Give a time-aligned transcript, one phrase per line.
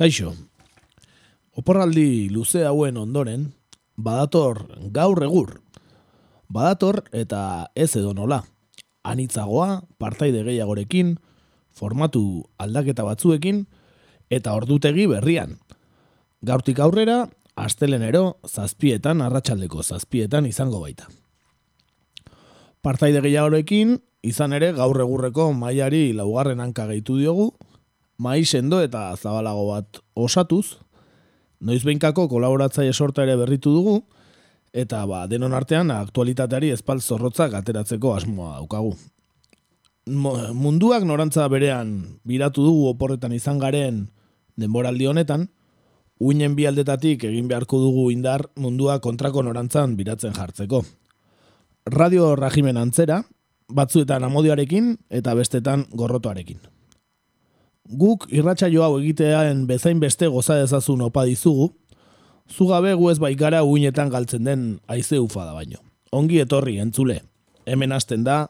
[0.00, 0.30] Kaixo,
[1.60, 3.42] oporraldi luze hauen ondoren,
[4.00, 4.62] badator
[4.96, 5.50] gaur egur.
[6.48, 8.38] Badator eta ez edo nola.
[9.04, 11.18] Anitzagoa, partaide gehiagorekin,
[11.68, 13.66] formatu aldaketa batzuekin,
[14.32, 15.58] eta ordutegi berrian.
[16.40, 21.12] Gaurtik aurrera, astelenero, zazpietan, arratsaldeko zazpietan izango baita.
[22.80, 27.52] Partaide gehiagorekin, izan ere gaur egurreko mailari laugarren hanka gehitu diogu,
[28.20, 30.76] mai sendo eta zabalago bat osatuz,
[31.64, 33.94] noiz behinkako kolaboratzaile sorta ere berritu dugu,
[34.76, 38.92] eta ba, denon artean aktualitateari espal zorrotzak ateratzeko asmoa daukagu.
[40.10, 41.94] Munduak norantza berean
[42.26, 44.02] biratu dugu oporretan izan garen
[44.60, 45.46] denboraldi honetan,
[46.20, 50.82] uinen bi aldetatik egin beharko dugu indar mundua kontrako norantzan biratzen jartzeko.
[51.88, 53.22] Radio rajimen antzera,
[53.72, 56.60] batzuetan amodioarekin eta bestetan gorrotoarekin
[57.90, 61.72] guk irratsaio hau egitean bezain beste goza dezazun opa dizugu,
[62.50, 65.78] zu gabe gu ez bai gara uinetan galtzen den haize ufa da baino.
[66.12, 67.20] Ongi etorri entzule,
[67.66, 68.48] hemen hasten da,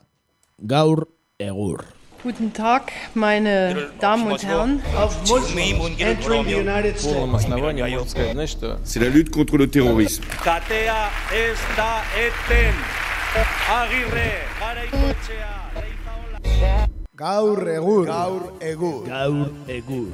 [0.58, 1.84] gaur egur.
[2.22, 4.82] Guten Tag, meine Damen und Herren.
[4.94, 8.58] Auf Muslim entering the United States.
[8.84, 10.26] C'est la lutte contre le terrorisme.
[10.44, 12.74] Katea ez da eten.
[13.70, 15.60] Agirre, gara ikotxea.
[17.20, 18.06] Gaur egur.
[18.08, 19.00] Gaur egur.
[19.04, 20.06] Gaur egur.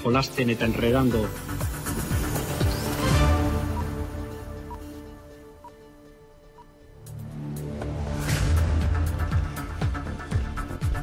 [0.00, 1.20] jolasten eta enredando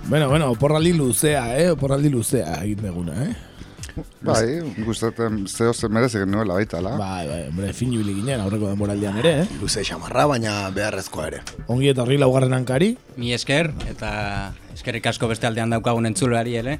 [0.09, 1.69] Bueno, bueno, oporraldi luzea, eh?
[1.71, 3.50] Oporraldi luzea egin deguna, eh?
[4.21, 6.93] Bai, gustatzen zeo zen merezi genuela baita, la?
[6.99, 9.47] Bai, bai, hombre, fin ibili ginen aurreko denboraldian ere, eh?
[9.61, 11.41] Luze xamarra, baina beharrezkoa ere.
[11.67, 16.79] Ongi etorri laugarren hankari, Mi esker, eta eskerrik asko beste aldean daukagun entzuleari ere.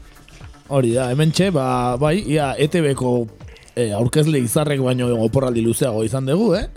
[0.72, 3.28] hori da, hemen txe, ba, bai, ia ETB-ko
[3.76, 6.68] eh, aurkezle izarrek baino oporraldi luzeago izan dugu, eh?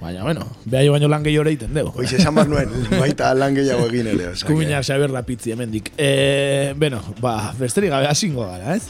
[0.00, 1.92] Baina, bueno, behai baino lan gehiago ere egiten dugu.
[1.98, 4.28] Hoiz esan bat nuen, baita lan gehiago egin ere.
[4.32, 5.92] osea que- Eskumina Xabier da pitzi hemendik.
[5.98, 8.84] E, bueno, ba, besterik gabe hasingo gara, ez?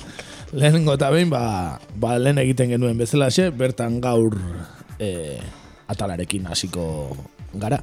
[0.49, 4.33] Lehenengo eta behin, ba, ba lehen egiten genuen bezalaxe, bertan gaur
[4.97, 5.37] e,
[5.93, 7.13] atalarekin hasiko
[7.53, 7.83] gara.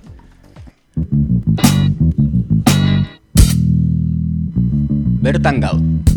[5.22, 6.15] Bertan gaur.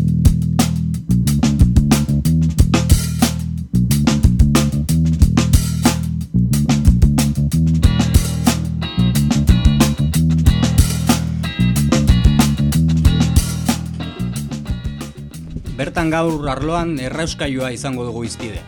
[15.79, 18.59] Bertan gaur arloan errauskailua izango dugu izpide.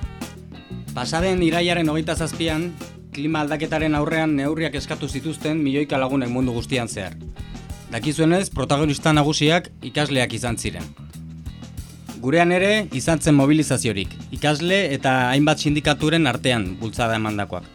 [0.95, 2.69] Pasaden iraiaren hogeita zazpian,
[3.11, 7.17] klima aldaketaren aurrean neurriak eskatu zituzten milioika lagunek mundu guztian zehar.
[7.91, 10.87] Dakizuenez, protagonista nagusiak ikasleak izan ziren.
[12.23, 17.67] Gurean ere izan zen mobilizaziorik, ikasle eta hainbat sindikaturen artean bultzada emandakoak.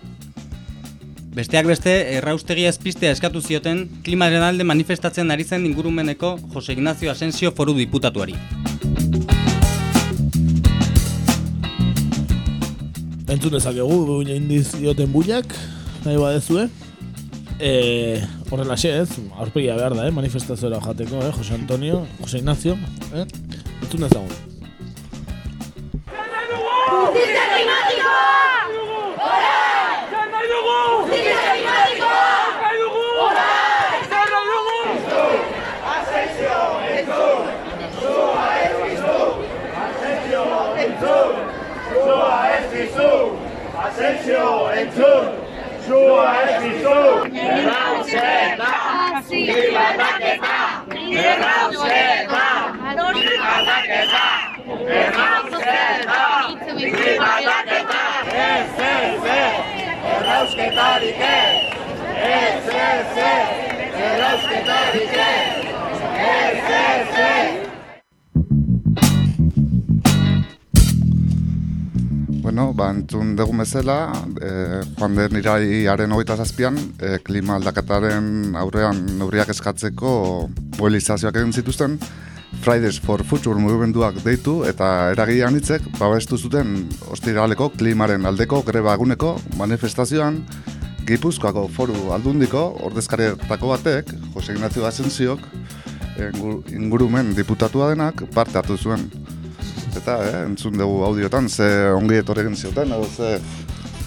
[1.37, 7.53] Besteak beste, erraustegia ezpistea eskatu zioten klimaren alde manifestatzen ari zen ingurumeneko Jose Ignacio Asensio
[7.53, 8.39] foru diputatuari.
[13.27, 15.51] Entzun dezakegu, indiz dioten buiak,
[16.05, 16.69] nahi badezue.
[17.59, 17.71] E,
[18.53, 20.13] horrelaxe ez, aurpegia behar da, eh?
[20.15, 21.33] manifestazioa jateko, eh?
[21.35, 22.77] Jose Antonio, Jose Ignacio,
[23.13, 23.25] eh?
[23.83, 24.31] Entzun dezagun.
[26.87, 28.15] ¡Justicia climática!
[29.27, 30.07] ¡Orai!
[31.03, 32.13] ¡Justicia climática!
[33.27, 34.07] ¡Orai!
[35.97, 36.57] Asensio,
[36.95, 37.43] entzun!
[37.99, 38.45] Zua
[40.79, 41.36] ez
[46.61, 47.01] dizu!
[47.33, 48.73] Errauzeta!
[49.29, 50.57] Klima aldaketa!
[51.25, 52.47] Errauzeta!
[53.15, 54.27] Klima aldaketa!
[55.01, 56.23] Errauzeta!
[56.77, 58.03] Klima aldaketa!
[58.47, 59.57] Ez, ez, ez!
[60.17, 61.57] Errausketarik ez!
[62.17, 63.49] Ez, ez, ez!
[64.09, 65.65] Errausketarik ez!
[66.17, 67.66] Ez, ez, ez!
[72.57, 74.51] Bueno, ba, entzun dugun bezala, e,
[74.97, 80.13] joan den iraiaren hogeita zazpian, e, klima aldaketaren aurrean neurriak eskatzeko
[80.79, 81.99] mobilizazioak egin zituzten,
[82.65, 89.35] Fridays for Future mugimenduak deitu eta eragilean hitzek babestu zuten ostiraleko klimaren aldeko greba eguneko
[89.61, 90.41] manifestazioan.
[91.05, 95.45] Gipuzkoako foru aldundiko ordezkarietako batek, Jose Ignacio Asensiok,
[96.33, 99.11] ingu- ingurumen diputatua denak parte hartu zuen.
[99.95, 103.39] Eta, eh, entzun dugu audiotan, ze ongi etorri egin zioten, edo ze...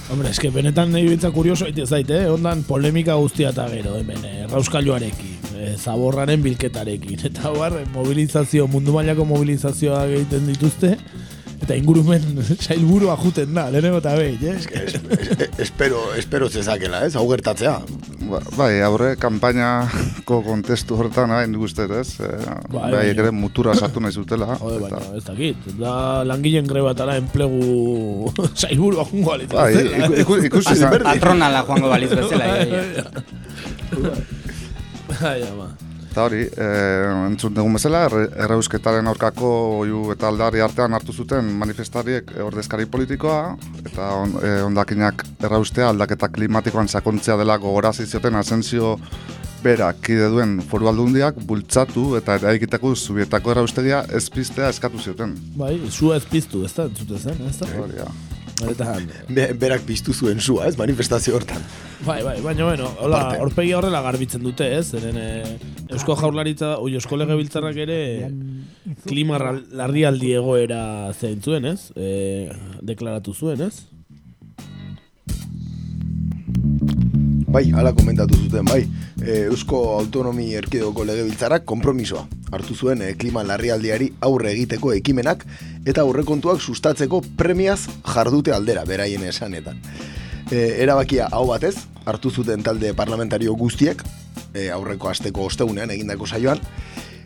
[0.09, 2.25] Hombre, eske benetan nahi bitza kurioso aite zait, eh?
[2.33, 8.95] Ondan polemika guztia eta gero, hemen, eh, rauskailuarekin, eh, zaborraren bilketarekin, eta bar, mobilizazio, mundu
[8.97, 10.95] mailako mobilizazioa egiten dituzte,
[11.59, 12.23] Eta ingurumen
[12.65, 14.53] sailburua juten da, lehenengo eta behin, eh?
[14.55, 17.15] Es, es, espero, espero zezakela, ez?
[17.19, 17.73] Hau gertatzea.
[18.29, 22.13] Ba, bai, aurre, kampainako kontestu horretan hain guztet, ez?
[22.21, 22.29] E,
[22.69, 23.03] Bai, bai, bai.
[23.11, 24.55] ere mutura sartu nahi zutela.
[24.61, 25.67] Jode, eta- baina ez dakit.
[25.81, 25.93] Da
[26.29, 28.31] langileen grebatara enplegu
[28.61, 29.59] sailburua jungo alitzen.
[29.59, 30.95] Bai, iku- iku- ikusi izan.
[31.03, 32.49] Patronala joango baliz bezala.
[32.63, 33.05] ia.
[35.09, 35.69] Bai, ama.
[36.09, 36.67] Eta hori, e,
[37.27, 38.07] entzun dugun bezala,
[38.45, 39.49] errausketaren aurkako
[39.83, 43.41] oiu eta aldarri artean hartu zuten manifestariek e, ordezkari politikoa,
[43.83, 48.95] eta on, e, ondakinak erraustea aldaketa klimatikoan sakontzea dela gogorazi zioten asensio
[49.63, 55.37] berak kide duen foru aldundiak bultzatu eta eraikiteko zubietako erraustegia ez piztea eskatu zioten.
[55.59, 57.69] Bai, sua ez piztu, ez da, entzute zen, ez da?
[57.77, 58.09] Hori da.
[58.67, 58.95] Eta,
[59.35, 60.75] Be, berak piztu zuen sua, ez?
[60.77, 61.63] Manifestazio hortan.
[62.05, 63.41] bai, bai, baina, bueno, hola, Aparte.
[63.43, 64.89] horpegia horrela garbitzen dute, ez?
[64.91, 65.57] Zeren, e,
[65.93, 67.99] Eusko Jaurlaritza, oi, Eusko Legebiltzarrak ere
[69.07, 69.39] klima
[69.71, 70.81] larrialdi egoera
[71.13, 71.91] zein zuen, ez?
[71.95, 72.49] E,
[72.81, 73.85] deklaratu zuen, ez?
[77.49, 78.83] Bai, hala komentatu zuten, bai.
[79.25, 85.41] E, Eusko Autonomi Erkidegoko Legebiltzarrak konpromisoa hartu zuen e, klima larrialdiari aurre egiteko ekimenak
[85.89, 89.81] eta aurrekontuak sustatzeko premiaz jardute aldera, beraien esanetan.
[90.51, 91.73] E, erabakia hau batez,
[92.05, 94.03] hartu zuten talde parlamentario guztiek,
[94.53, 96.61] e, aurreko asteko ostegunean egindako saioan,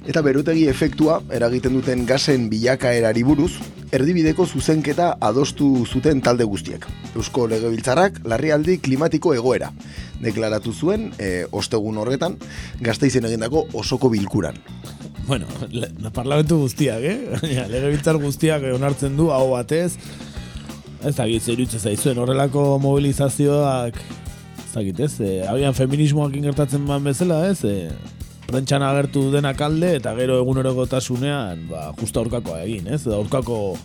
[0.07, 3.51] eta berotegi efektua eragiten duten gasen bilakaerari buruz,
[3.93, 6.85] erdibideko zuzenketa adostu zuten talde guztiek.
[7.15, 9.71] Eusko Legebiltzarrak larrialdi klimatiko egoera
[10.23, 12.37] deklaratu zuen e, ostegun horretan
[12.81, 14.57] gazteizen egindako osoko bilkuran.
[15.27, 17.19] Bueno, le, parlamentu guztiak, eh?
[17.73, 19.93] Legebiltzar guztiak onartzen du, hau batez,
[21.03, 23.99] ez zer iruditzen zaizuen, horrelako mobilizazioak,
[24.63, 27.91] ez dakit, ez, e, agian feminismoak ingertatzen ban bezala, ez, e,
[28.47, 33.77] prentxan agertu denak alde, eta gero egunerokotasunean, ba, justa aurkakoa egin, ez, aurkako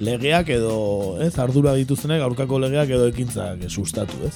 [0.00, 0.76] legeak edo,
[1.24, 4.34] ez, ardura dituztenek aurkako legeak edo ekintzak sustatu, ez?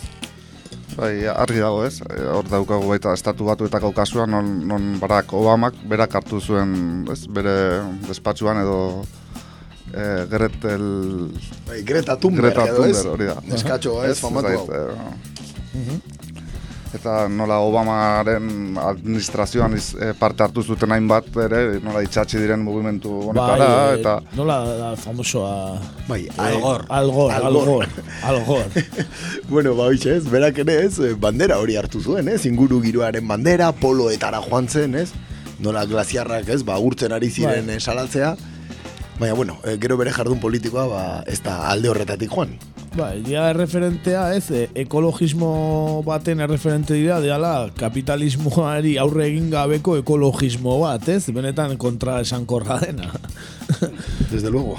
[0.97, 5.79] Bai, argi dago ez, E, hor daukagu baita estatu batuetako kasuan, non, non Barack Obamak
[5.89, 7.55] berak hartu zuen, ez, bere
[8.09, 8.81] despatxuan edo
[9.95, 10.85] e, Gretel...
[11.69, 12.67] Bai, Greta Thunberg Greta?
[12.75, 13.39] Thunberg, hori da.
[13.47, 14.67] Neskatxo, ez, famatu hau.
[14.75, 16.20] e,
[16.91, 23.13] Eta nola Obamaren administrazioan iz, e, parte hartu zuten hainbat ere, nola itxatxi diren mugimendu
[23.31, 24.15] honetara, e, eta...
[24.35, 25.53] nola da famosoa...
[26.09, 26.85] Bai, Algor.
[26.89, 27.87] Algor, Algor,
[28.27, 28.67] Algor.
[29.53, 33.29] bueno, ba, hoxe ez, berak ere ez, eh, bandera hori hartu zuen, ez, inguru giroaren
[33.29, 35.13] bandera, poloetara joan zen, ez,
[35.63, 37.77] nola glaziarrak, ez, ba, urtzen ari ziren Bai.
[37.77, 37.81] bai.
[37.87, 38.35] salatzea,
[39.21, 42.59] baina, bueno, eh, gero bere jardun politikoa, ba, ez da alde horretatik joan.
[42.91, 50.75] Bai, dia erreferentea ez, e, ekologismo baten erreferente dira, deala kapitalismoari aurre egin gabeko ekologismo
[50.83, 51.31] bat, ez?
[51.31, 53.13] Benetan kontra esankorra dena.
[54.33, 54.75] Desde luego.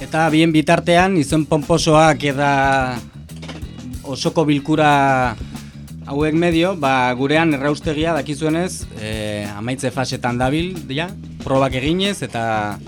[0.00, 2.48] Eta bien bitartean, izen pomposoak eta
[4.08, 5.36] osoko bilkura
[6.06, 11.08] hauek medio, ba, gurean erraustegia dakizuenez, e, amaitze fasetan dabil, ja,
[11.42, 12.78] probak eginez, eta,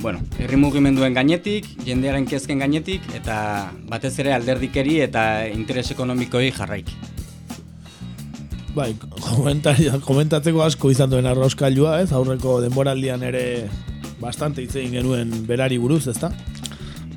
[0.00, 6.92] bueno, herri mugimenduen gainetik, jendearen kezken gainetik, eta batez ere alderdikeri eta interes ekonomikoi jarraik.
[8.76, 8.92] Bai,
[10.06, 12.12] komentatzeko asko izan duen arrauskailua, ez?
[12.14, 13.42] Aurreko denboraldian ere
[14.20, 16.30] bastante hitz egin genuen berari buruz, ezta?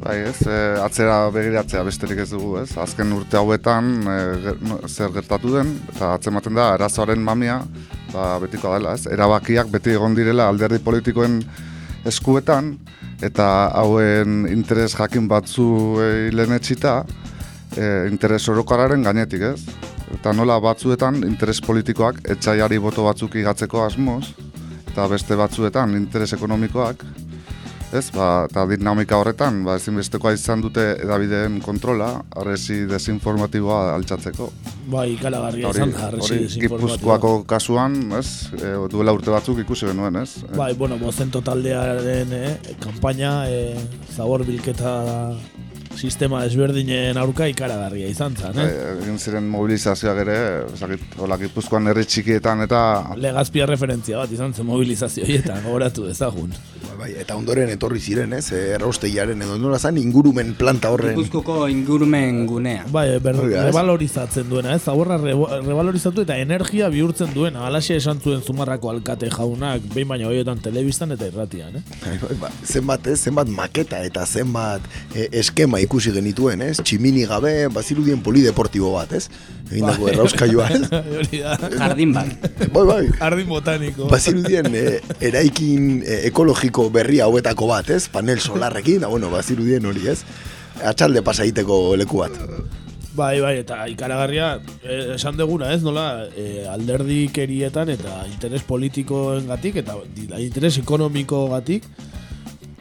[0.02, 2.72] Bai, ez, e, atzera begiratzea besterik ez dugu, ez?
[2.82, 4.16] Azken urte hauetan e,
[4.48, 7.60] ger- zer gertatu den, eta atzematen da, arazoaren mamia,
[8.10, 9.06] ba, betikoa dela, ez?
[9.14, 11.38] Erabakiak beti egon direla alderdi politikoen
[12.10, 12.74] eskuetan,
[13.22, 13.46] eta
[13.78, 15.70] hauen interes jakin batzu
[16.02, 16.98] e, lehenetxita,
[17.78, 19.92] e, interes orokararen gainetik, ez?
[20.18, 24.34] Eta nola batzuetan interes politikoak etxaiari boto batzuk igatzeko asmoz,
[24.90, 27.06] eta beste batzuetan interes ekonomikoak,
[27.92, 34.48] Ez, ba, eta dinamika horretan, ba, ezinbestekoa izan dute edabideen kontrola, arresi desinformatiboa altxatzeko.
[34.94, 36.94] Bai, ikalagarria izan da, arresi hori desinformatiboa.
[36.96, 40.46] Gipuzkoako kasuan, ez, e, duela urte batzuk ikusi genuen, ez?
[40.56, 43.76] Bai, bueno, bozento taldearen eh, kampaina, eh,
[44.16, 44.96] zabor bilketa
[45.98, 48.92] sistema desberdinen aurka ikaragarria izan zen, Bai, eh?
[49.04, 50.38] egin ziren mobilizazioak ere,
[50.74, 52.82] ezakit, hola, Gipuzkoan herri txikietan eta...
[53.22, 56.54] Legazpia referentzia bat izan zen mobilizazio horietan, gogoratu ezagun.
[57.02, 58.52] bai, eta ondoren etorri ziren, ez?
[58.54, 61.16] Eh, Erraustegiaren edo nola zan ingurumen planta horren.
[61.18, 62.86] Gipuzkoko ingurumen gunea.
[62.94, 63.64] Bai, ber, ez?
[63.72, 64.84] revalorizatzen duena, ez?
[64.86, 67.66] Zaborra revalorizatu eta energia bihurtzen duena.
[67.66, 71.84] Alaxe esan zuen zumarrako alkate jaunak, behin baina hoietan telebistan eta irratian, eh?
[72.06, 73.18] Bai, bai, ba, zenbat, ez?
[73.26, 76.78] Zenbat maketa eta zenbat eh, eskema ikusi genituen, ez?
[76.82, 79.28] Tximini gabe, bazirudien polideportibo bat, ez?
[79.70, 80.14] Egindako Bai.
[80.14, 80.82] errauskailua, ez?
[81.82, 82.50] Jardin bat.
[82.74, 83.02] Bai, bai.
[83.18, 84.10] Jardin botaniko.
[84.12, 85.00] Bazirudien eh,
[85.32, 88.06] eraikin eh, ekologiko berria hauetako bat, ez?
[88.12, 90.22] Panel solarrekin, da bueno, bazirudien hori, ez?
[90.82, 92.40] Atxalde pasa egiteko leku bat.
[93.12, 94.54] Bai, bai, eta ikaragarria,
[94.88, 99.98] eh, esan deguna, ez, nola, eh, alderdikerietan eta interes politikoengatik eta
[100.40, 101.84] interes ekonomikogatik,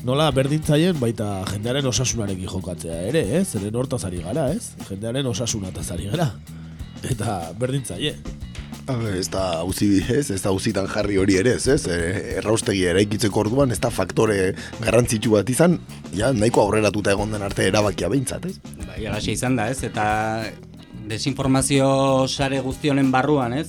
[0.06, 3.46] nola berdintzaien baita jendearen osasunarekin jokatzea ere, ez?
[3.54, 4.72] Zeren hortaz ari gara, ez?
[4.88, 6.30] Jendearen osasunataz ari gara.
[7.10, 8.14] Eta berdintzaie.
[8.90, 10.30] Ez da uzi, ez?
[10.34, 11.68] Ez da uzitan jarri hori ere, ez?
[11.70, 11.84] ez?
[11.86, 15.78] E, erraustegi eraikitzeko orduan, ez da faktore garrantzitsu bat izan,
[16.16, 18.56] ja, nahiko aurreratuta egon den arte erabakia behintzat, ez?
[18.88, 19.84] Bai, alaxe izan da, ez?
[19.86, 20.06] Eta
[21.10, 23.68] desinformazio sare guzti honen barruan, ez?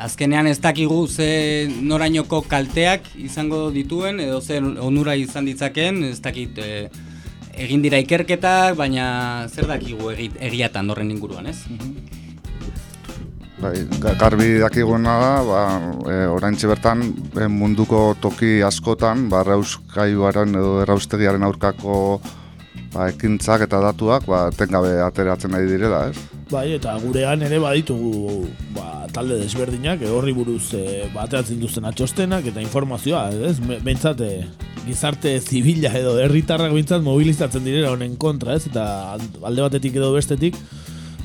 [0.00, 6.56] Azkenean ez dakigu ze norainoko kalteak izango dituen edo ze onura izan ditzakeen, ez dakit
[6.58, 6.88] e,
[7.60, 11.58] egin dira ikerketak, baina zer dakigu egi, egiatan horren inguruan, ez?
[13.60, 15.60] Bai, ga- garbi dakiguna da, ba,
[16.08, 17.04] e, oraintxe bertan
[17.36, 21.98] e, munduko toki askotan, ba, errauskailuaren edo erraustegiaren aurkako
[22.94, 26.39] ba, ekintzak eta datuak, ba, tengabe ateratzen nahi direla, ez?
[26.50, 28.40] Bai, eta gurean ere baditugu
[28.74, 33.54] ba, talde desberdinak, eh, horri buruz e, bateatzen duzten atxostenak eta informazioa, ez?
[33.60, 34.48] Behintzat, eh,
[34.82, 38.66] gizarte zibila edo herritarrak behintzat mobilizatzen direla honen kontra, ez?
[38.66, 40.58] Eta alde batetik edo bestetik,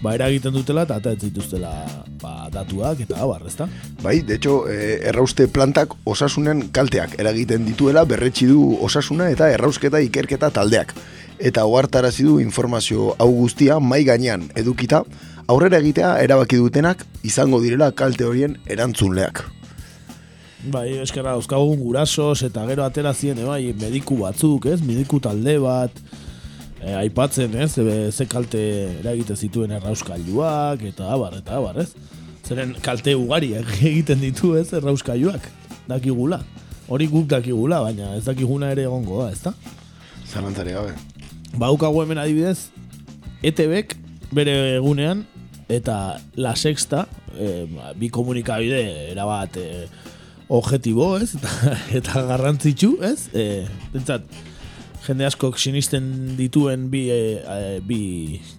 [0.03, 1.73] ba, eragiten dutela eta atatzen dituztela
[2.21, 3.65] ba, datuak eta abar, ezta?
[4.03, 10.05] Bai, de hecho, e, errauste plantak osasunen kalteak eragiten dituela berretsi du osasuna eta errausketa
[10.05, 10.93] ikerketa taldeak.
[11.39, 15.03] Eta ohartarazi du informazio hau guztia mai gainean edukita,
[15.47, 19.43] aurrera egitea erabaki dutenak izango direla kalte horien erantzunleak.
[20.71, 24.79] Bai, eskerra, dauzkagun gurasos eta gero atera ziren, eh, bai, mediku batzuk, ez?
[24.81, 25.99] Mediku talde bat,
[26.79, 27.75] e, aipatzen, ez?
[27.75, 28.61] Ze, ze kalte
[29.03, 31.91] eragite zituen errauskailuak, eta abar, eta abar, ez?
[32.47, 33.53] Zeren kalte ugari
[33.91, 34.71] egiten ditu, ez?
[34.73, 35.51] Errauskailuak,
[35.91, 36.41] dakigula.
[36.87, 39.53] Hori guk dakigula, baina ez dakiguna ere egongo da, ezta?
[40.25, 40.97] Zalantzari gabe.
[41.55, 42.67] Baukagu hemen adibidez,
[43.45, 43.93] ETBek
[44.35, 45.21] bere egunean
[45.71, 47.63] eta La Sexta, e,
[47.95, 48.81] bi komunikabide
[49.13, 49.85] erabat e,
[50.51, 51.31] objetibo, ez?
[51.39, 53.29] Eta, eta garrantzitsu, ez?
[53.31, 54.27] E, bentsat,
[55.07, 58.01] jende askok sinisten dituen bi, e, bi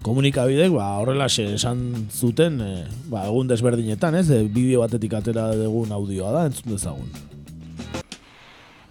[0.01, 4.31] komunikabidek, ba, horrela esan zuten, e, ba, egun desberdinetan, ez?
[4.33, 7.36] E, bideo batetik atera dugun audioa da, entzun dezagun.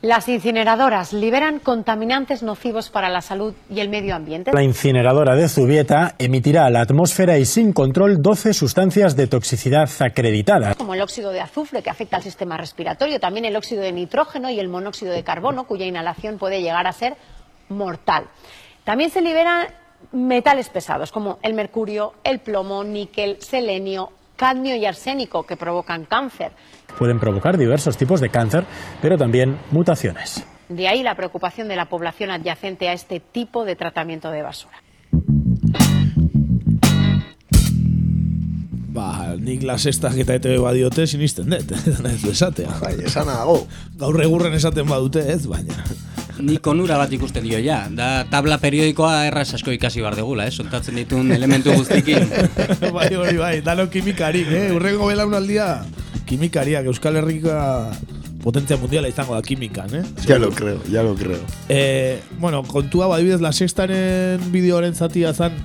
[0.06, 4.52] Las incineradoras liberan contaminantes nocivos para la salud y el medio ambiente.
[4.54, 9.90] La incineradora de Zubieta emitirá a la atmósfera y sin control 12 sustancias de toxicidad
[9.98, 10.76] acreditadas.
[10.76, 14.48] como el óxido de azufre que afecta al sistema respiratorio, también el óxido de nitrógeno
[14.48, 17.16] y el monóxido de carbono, cuya inhalación puede llegar a ser
[17.68, 18.28] mortal.
[18.84, 19.66] También se liberan
[20.12, 26.52] metales pesados como el mercurio, el plomo, níquel, selenio, cadmio y arsénico que provocan cáncer.
[26.98, 28.64] Pueden provocar diversos tipos de cáncer,
[29.02, 30.44] pero también mutaciones.
[30.68, 34.82] De ahí la preocupación de la población adyacente a este tipo de tratamiento de basura.
[38.96, 41.72] Ba, nik lasestak eta ETB badiote sinisten dut,
[42.14, 42.78] ez esatea.
[42.80, 43.58] Bai, esana dago.
[44.00, 45.76] Gaur egurren esaten badute, ez, baina.
[46.40, 47.82] Nik onura bat ikusten dio ja.
[47.92, 50.52] Da tabla periodikoa erraz asko ikasi bar degula, eh?
[50.52, 52.24] Soltatzen ditun elementu guztikin.
[52.96, 54.66] bai, hori bai, dano kimikarik, eh?
[54.76, 55.84] Urrengo belaunaldia,
[56.26, 57.92] kimikariak, Euskal Herrika
[58.42, 60.04] potentzia mundiala izango da kimikan, eh?
[60.28, 61.40] Ya lo creo, ya lo creo.
[61.68, 65.56] Eh, bueno, kontua badibidez la sextaren bideoaren zatia zan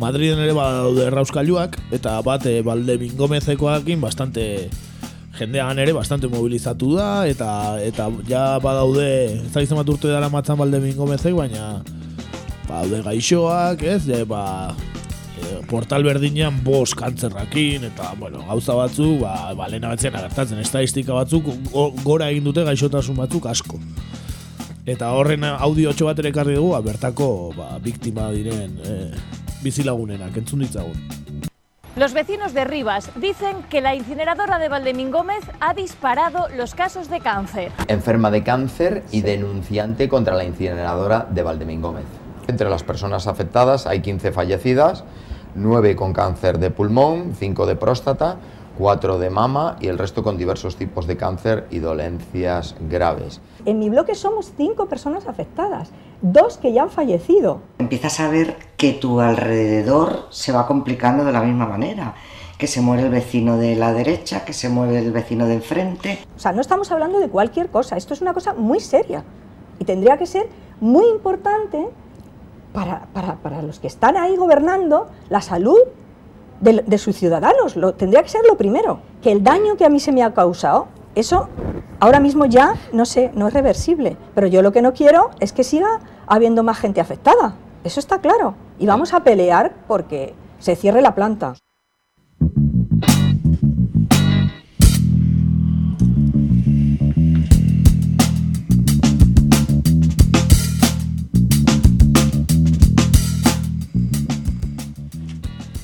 [0.00, 4.44] Madriden ere badaude errauskailuak eta bat e, balde bingomezekoakin bastante
[5.36, 7.50] jendean ere bastante mobilizatu da eta
[7.84, 9.10] eta ja badaude
[9.44, 11.82] ez da bat urte dara matzan balde bingomezek baina
[12.64, 14.72] badaude gaixoak ez e, ba,
[15.70, 21.48] portal berdinean bos kantzerrakin eta bueno, gauza batzuk ba, ba lehena batzean agertatzen estadistika batzuk
[21.72, 23.80] go, gora egin dute gaixotasun batzuk asko
[24.90, 28.94] Eta horren audio bat ere ekarri dugu, ba, bertako ba, biktima diren e,
[29.62, 30.96] bizilagunenak, entzun ditzagun.
[31.96, 37.20] Los vecinos de Rivas dicen que la incineradora de Valdemingómez ha disparado los casos de
[37.20, 37.72] cáncer.
[37.88, 42.06] enferma de cáncer y denunciante contra la incineradora de Valdemingómez.
[42.48, 45.04] Entre las personas afectadas hay 15 fallecidas,
[45.54, 48.38] 9 con cáncer de pulmón, 5 de próstata,
[48.80, 53.40] cuatro de mama y el resto con diversos tipos de cáncer y dolencias graves.
[53.66, 55.90] En mi bloque somos cinco personas afectadas,
[56.22, 57.60] dos que ya han fallecido.
[57.78, 62.14] Empiezas a ver que tu alrededor se va complicando de la misma manera,
[62.56, 66.18] que se muere el vecino de la derecha, que se muere el vecino de enfrente.
[66.34, 69.24] O sea, no estamos hablando de cualquier cosa, esto es una cosa muy seria
[69.78, 70.48] y tendría que ser
[70.80, 71.86] muy importante
[72.72, 75.78] para, para, para los que están ahí gobernando la salud
[76.60, 77.76] de, de, sus ciudadanos.
[77.76, 79.00] Lo, tendría que ser lo primero.
[79.22, 81.48] Que el daño que a mí se me ha causado, eso
[81.98, 84.16] ahora mismo ya no sé, no es reversible.
[84.34, 87.54] Pero yo lo que no quiero es que siga habiendo más gente afectada.
[87.84, 88.54] Eso está claro.
[88.78, 91.54] Y vamos a pelear porque se cierre la planta.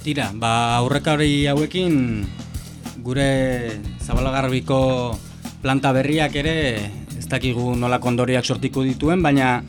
[0.07, 2.23] Tira, ba aurrekari hauekin
[3.03, 3.31] gure
[3.99, 4.79] Zabalagarbiko
[5.65, 6.55] planta berriak ere
[7.19, 9.65] ez dakigu nola kondoriak sortiko dituen, baina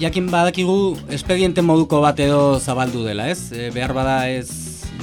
[0.00, 3.52] jakin badakigu espediente moduko bat edo zabaldu dela, ez?
[3.52, 4.48] E, behar bada ez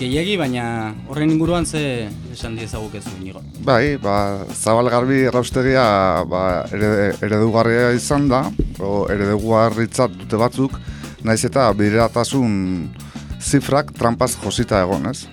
[0.01, 3.45] gehiegi, baina horren inguruan ze esan diezaguk ez nigo.
[3.61, 8.47] Bai, ba, Zabalgarbi erraustegia ba, eredugarria izan da,
[8.81, 10.81] o eredugarritzat dute batzuk,
[11.21, 13.04] naiz eta bideratasun
[13.45, 15.27] zifrak trampaz josita egon, ez?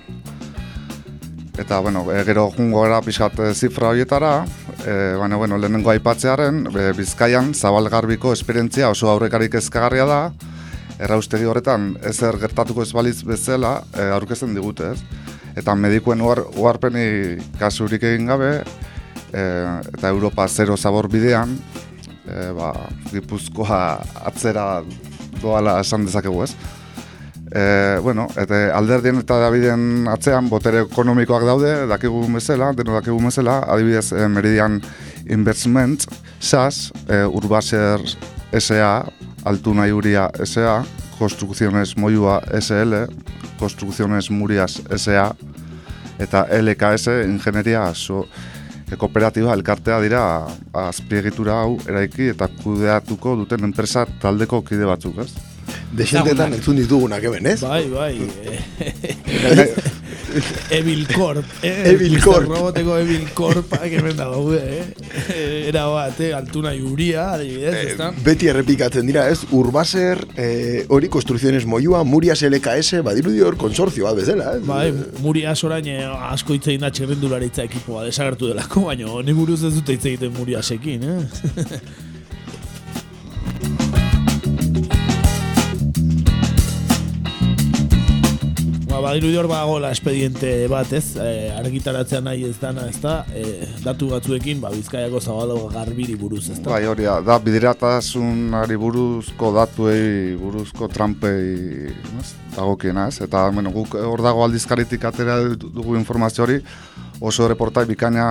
[1.58, 4.32] Eta, bueno, e, gero jungo gara pixat e, zifra horietara,
[4.84, 10.20] e, baina, bueno, lehenengo aipatzearen, e, Bizkaian zabalgarbiko esperientzia oso aurrekarik ezkagarria da,
[11.02, 15.30] erraustegi horretan ezer gertatuko ez baliz bezala e, aurkezen digute, ez?
[15.60, 17.06] Eta medikuen uarpeni
[17.60, 18.52] kasurik egin gabe,
[19.32, 19.42] e,
[19.92, 21.56] eta Europa zero zabor bidean,
[22.24, 22.72] e, ba,
[23.10, 23.82] Gipuzkoa
[24.32, 24.66] atzera
[25.42, 26.54] doala esan dezakegu, ez?
[27.54, 33.58] E, bueno, eta alderdien eta Daviden atzean botere ekonomikoak daude, dakigu bezala, deno dakigu bezala,
[33.68, 34.78] adibidez e, Meridian
[35.28, 36.06] Investment,
[36.40, 38.00] SAS, e, Urbaser
[38.56, 39.04] SA,
[39.44, 40.80] Altuna Iuria SA,
[41.18, 43.04] Construcciones Moyua SL,
[43.60, 45.28] Construcciones Murias SA,
[46.18, 48.24] eta LKS, Ingenieria so,
[48.88, 50.26] e, Kooperatiba elkartea dira
[50.88, 55.51] azpiegitura hau eraiki eta kudeatuko duten enpresa taldeko kide batzuk, ez?
[55.92, 57.60] Desentetan entzun ditugunak hemen, ez?
[57.60, 58.14] Bai, bai.
[60.70, 61.44] Evil Corp.
[61.62, 61.90] Eh?
[61.90, 62.48] Evil Corp.
[62.48, 65.68] Roboteko Evil Corp, que hemen da gaude, eh?
[65.68, 66.32] Era bat, eh?
[66.34, 68.10] Altuna Iuria, adibidez, eh, ezta?
[68.24, 69.42] Beti errepikatzen dira, ez?
[69.50, 74.62] Urbaser, eh, hori konstrukziones moyua, Murias LKS, badirudi hor konsortzio bat bezala, ez?
[74.66, 79.62] Bai, Murias orain eh, asko hitz egin da txerrendularitza ekipoa desagertu delako, baina ni buruz
[79.64, 81.82] ez dute hitz egiten Muriasekin, eh?
[88.92, 91.14] Ba, badiru hor bagola espediente bat, ez?
[91.16, 93.22] E, argitaratzea nahi ez dana, ez da?
[93.32, 96.74] E, datu batzuekin, ba, bizkaiako zabalo garbiri buruz, ez da?
[96.74, 101.88] Bai, hori da, da bideratasunari buruzko datuei, buruzko trampei,
[102.20, 102.34] ez?
[102.52, 103.22] Dagokiena, ez?
[103.24, 106.60] Eta, bueno, guk hor dago aldizkaritik atera dugu informazio hori,
[107.24, 108.26] oso reportai bikaina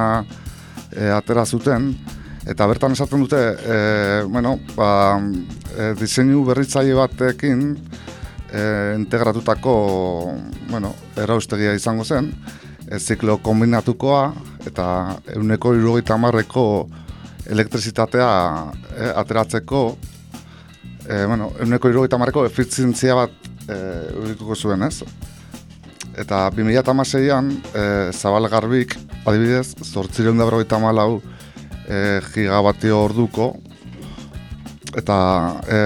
[0.93, 1.89] e, atera zuten,
[2.45, 3.81] eta bertan esaten dute, e,
[4.29, 4.91] bueno, ba,
[5.73, 7.71] e, diseinu berritzaile batekin,
[8.51, 9.73] e, integratutako
[10.69, 12.31] bueno, erraustegia izango zen,
[12.87, 14.23] e, ziklo kombinatukoa
[14.67, 14.87] eta
[15.35, 16.65] euneko irugaita marreko
[17.49, 18.31] elektrizitatea
[18.95, 19.81] e, ateratzeko
[21.07, 23.77] e, bueno, euneko irugaita marreko efizientzia bat e,
[24.21, 25.01] urituko zuen ez.
[26.19, 31.21] Eta 2008an e, Zabal Garbik, adibidez, zortzireun da berrogeita malau
[31.87, 33.53] e, gigabatio orduko
[34.97, 35.17] eta
[35.71, 35.79] e,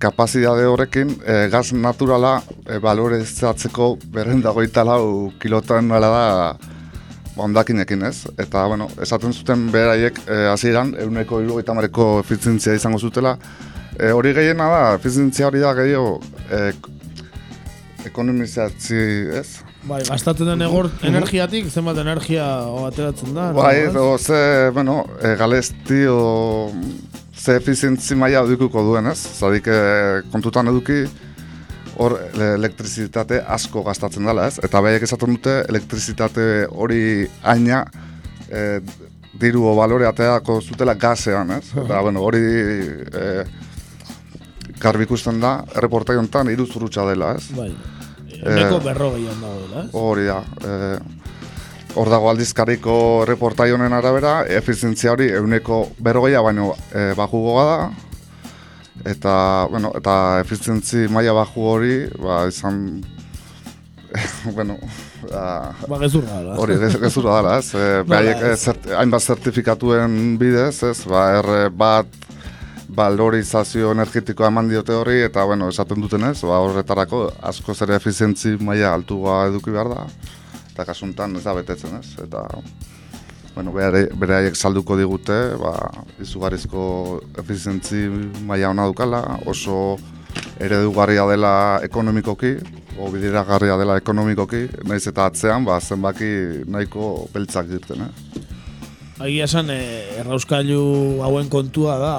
[0.00, 6.56] kapazidade horrekin e, gaz naturala e, balorezatzeko berrendagoita lau kilotan da
[7.40, 8.26] ondakinekin ez.
[8.38, 13.36] Eta, bueno, esaten zuten beraiek e, hasieran euneko irugaita mareko efizientzia izango zutela.
[13.98, 16.62] E, hori gehiena da, efizientzia hori da gehiago e,
[18.10, 19.02] ekonomizatzi
[19.40, 19.48] ez.
[19.88, 22.46] Bai, gastatzen den egor, energiatik, zenbat energia
[22.88, 23.50] ateratzen da.
[23.56, 26.20] Bai, no, ze, bueno, e, galesti o
[27.40, 29.18] ze efizientzi maila dukiko duen, ez?
[29.38, 29.80] Zadik e,
[30.32, 31.04] kontutan eduki
[32.00, 32.16] hor
[32.56, 34.58] elektrizitate asko gastatzen dela, ez?
[34.64, 37.84] Eta behiek esaten dute elektrizitate hori aina
[38.48, 38.80] e,
[39.40, 41.64] diru o balore ateako zutela gazean, ez?
[41.72, 43.24] Eta, bueno, hori e,
[44.80, 47.48] garbi ikusten da, erreportai honetan iruzurutxa dela, ez?
[47.56, 47.70] Bai,
[48.36, 49.90] e, berrogeian dago dela, ez?
[49.96, 51.39] Hori da, e,
[51.98, 52.94] Hor dago aldizkariko
[53.26, 57.90] reportai honen arabera, efizientzia hori euneko berrogeia baino e, bajugo da.
[59.10, 59.32] Eta,
[59.72, 63.00] bueno, eta efizientzi maila baju hori, ba, izan
[64.56, 64.76] bueno,
[65.32, 66.56] a, ba, gezurra dala.
[66.62, 67.74] Hori, gez, gezurra dala, ez?
[67.74, 68.50] E, behaiek, ez.
[68.52, 70.98] eh, zert, hainbat zertifikatuen bidez, ez?
[71.10, 72.18] Ba, R bat
[72.90, 78.56] valorizazio energetikoa eman diote hori, eta, bueno, esaten duten ez, ba, horretarako asko ere efizientzi
[78.60, 80.04] maila altua eduki behar da,
[80.72, 82.14] eta kasuntan ez da betetzen, ez?
[82.24, 82.44] Eta,
[83.54, 85.74] bueno, beraiek salduko digute, ba,
[86.22, 86.84] izugarrizko
[87.42, 88.06] efizientzi
[88.46, 89.98] maila ona dukala, oso
[90.60, 91.54] eredugarria dela
[91.84, 92.54] ekonomikoki,
[93.00, 96.30] o bideragarria dela ekonomikoki, naiz eta atzean, ba, zenbaki
[96.70, 98.58] nahiko beltzak dirten, eh?
[99.20, 99.80] Agia esan, e,
[100.16, 102.12] errauskailu hauen kontua da,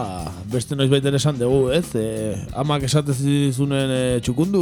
[0.53, 1.95] beste noiz baita esan dugu, ez?
[1.97, 4.61] E, amak esatez zizunen e, txukundu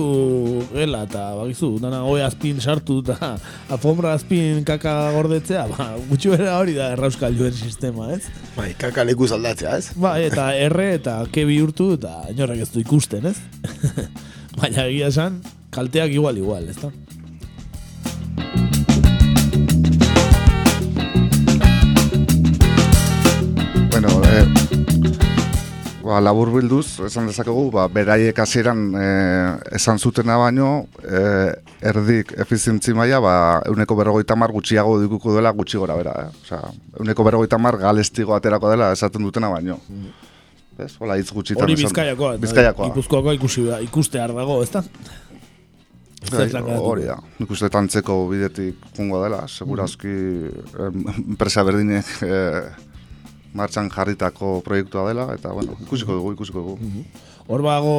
[0.72, 3.34] gela, eta bagizu, dana hoi azpin sartu, eta
[3.76, 8.32] alfombra azpin kaka gordetzea, ba, gutxu bera hori da errauskailuen sistema, ez?
[8.56, 9.92] Bai, kaka lekuz aldatzea, ez?
[10.00, 13.36] Bai, eta erre eta ke bihurtu, eta inorrek ez du ikusten, ez?
[14.62, 15.42] Baina egia esan,
[15.76, 16.96] kalteak igual igual, ez da?
[26.10, 30.70] Ba, labur bilduz, esan dezakegu, ba, beraiek hasieran eh, esan zutena baino,
[31.06, 31.52] eh,
[31.92, 33.36] erdik efizientzi maila, ba,
[33.70, 36.42] euneko berrogeita mar gutxiago dikuko dela gutxi gora bera, eh?
[36.44, 39.78] Osea, euneko berrogeita mar galestigo aterako dela esaten dutena baino.
[40.80, 41.66] Ez, hola, hitz gutxitan.
[41.66, 42.90] Hori bizkaiakoa, Bizkaiakoa.
[42.90, 44.84] Gipuzkoakoa ikusi, ikustear dago, ez da?
[46.30, 47.16] Bai, hori da.
[47.40, 52.89] Nik uste tantzeko bidetik jungo dela, segurazki em, enpresa berdinek eh,
[53.54, 56.78] martxan jarritako proiektua dela, eta bueno, ikusiko dugu, ikusiko dugu.
[57.50, 57.96] Hor bago,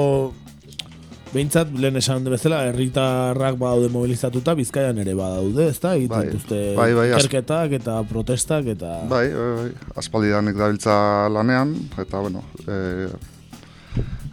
[1.35, 5.95] behintzat, lehen esan de bezala, herritarrak badaude mobilizatuta, bizkaian ere badaude, ez da?
[5.99, 8.97] Egiten Bai, dituzte bai, bai, ikerketak eta protestak eta...
[9.11, 9.69] Bai, bai, bai,
[10.03, 10.95] aspaldidanik dabiltza
[11.35, 13.09] lanean, eta bueno, e,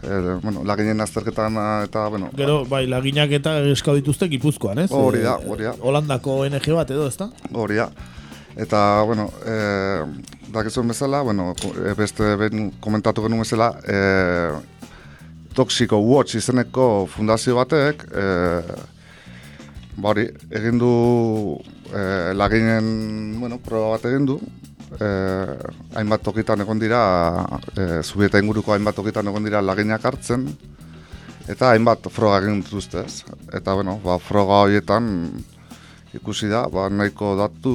[0.02, 4.90] e, bueno, laginen azterketan eta, bueno, Gero, bai, laginak eta eskau dituzte Gipuzkoan, ez?
[4.94, 5.74] Hori da, Eh, hori da.
[5.80, 7.30] Holandako ONG bat edo, ez da?
[7.52, 7.90] hori da.
[8.58, 13.96] Eta, bueno, e, dakizuen bezala, bueno, ko- e, beste ben komentatu genuen bezala, e,
[15.54, 18.26] Toxico Watch izeneko fundazio batek, e,
[19.98, 20.92] ba hori, egin du
[21.92, 24.38] e, laginen, bueno, proba bat egin du,
[25.00, 25.08] e,
[25.98, 27.02] hainbat tokitan egon dira,
[27.74, 30.46] e, zubieta inguruko hainbat tokitan egon dira laginak hartzen,
[31.48, 33.24] eta hainbat froga egin dituzte, ez?
[33.52, 35.10] Eta, bueno, ba, froga horietan
[36.14, 37.74] ikusi da, ba, nahiko datu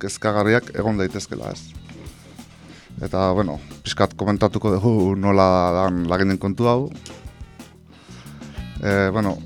[0.00, 1.68] kezkagarriak egon daitezkela, ez?
[3.04, 6.78] Eta, bueno, pixkat komentatuko dugu nola dan laginen kontu hau.
[8.80, 9.36] E, bueno,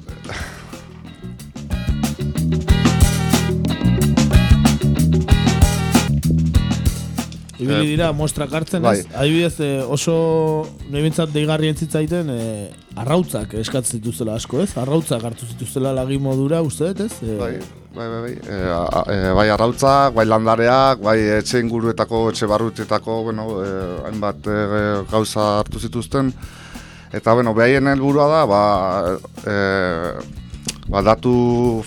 [7.59, 9.01] Ibili Eh, dira, muestrak hartzen, bai.
[9.01, 9.07] ez?
[9.19, 14.77] Adibidez, eh, oso nebintzat deigarri entzitzaiten eh, arrautzak eskatzen zituztela asko, ez?
[14.79, 17.19] Arrautzak hartu zituztela lagi modura, uste dut, ez?
[17.27, 17.53] Eh, bai,
[17.97, 23.23] bai, bai, bai, e, a, e, bai arrautzak, bai landareak, bai etxe inguruetako, etxe barrutetako,
[23.27, 23.75] bueno, e,
[24.07, 24.59] hainbat e,
[25.11, 26.31] gauza hartu zituzten.
[27.11, 28.63] Eta, bueno, behaien helburua da, ba,
[29.43, 29.59] e,
[30.89, 31.33] ba, datu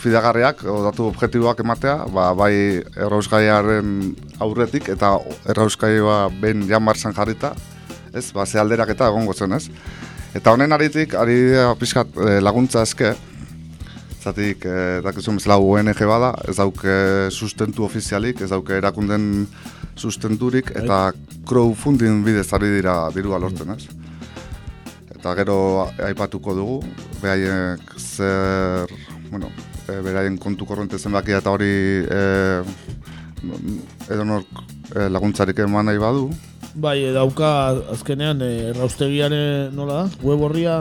[0.01, 5.15] fidagarriak, o datu objektiboak ematea, ba, bai errausgaiaren aurretik eta
[5.49, 7.55] errausgaioa ben jan martxan jarrita,
[8.13, 9.67] ez, ba, ze alderak eta egongo zen, ez?
[10.37, 11.41] Eta honen aritik, ari
[11.79, 13.15] pixkat e, laguntza eske,
[14.21, 16.93] Zatik, eh, dakizun bezala ONG bada, ez dauke
[17.33, 19.47] sustentu ofizialik, ez dauke erakunden
[19.97, 21.11] sustenturik, eta
[21.49, 23.87] crowdfunding bidez ari dira dirua lortzen, ez?
[25.21, 26.79] Eta gero aipatuko dugu,
[27.21, 28.89] behaiek zer,
[29.29, 29.51] bueno,
[29.85, 31.67] e, beraien kontu korronte zenbakia eta hori
[32.09, 32.21] e,
[34.09, 34.63] edonork
[34.95, 36.31] e, laguntzarik eman nahi badu.
[36.73, 37.51] Bai, dauka
[37.93, 40.23] azkenean erraustegiaren nola da?
[40.25, 40.79] Web horria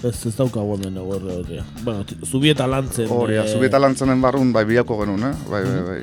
[0.00, 1.66] ez ez dauka hemen web horria.
[1.82, 3.12] Bueno, zubieta lantzen.
[3.12, 5.34] Hori, eh, zubieta lantzenen barrun bai biako genuen, eh?
[5.50, 6.00] Bai, bai, bai.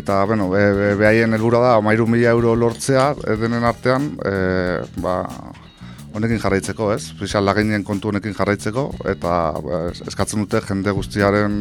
[0.00, 5.20] Eta, bueno, be, be, behaien helburua da, mairu mila euro lortzea, denen artean, e, ba,
[6.16, 7.10] honekin jarraitzeko, ez?
[7.20, 9.32] Pixal laginen kontu honekin jarraitzeko, eta
[9.90, 11.58] es- eskatzen dute jende guztiaren,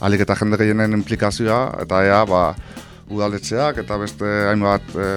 [0.00, 2.42] alik eta jende gehienen implikazioa, eta ea, ba,
[3.10, 5.08] udaletxeak eta beste hainbat e,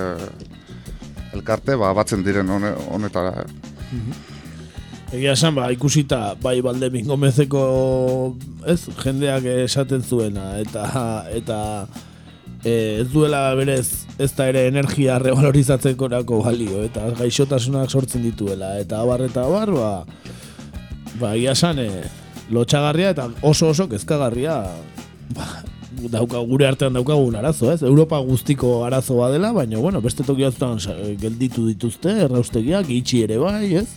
[1.37, 3.73] elkarte, ba, batzen diren hone, honetara, eh?
[5.13, 7.63] Egia esan, ba, ikusita, bai Baldemin Gomezeko,
[8.65, 10.87] ez, jendeak esaten zuena, eta,
[11.37, 11.59] eta
[12.63, 16.09] e, ez duela berez, ez da ere energia revalorizatzeko
[16.43, 20.05] balio, eta gaixotasunak sortzen dituela, eta abar eta abar, ba,
[21.19, 22.03] ba, egia esan, e,
[22.51, 24.63] lotxagarria eta oso oso kezkagarria,
[25.35, 25.47] ba,
[26.11, 27.83] dauka, gure artean daukagun arazo, ez?
[27.83, 33.37] Europa guztiko arazo badela, baina, bueno, beste toki batzuetan sa- gelditu dituzte, erraustegiak, itxi ere
[33.37, 33.87] bai, ez?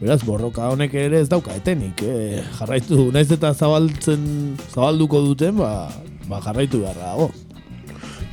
[0.00, 2.40] Beraz, borroka honek ere ez dauka etenik, eh?
[2.56, 5.90] jarraitu, naiz eta zabaltzen, zabalduko duten, ba,
[6.28, 7.30] ba jarraitu beharra dago.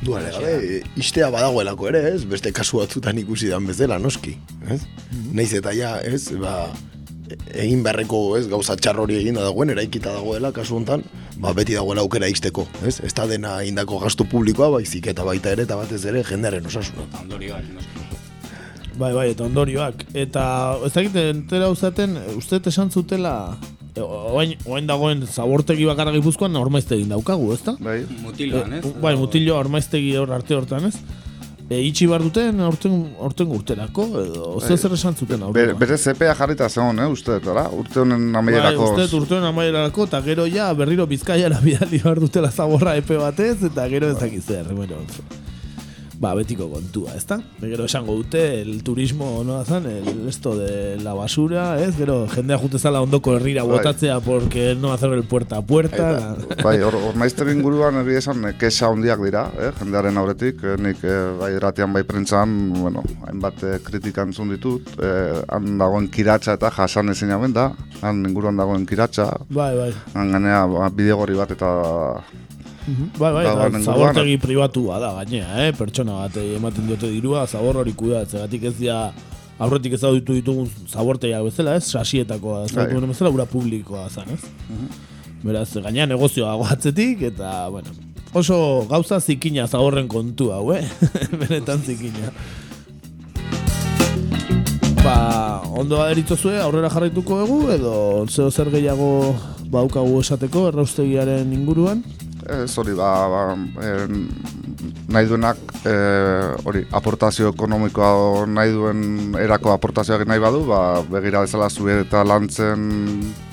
[0.02, 2.22] Duare gabe, istea badagoelako ere, ez?
[2.28, 4.36] Beste kasu batzutan ikusi dan bezala, noski,
[4.70, 4.82] ez?
[5.34, 6.28] Naiz eta ja, ez?
[6.38, 6.68] Ba,
[7.50, 8.46] egin beharreko, ez?
[8.50, 11.02] Gauza txar hori egin dagoen, eraikita dagoela, kasu hontan,
[11.42, 13.00] ba, beti dagoela aukera izteko, ez?
[13.04, 17.08] Ez da dena indako gastu publikoa, baizik eta baita ere, eta batez ere, jendearen osasuna.
[17.24, 18.06] Ondorioak, noski.
[18.98, 20.06] Bai, bai, eta ondorioak.
[20.18, 20.44] Eta
[20.86, 27.06] ez dakit entera uzaten, uste esan zutela, e, oain, oain dagoen zabortegi bakarra gipuzkoan ormaiztegi
[27.10, 27.76] daukagu, ezta?
[27.80, 28.02] Bai.
[28.22, 28.84] Mutiloan, ez?
[28.84, 30.96] E, bai, mutiloa ormaiztegi hor arte hortan, ez?
[31.68, 35.74] E, itxi bar duten aurten, aurten urterako, edo, zer zer esan zuten Be, aurten.
[35.78, 37.50] bere zepea jarrita zegoen, eh, uste dut?
[37.82, 38.86] Urte honen amaierako...
[38.94, 43.58] Bai, uste urtean amaierako, eta gero ja berriro bizkaiara bidali behar dutela zaborra epe batez,
[43.68, 45.02] eta gero ez dakiz zer, bueno,
[46.18, 47.38] ba, betiko kontua, ezta?
[47.60, 51.94] Gero esango dute, el turismo, no zan, el esto de la basura, ez?
[51.96, 53.76] Gero jendea jute zala ondoko herrira Bai.
[53.78, 56.36] botatzea porque no hacer el puerta a puerta.
[56.64, 60.76] Bai, hor, hor maizter inguruan eri esan eh, kesa handiak dira, eh, jendearen aurretik, eh,
[60.78, 66.10] nik eh, bai eratian bai prentzan, bueno, hainbat eh, kritikan zun ditut, eh, han dagoen
[66.10, 67.70] kiratxa eta jasan ezin da,
[68.02, 69.92] han inguruan dagoen kiratxa, Bai, bai.
[70.14, 71.70] han ganea ba, bidegorri bat eta
[73.18, 73.82] Bai, bai, inguruan.
[73.84, 75.72] zabortegi pribatua da gainea, eh?
[75.76, 78.98] Pertsona bat ematen diote dirua, zabor hori kudeatzegatik ez dira
[79.58, 81.84] aurretik ezagutu ditugun zabortegiak bezala, ez?
[81.90, 83.10] Sasietakoa ezagutu Bai.
[83.12, 84.40] bezala, ura publikoa zan, ez?
[85.42, 87.92] Beraz, gainea negozioa dago atzetik, eta, bueno,
[88.34, 90.84] oso gauza zikina zaborren kontu hau, eh?
[91.42, 92.32] Benetan zikina.
[95.02, 97.92] Ba, ondo aderituzue, aurrera jarraituko dugu, edo
[98.28, 99.34] zeo zer gehiago
[99.70, 102.02] baukagu esateko erraustegiaren inguruan?
[102.48, 103.40] Ez hori, ba, ba
[103.84, 104.22] en,
[105.12, 105.92] nahi duenak, e,
[106.64, 112.88] hori, aportazio ekonomikoa nahi duen erako aportazioak nahi badu, ba, begira bezala zue eta lantzen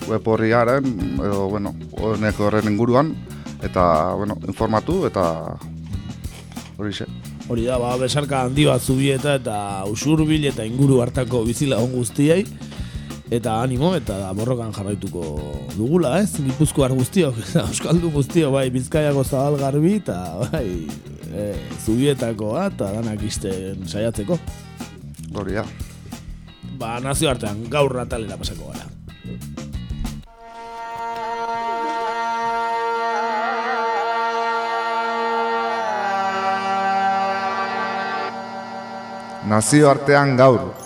[0.08, 0.88] web horriaren,
[1.19, 3.12] edo, bueno, honek horren inguruan,
[3.63, 5.25] eta, bueno, informatu, eta
[6.77, 7.10] hori xe.
[7.51, 9.58] Hori da, ba, besarka handi bat zubieta eta
[9.91, 12.45] usurbil eta inguru hartako bizilagun guztiei.
[13.33, 15.23] Eta animo eta borrokan jarraituko
[15.73, 16.35] dugula, ez?
[16.45, 20.67] Gipuzkoar guztiok, eta Euskaldun guztiok, bai, Bizkaiako zabal garbi eta bai,
[21.33, 21.47] e,
[21.81, 24.38] zubietakoa eta danak isten saiatzeko.
[25.33, 25.65] Hori da.
[26.77, 28.91] Ba, nazio artean, gaur atalera pasako gara.
[39.49, 40.85] Nazio artean gaur.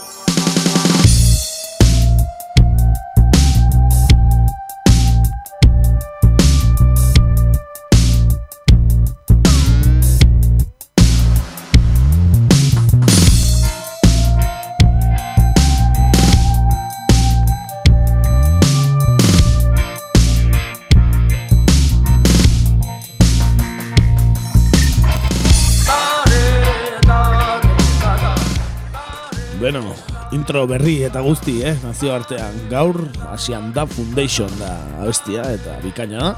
[30.50, 31.76] Intro berri eta guzti, eh?
[31.84, 32.98] Nazio artean gaur,
[33.30, 36.30] Asian da Foundation da abestia eta bikaina da.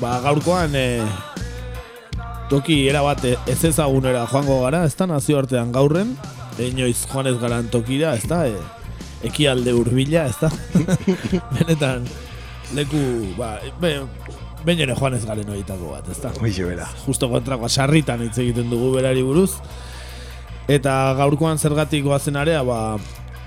[0.00, 1.04] Ba, gaurkoan eh,
[2.48, 6.14] toki erabat ez ezagunera joango gara, ez da nazio artean gaurren,
[6.64, 8.56] inoiz joan ez garan tokira, ez da, e,
[9.28, 10.48] ekialde urbila, ez da.
[11.58, 12.08] Benetan,
[12.72, 13.02] leku,
[13.36, 13.98] ba, be,
[14.64, 16.32] behin ere joan ez garen horietako bat, ez da.
[16.40, 16.88] Hoize bera.
[17.04, 19.58] Justo kontrakoa sarritan hitz egiten dugu berari buruz.
[20.72, 22.96] Eta gaurkoan zergatik goazen area, ba,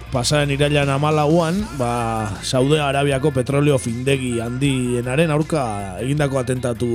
[0.09, 6.89] pasaren irailan amalauan, ba, Saude Arabiako petroleo findegi handienaren aurka egindako atentatu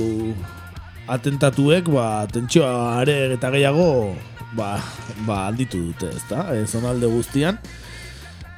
[1.07, 4.15] atentatuek, ba, tentsioa are eta gehiago,
[4.57, 4.75] ba,
[5.23, 6.51] ba, alditu dute, ezta?
[6.55, 7.59] Ez zonalde guztian.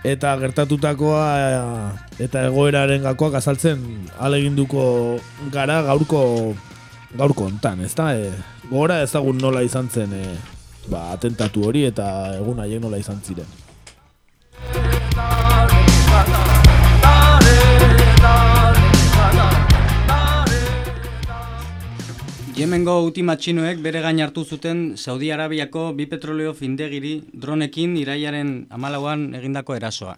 [0.08, 3.82] Eta gertatutakoa eh, eta egoeraren gakoak azaltzen
[4.22, 5.18] aleginduko
[5.52, 6.22] gara gaurko
[7.18, 8.14] gaurko hontan, ezta?
[8.16, 8.32] E,
[8.72, 10.26] gora ezagun nola izan zen e,
[10.88, 13.67] ba, atentatu hori eta egun haiek nola izan ziren.
[22.58, 29.28] Yemengo uti matxinoek bere gain hartu zuten Saudi Arabiako bi petroleo findegiri dronekin iraiaren amalauan
[29.38, 30.16] egindako erasoa.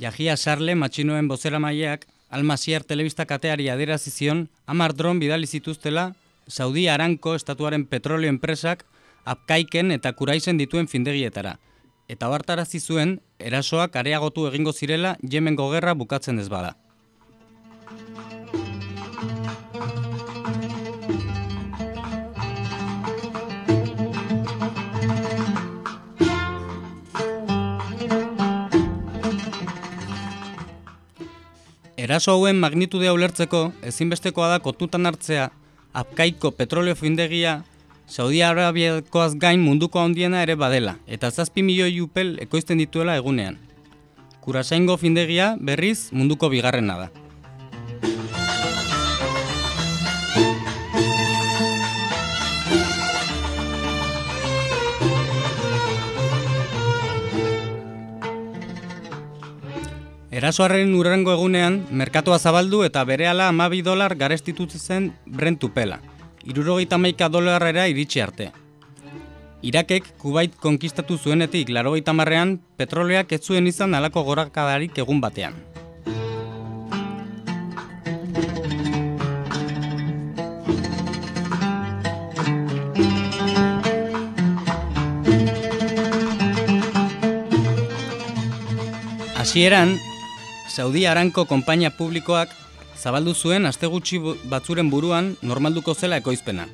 [0.00, 6.14] Jahia Sarle matxinoen bozera maileak Almasiar telebista kateari adierazi zion hamar dron bidali zituztela
[6.48, 8.86] Saudi Aranko estatuaren petroleo enpresak
[9.24, 11.58] apkaiken eta kuraizen dituen findegietara.
[12.08, 16.74] Eta bartarazi zuen erasoak areagotu egingo zirela Yemengo gerra bukatzen ez bada.
[31.96, 35.48] Eraso hauen magnitudea ulertzeko ezinbestekoa da kotutan hartzea
[35.96, 37.62] Apkaiko petroleo findegia
[38.06, 43.58] Saudi Arabiakoaz gain munduko handiena ere badela eta zazpi milioi upel ekoizten dituela egunean.
[44.40, 47.08] Kurasaingo findegia berriz munduko bigarrena da.
[60.36, 65.98] Erasoaren urrengo egunean, merkatua zabaldu eta berehala amabi dolar garestitu zen brentupela.
[66.46, 68.52] Irurogeita maika dolarrera iritsi arte.
[69.66, 75.58] Irakek Kuwait konkistatu zuenetik larogeita marrean, petroleak ez zuen izan alako gorakadarik egun batean.
[89.34, 89.96] Hasieran,
[90.70, 92.54] Saudi Aranko konpainia publikoak
[92.96, 94.18] zabaldu zuen aste gutxi
[94.50, 96.66] batzuren buruan normalduko zela ekoizpena.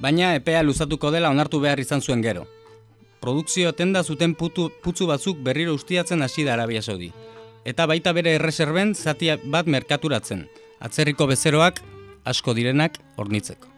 [0.00, 2.46] Baina epea luzatuko dela onartu behar izan zuen gero.
[3.20, 7.12] Produkzio tenda zuten putu, putzu batzuk berriro ustiatzen hasi da Arabia Saudi.
[7.64, 10.46] Eta baita bere erreserben zati bat merkaturatzen.
[10.80, 11.80] Atzerriko bezeroak
[12.24, 13.73] asko direnak ornitzeko.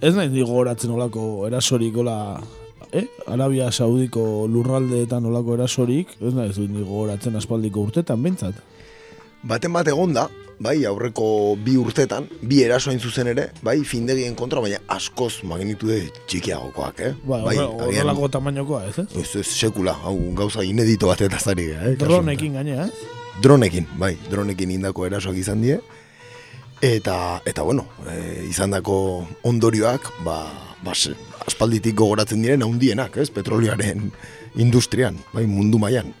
[0.00, 2.40] Ez nahi digo horatzen olako erasorik ola,
[2.96, 3.04] eh?
[3.28, 8.62] Arabia Saudiko lurraldeetan olako erasorik, ez nahi zuen digo horatzen aspaldiko urtetan, bentsat.
[9.44, 10.24] Baten bat egonda,
[10.56, 11.26] bai, aurreko
[11.60, 16.00] bi urtetan, bi erasoain zuzen ere, bai, findegien kontra, baina askoz magnitude
[16.32, 17.14] txikiagokoak, eh?
[17.20, 19.08] Ba, bai, horrelako tamainokoa, ez, eh?
[19.20, 21.96] Ez, ez, sekula, hau gauza inedito bat eta zari, eh?
[22.00, 23.16] Dronekin gaine, eh?
[23.44, 25.76] Dronekin, bai, dronekin indako erasoak izan die,
[26.80, 30.48] eta eta bueno, e, izandako ondorioak ba,
[30.82, 30.94] ba
[31.46, 33.30] aspalditik gogoratzen diren handienak, ez?
[33.30, 34.10] Petrolioaren
[34.56, 36.12] industrian, bai, mundu mailan.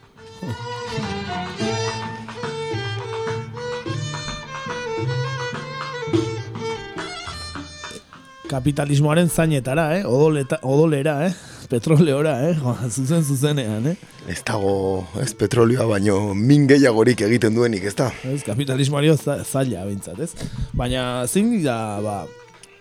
[8.50, 10.02] Kapitalismoaren zainetara, eh?
[10.06, 11.49] Odoleta, odolera, eh?
[11.70, 12.56] Petroleora, eh?
[12.90, 13.96] Zuzen zuzenean, eh?
[14.26, 18.08] Ez dago, ez petrolioa baino min gehiagorik egiten duenik, ez da?
[18.26, 20.32] Ez, kapitalismoario zaila bintzat, ez?
[20.74, 22.16] Baina zein dira, ba,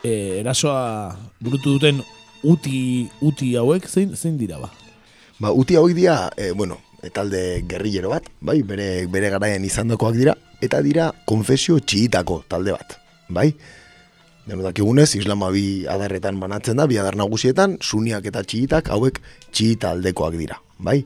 [0.02, 2.02] e, erasoa burutu duten
[2.42, 4.72] uti, uti hauek, zein, zein dira, ba?
[5.38, 6.80] Ba, uti hauek dira, e, bueno,
[7.14, 10.34] talde gerrillero bat, bai, bere, bere garaian izandakoak dira,
[10.66, 12.98] eta dira konfesio txiitako talde bat,
[13.30, 13.52] bai?
[14.50, 19.20] Deno dakigunez, islama bi adarretan banatzen da, bi adar nagusietan, suniak eta txiitak hauek
[19.54, 21.04] txiita aldekoak dira, bai?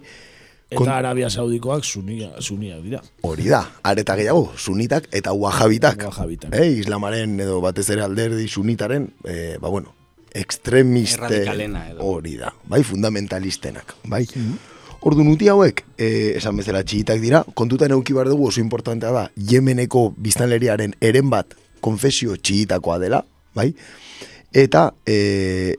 [0.71, 3.01] Eta Arabia Saudikoak sunia, suniak dira.
[3.27, 6.05] Hori da, areta gehiago, sunitak eta wahabitak.
[6.07, 6.55] Wahabitak.
[6.55, 9.91] Eh, islamaren edo batez ere alderdi sunitaren, eh, ba bueno,
[10.31, 11.43] ekstremiste
[11.99, 14.27] hori da, bai, fundamentalistenak, bai?
[14.35, 14.69] Mm
[15.03, 19.25] Ordu nuti hauek, eh, esan bezala txiitak dira, kontutan euki bar dugu oso importantea da,
[19.35, 23.19] Yemeneko biztanleriaren eren bat konfesio txiitakoa dela,
[23.55, 23.73] bai?
[24.53, 25.75] Eta e,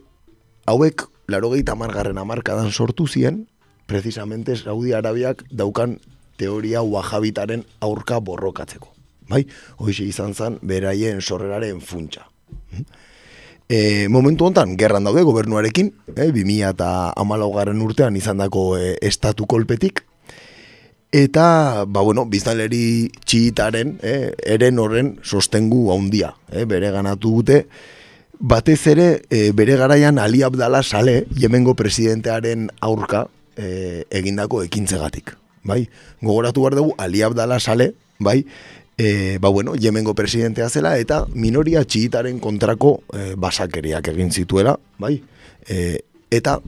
[0.66, 3.46] hauek larogeita margarren amarkadan sortu ziren,
[3.86, 5.98] precisamente Saudi Arabiak daukan
[6.36, 8.90] teoria wahabitaren aurka borrokatzeko.
[9.28, 9.44] Bai?
[9.80, 12.26] Hoxe izan zen beraien sorreraren funtsa.
[13.68, 19.46] E, momentu hontan, gerran daude gobernuarekin, e, 2000 eta amalaugarren urtean izan dako e, estatu
[19.48, 20.04] kolpetik,
[21.14, 27.68] Eta, ba, bueno, biztanleri txitaren, eh, eren horren sostengu handia, eh, bere ganatu dute,
[28.40, 35.36] batez ere, eh, bere garaian Ali Abdala sale, jemengo presidentearen aurka eh, egindako ekintzegatik.
[35.62, 35.84] Bai?
[36.20, 38.44] Gogoratu behar dugu, Ali Abdala sale, bai,
[38.98, 45.20] e, ba, bueno, jemengo presidentea zela, eta minoria txitaren kontrako e, basakeriak egin zituela, bai?
[45.68, 46.00] E,
[46.34, 46.58] eta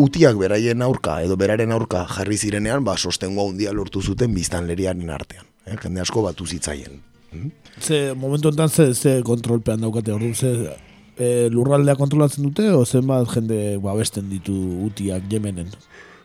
[0.00, 5.44] utiak beraien aurka edo beraren aurka jarri zirenean, ba, sostengo handia lortu zuten biztanleriaren artean.
[5.66, 5.76] Eh?
[5.82, 7.00] Jende asko batu zitzaien.
[7.30, 7.52] Hmm?
[7.80, 10.74] Ze, momentu enten ze, ze kontrolpean daukate, ordu, ze
[11.16, 14.54] e, lurraldea kontrolatzen dute, o zenbat jende babesten ditu
[14.88, 15.70] utiak jemenen?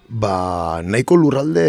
[0.10, 1.66] Ba, nahiko lurralde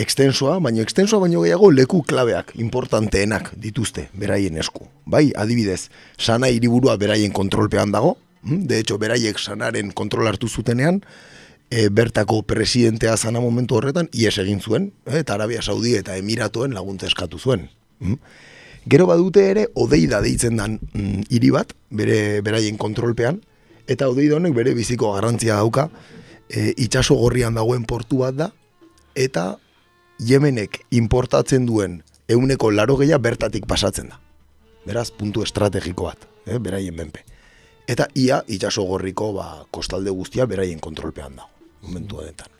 [0.00, 4.86] extensoa, baina extensoa baino gehiago leku klabeak, importanteenak dituzte, beraien esku.
[5.04, 11.02] Bai, adibidez, sana hiriburua beraien kontrolpean dago, Mm, de hecho, beraiek sanaren kontrol hartu zutenean,
[11.70, 16.74] e, bertako presidentea zana momentu horretan, ies egin zuen, e, eta Arabia Saudi eta Emiratoen
[16.74, 17.68] laguntza eskatu zuen.
[18.00, 18.16] Mm.
[18.90, 23.42] Gero badute ere, odeida deitzen dan mm, hiri bat, bere beraien kontrolpean,
[23.90, 25.90] eta odeida honek bere biziko garrantzia dauka,
[26.48, 28.52] e, itxaso gorrian dagoen portu bat da,
[29.14, 29.52] eta
[30.20, 34.20] Yemenek importatzen duen euneko laro bertatik pasatzen da.
[34.86, 37.24] Beraz, puntu estrategiko bat, eh, beraien benpe
[37.90, 41.50] eta ia itsaso gorriko ba, kostalde guztia beraien kontrolpean dago,
[41.82, 42.52] momentu honetan.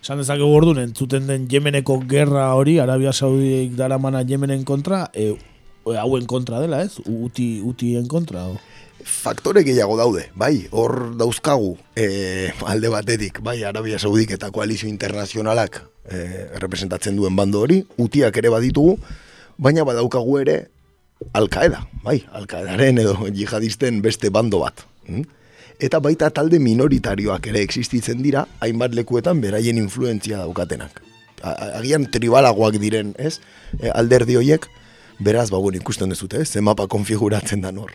[0.00, 5.34] Esan dezake gordun, entzuten den Yemeneko gerra hori, Arabia Saudiek daramana Yemenen kontra, e,
[6.00, 6.96] hauen kontra dela, ez?
[7.04, 8.56] Uti, utien kontra, o?
[9.04, 15.82] Faktore gehiago daude, bai, hor dauzkagu e, alde batetik, bai, Arabia Saudik eta koalizio internazionalak
[16.04, 18.98] e, representatzen duen bando hori, utiak ere baditugu,
[19.60, 20.58] baina badaukagu ere
[21.32, 24.86] Al-Qaeda, bai, Al-Qaedaren edo jihadisten beste bando bat.
[25.06, 25.22] hm?
[25.80, 31.00] Eta baita talde minoritarioak ere existitzen dira, hainbat lekuetan beraien influentzia daukatenak.
[31.40, 33.38] Agian tribalagoak diren, ez?
[33.80, 34.66] E, alderdi hoiek,
[35.24, 36.50] beraz, ba, bueno, ikusten dezute, ez?
[36.52, 37.94] Ze mapa konfiguratzen da nor.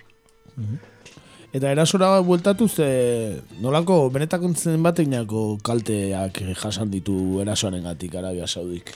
[1.53, 8.89] Eta erasora bueltatuz, e, nolako benetako zen bateknako kalteak jasan ditu erasoaren gatik Arabia Saudik.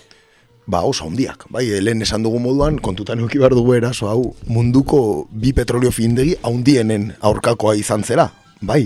[0.69, 1.47] Ba, oso handiak.
[1.49, 6.35] Bai, lehen esan dugu moduan, kontutan euki behar dugu eraso hau, munduko bi petrolio findegi
[6.45, 8.27] haundienen aurkakoa izan zela.
[8.61, 8.83] Bai,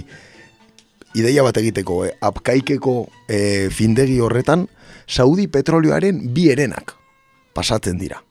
[1.19, 2.95] ideia bat egiteko, eh, apkaikeko
[3.27, 4.69] eh, findegi horretan,
[5.07, 6.95] Saudi petrolioaren bi erenak
[7.53, 8.23] pasatzen dira.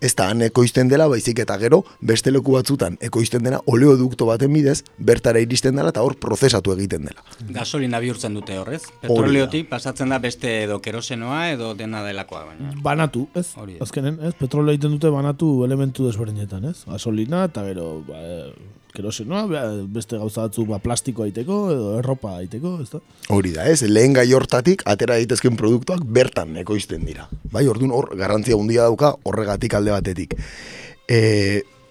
[0.00, 4.52] Ez da han ekoizten dela, baizik eta gero, beste leku batzutan ekoizten dena oleodukto baten
[4.56, 7.24] bidez, bertara iristen dela eta hor prozesatu egiten dela.
[7.52, 8.80] Gasolina bihurtzen dute horrez.
[9.02, 12.46] Petroliotik pasatzen da beste edo kerosenoa edo dena delakoa.
[12.48, 12.72] Baina.
[12.82, 13.50] Banatu, ez?
[13.84, 14.32] Azkenen, ez?
[14.40, 16.78] Petroleo egiten dute banatu elementu desberdinetan, ez?
[16.88, 22.36] Gasolina eta gero, ba, e, kerosenoa, ba, beste gauza batzuk ba, plastikoa aiteko edo erropa
[22.38, 23.00] aiteko, ez da?
[23.34, 27.28] Hori da, ez, lehen gai hortatik atera daitezken produktuak bertan ekoizten dira.
[27.52, 30.36] Bai, orduan hor garrantzia handia dauka horregatik alde batetik.
[31.10, 31.20] E,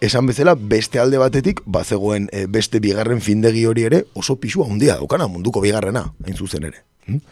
[0.05, 4.99] esan bezala, beste alde batetik, bazegoen e, beste bigarren findegi hori ere oso pisua handia
[4.99, 6.83] daukana, munduko bigarrena, hain zuzen ere.
[7.07, 7.23] Hm?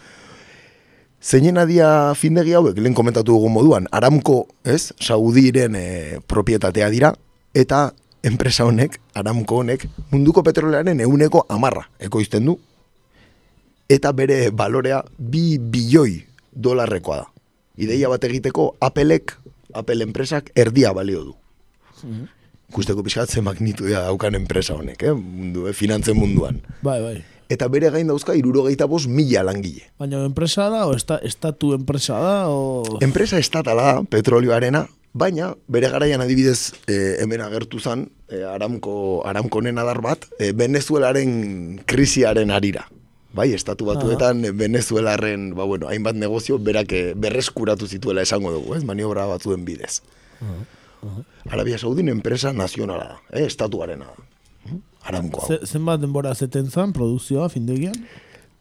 [1.28, 5.88] Zeinen adia findegi hauek, lehen komentatu dugu moduan, Aramko, ez, Saudiren e,
[6.30, 7.16] propietatea dira,
[7.58, 7.90] eta
[8.24, 12.58] enpresa honek, Aramko honek, munduko petrolearen euneko amarra ekoizten du,
[13.90, 17.28] eta bere balorea bi bilioi dolarrekoa da.
[17.78, 19.36] Ideia bat egiteko Applek,
[19.78, 21.36] Apple enpresak erdia balio du.
[22.68, 25.14] Ikusteko pixkat ze magnitudia daukan enpresa honek, eh?
[25.14, 25.74] Mundu, eh?
[25.74, 26.60] finantzen munduan.
[26.84, 27.18] Bai, bai.
[27.48, 29.86] Eta bere gain dauzka irurogeita bost mila langile.
[30.02, 33.00] Baina enpresa da, o esta, estatu enpresa da, o...
[33.00, 34.84] Enpresa estatala da, petrolioarena,
[35.18, 41.82] baina bere garaian adibidez eh, hemen agertu zan, eh, Aramko, Aramkonen adar bat, eh, Venezuelaren
[41.86, 42.88] krisiaren arira.
[43.38, 48.84] Bai, estatu batuetan Venezuelaren, ba bueno, hainbat negozio berak berreskuratu zituela esango dugu, ez?
[48.88, 50.02] Maniobra batzuen bidez.
[51.52, 53.46] Arabia Saudin enpresa nazionala da, eh?
[53.46, 54.78] estatuarena da.
[55.08, 55.52] Aramko hau.
[55.54, 57.96] Ze, zenbat denbora zeten zan, produkzioa, findegian?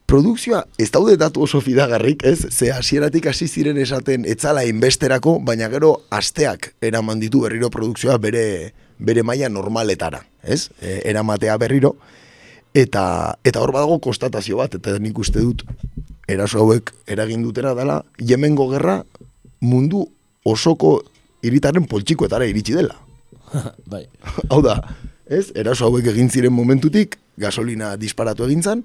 [0.06, 2.46] Produkzioa ez daude datu oso fidagarrik, ez?
[2.54, 8.72] Ze hasieratik hasi ziren esaten etzala inbesterako, baina gero asteak eraman ditu berriro produkzioa bere
[8.98, 10.70] bere maila normaletara, ez?
[10.80, 11.96] E, eramatea berriro
[12.76, 15.64] eta eta hor badago konstatazio bat eta nik uste dut
[16.28, 19.02] eraso hauek eragin dutena dela Yemengo gerra
[19.60, 20.06] mundu
[20.44, 21.00] osoko
[21.42, 22.96] hiritaren poltsikoetara iritsi dela.
[23.92, 24.06] bai.
[24.50, 24.80] Hau da,
[25.26, 25.50] ez?
[25.54, 28.84] Eraso hauek egin ziren momentutik, gasolina disparatu egin zan,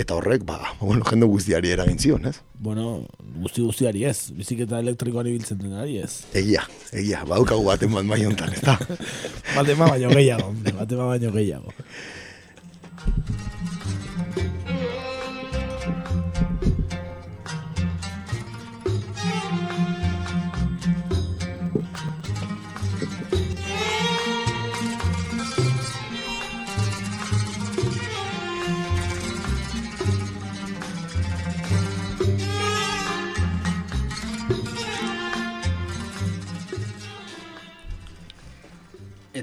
[0.00, 2.38] eta horrek, ba, bueno, jende guztiari eragin zion, ez?
[2.58, 3.02] Bueno,
[3.42, 6.24] guzti guztiari ez, biziketa elektrikoan ibiltzen denari ez.
[6.40, 8.78] Egia, egia, baukagu baten bat bai hontan, eta.
[9.58, 11.76] Batema baino gehiago, batema baino gehiago.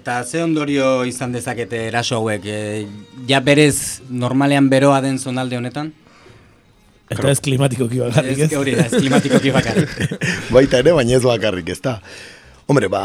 [0.07, 2.45] Eta ze ondorio izan dezakete eraso hauek?
[2.47, 2.85] E,
[3.27, 5.89] ja berez normalean beroa den zonalde honetan?
[7.11, 8.45] Eta ez klimatikoki bakarrik, ez?
[8.45, 9.97] Ez, hori da, ez klimatikoki bakarrik.
[10.55, 11.97] Baita ere, baina ez bakarrik, ez da.
[12.71, 13.01] Hombre, ba,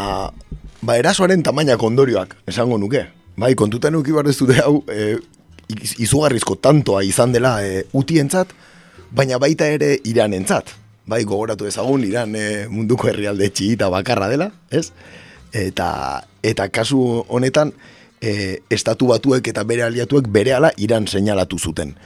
[0.78, 3.02] ba erasoaren tamainak ondorioak, esango nuke.
[3.34, 5.16] Bai, kontutan nuki behar dute hau, e,
[5.74, 8.54] iz- izugarrizko tantoa izan dela e, utientzat,
[9.10, 10.70] baina baita ere iranentzat.
[11.10, 14.92] Bai, gogoratu ezagun, iran e, munduko herrialde txigita bakarra dela, ez?
[15.52, 17.72] Eta, eta kasu honetan,
[18.22, 21.96] e, estatu batuek eta bere aliatuek berehala iran seinalatu zuten.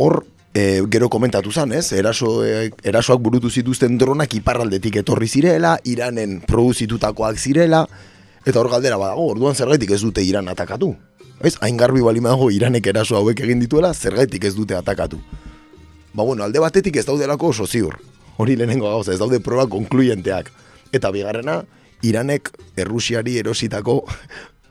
[0.00, 0.24] Hor,
[0.54, 1.92] e, gero komentatu zan, ez?
[1.92, 7.84] Eraso, e, erasoak burutu zituzten dronak iparraldetik etorri zirela, Iranen produzitutakoak zirela,
[8.46, 10.94] eta hor galdera badago, orduan zergaitik ez dute Iran atakatu.
[11.40, 11.56] Ez?
[11.60, 15.20] Hain garbi bali dago Iranek eraso hauek egin dituela, zergaitik ez dute atakatu.
[16.12, 17.98] Ba bueno, alde batetik ez daudelako oso ziur.
[18.36, 20.50] Hori lehenengo gauza, ez daude proba konkluyenteak.
[20.92, 21.62] Eta bigarrena,
[22.02, 24.00] Iranek Errusiari erositako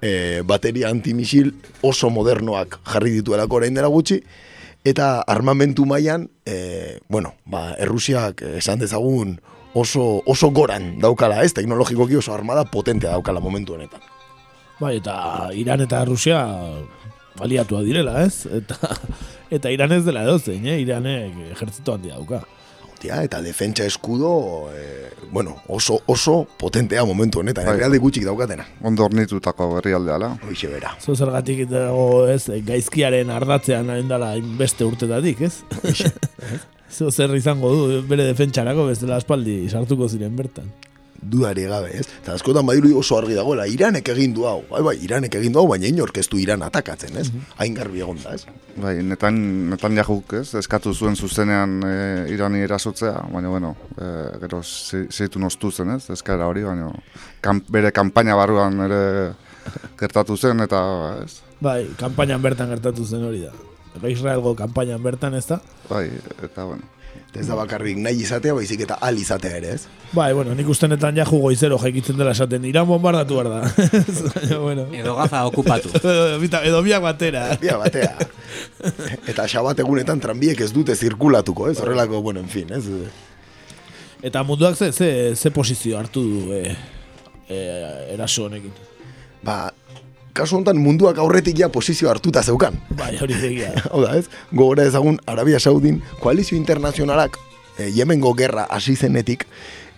[0.01, 4.21] e, bateria antimisil oso modernoak jarri dituelako orain dela gutxi,
[4.87, 9.37] eta armamentu mailan e, bueno, ba, Errusiak esan dezagun
[9.73, 11.53] oso, oso goran daukala, ez?
[11.53, 14.01] Teknologikoki oso armada potentea daukala momentu honetan.
[14.79, 16.39] Bai, eta Iran eta Rusia
[17.39, 18.45] baliatua direla, ez?
[18.47, 18.77] Eta,
[19.51, 20.79] eta Iran ez dela edozein, eh?
[20.85, 22.41] Iranek ejertzito handia dauka.
[22.99, 27.75] Tia, eta defentsa eskudo, e, bueno, oso, oso potentea momentu honetan, Bai.
[27.75, 28.65] herrialde gutxik daukatena.
[28.83, 30.33] Ondo ornitutako herrialdea ala.
[30.47, 30.95] Hoixe bera.
[30.99, 35.63] Zo zergatik dago, ez, gaizkiaren ardatzean dala beste urtetatik, ez?
[36.99, 40.71] Zo zer izango du bere defentsarako bestela aspaldi sartuko ziren bertan.
[41.21, 42.05] Dudari gabe, ez?
[42.21, 44.61] Eta askotan badiru oso argi dagoela, Iranek egin du hau.
[44.69, 47.27] Bai, bai, Iranek egin du hau, baina inork ez du Iran atakatzen, ez?
[47.57, 48.45] Hain garbi egon da, ez?
[48.79, 49.35] Bai, netan,
[49.69, 51.93] netan jahuk, ez, eskatu zuen zuzenean e,
[52.31, 54.09] irani erasotzea, baina, bueno, e,
[54.45, 56.87] gero ze- zeitu nostu zen, ez, eskaera hori, baina
[57.41, 59.01] kan, bere kanpaina barruan ere
[59.99, 60.79] gertatu zen, eta,
[61.25, 63.51] ez, Bai, kanpainan bertan gertatu zen hori da.
[64.07, 65.59] Israelgo kanpainan bertan ez da?
[65.89, 66.05] bai,
[66.43, 66.83] eta, bueno.
[67.37, 69.83] Ez da bakarrik nahi izatea, baizik eta al izatea ere, ez?
[70.17, 73.59] Bai, bueno, nik ustenetan ja goizero jaikitzen dela esaten, Iran bombardatu behar da.
[74.65, 74.87] Bueno.
[74.91, 75.91] Edo gaza okupatu.
[76.43, 77.43] Bita- Edo biak batera.
[77.61, 78.15] Bia batea.
[79.29, 81.77] eta xabat egunetan tranbiek ez dute zirkulatuko, ez?
[81.79, 82.83] Horrelako, bueno, en fin, ez?
[84.25, 86.75] Eta munduak ze, ze, ze posizio hartu du e,
[87.47, 87.59] e,
[88.15, 88.73] eraso honekin.
[89.45, 89.69] Ba,
[90.39, 92.77] kasu honetan munduak aurretik ja posizio hartuta zeukan.
[92.95, 93.73] Bai, hori egia.
[93.91, 94.29] Hau da, ez?
[94.53, 97.37] Gogora ezagun Arabia Saudin koalizio internazionalak
[97.77, 99.45] e, Yemengo gerra hasi zenetik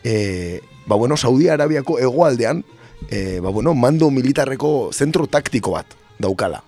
[0.04, 2.64] e, ba bueno, Saudi Arabiako hegoaldean
[3.10, 6.64] e, ba bueno, mando militarreko zentro taktiko bat daukala.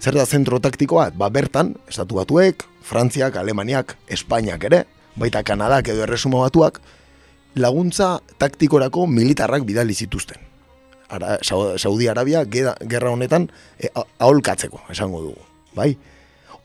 [0.00, 1.16] Zer da zentro taktiko bat?
[1.16, 4.84] Ba bertan, estatu batuek, Frantziak, Alemaniak, Espainiak ere,
[5.16, 6.82] baita Kanadak edo erresuma batuak,
[7.56, 10.45] laguntza taktikorako militarrak bidali zituzten.
[11.08, 15.42] Ara, Sau- Saudi Arabia gerra honetan e, aholkatzeko, esango dugu.
[15.74, 15.96] Bai?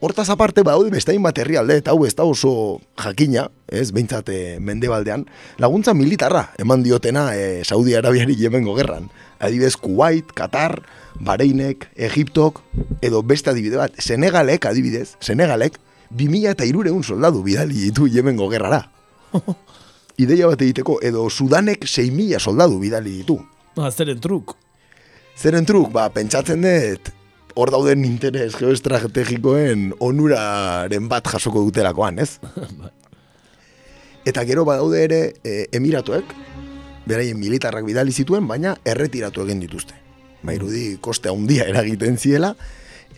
[0.02, 4.58] Hortaz aparte badaude beste hainbat herrialde eta hau ez da oso jakina, ez, behintzat e,
[4.58, 5.28] mendebaldean,
[5.62, 9.12] laguntza militarra eman diotena e, Saudi Arabiari Yemengo gerran.
[9.38, 10.80] Adibidez Kuwait, Qatar,
[11.20, 12.64] Bahreinek, Egiptok,
[13.02, 15.78] edo beste adibide bat, Senegalek adibidez, Senegalek,
[16.10, 18.88] 2000 eta irureun soldadu bidali ditu Yemengo gerrara.
[20.18, 23.38] Ideia bat egiteko, edo Sudanek 6.000 soldadu bidali ditu.
[23.76, 24.56] Ba, zeren truk.
[25.40, 27.12] Zeren truk, ba, pentsatzen dut,
[27.56, 32.36] hor dauden interes geoestrategikoen onuraren bat jasoko dutelakoan, ez?
[34.30, 36.36] Eta gero badaude ere e, emiratuek,
[37.08, 39.96] beraien militarrak bidali zituen, baina erretiratu egin dituzte.
[40.44, 42.54] Ba, irudi koste handia eragiten ziela,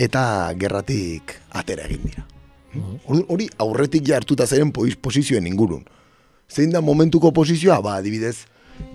[0.02, 2.24] eta gerratik atera egin dira.
[3.06, 5.84] Hori aurretik ja hartuta zeren posizioen ingurun.
[6.50, 7.80] Zein da momentuko posizioa?
[7.86, 8.46] Ba, adibidez,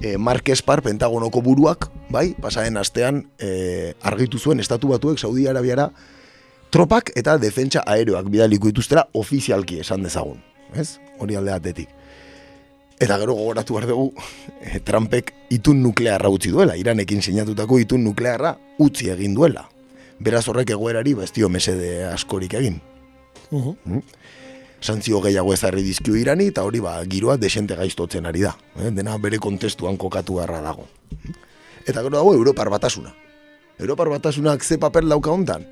[0.00, 5.90] e, Mark Espar, Pentagonoko buruak, bai, pasaren astean e, argitu zuen estatu batuek Saudi Arabiara
[6.70, 10.42] tropak eta defentsa aeroak bidaliko dituztera ofizialki esan dezagun.
[10.74, 10.98] Ez?
[11.18, 11.88] Hori alde batetik.
[12.98, 14.12] Eta gero gogoratu behar dugu,
[14.60, 19.68] e, Trumpek itun nuklearra utzi duela, Iranekin sinatutako itun nuklearra utzi egin duela.
[20.18, 22.80] Beraz horrek egoerari bestio mesede askorik egin.
[23.50, 24.02] Mm.
[24.80, 28.54] Santzio gehiago ezarri dizkio irani eta hori ba, giroa desente gaiztotzen ari da.
[28.78, 28.92] Eh?
[28.94, 30.86] Dena bere kontestuan kokatu garra dago.
[31.86, 33.14] Eta gero dago Europar batasuna.
[33.78, 35.66] Europar batasunak ze paper lauka hontan?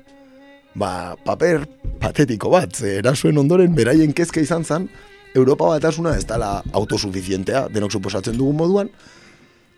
[0.75, 1.65] Ba, paper
[1.99, 4.89] patetiko bat, ze erasuen ondoren beraien kezka izan zen,
[5.35, 8.91] Europa batasuna ez dela autosuficientea, denok suposatzen dugun moduan,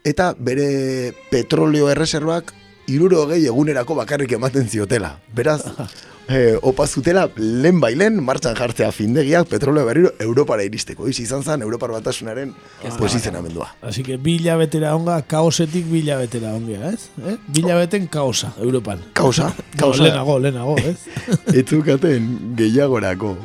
[0.06, 2.54] eta bere petroleo erreserbak
[2.90, 5.16] iruro gehi egunerako bakarrik ematen ziotela.
[5.36, 5.62] Beraz,
[6.30, 11.08] eh, opa zutela lehen bailen martxan jartzea findegiak petroleo berriro Europara iristeko.
[11.10, 12.54] Iz izan zen Europar batasunaren
[12.98, 13.70] posizionamendua.
[13.82, 17.10] Así que bi hilabetera onga, kaosetik bi hilabetera onga, ez?
[17.26, 17.38] Eh?
[17.48, 19.02] Bi hilabeten kaosa, Europan.
[19.14, 20.04] Kausa, No, kausa.
[20.04, 20.98] lehenago, lehenago, ez?
[21.62, 23.36] Etzukaten gehiagorako.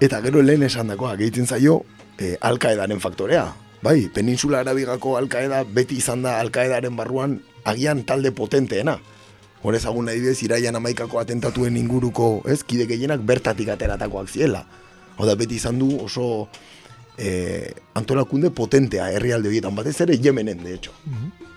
[0.00, 1.82] Eta gero lehen esan dakoa, gehitzen zaio,
[2.18, 3.46] e, alkaedaren faktorea.
[3.84, 8.98] Bai, peninsula arabigako alkaeda beti izan da alkaedaren barruan agian talde potenteena.
[9.64, 14.66] Hor ezagun nahi bez, iraian amaikako atentatuen inguruko, ez, kide gehienak bertatik ateratakoak ziela.
[15.16, 16.48] Hau da, beti izan du oso
[17.16, 20.92] e, antolakunde potentea herrialde horietan, batez ere Yemenen, de hecho.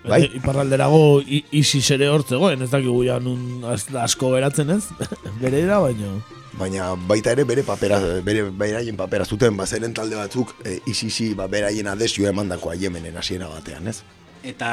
[0.08, 0.22] Bai?
[0.22, 0.32] Bai.
[0.40, 3.66] Iparralderago i- ISIS ere hortzegoen, ez dakigu ja nun
[4.00, 4.86] asko geratzen ez?
[5.42, 6.22] Bere era, baino.
[6.58, 11.46] baina baita ere bere papera, bere beraien papera zuten, bazeren talde batzuk e, isisi ba,
[11.52, 14.00] beraien adesioa emandakoa Yemenen hasiera batean, ez?
[14.48, 14.72] Eta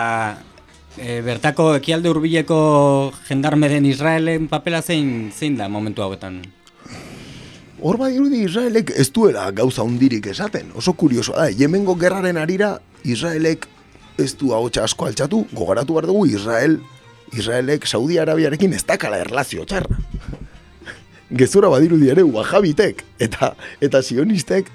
[0.98, 2.58] e, bertako ekialde hurbileko
[3.28, 6.42] jendarme den Israelen papela zein zein da momentu hauetan?
[7.84, 10.70] Hor bai irudi Israelek ez duela gauza hundirik esaten.
[10.78, 13.66] Oso kuriosoa da, Yemengo gerraren arira Israelek
[14.18, 16.78] ez du ahotsa asko altxatu, gogoratu behar dugu Israel
[17.34, 19.98] Israelek Saudi Arabiarekin ez dakala erlazio txarra.
[21.40, 24.70] Gezura badirudi ere wahabitek eta eta sionistek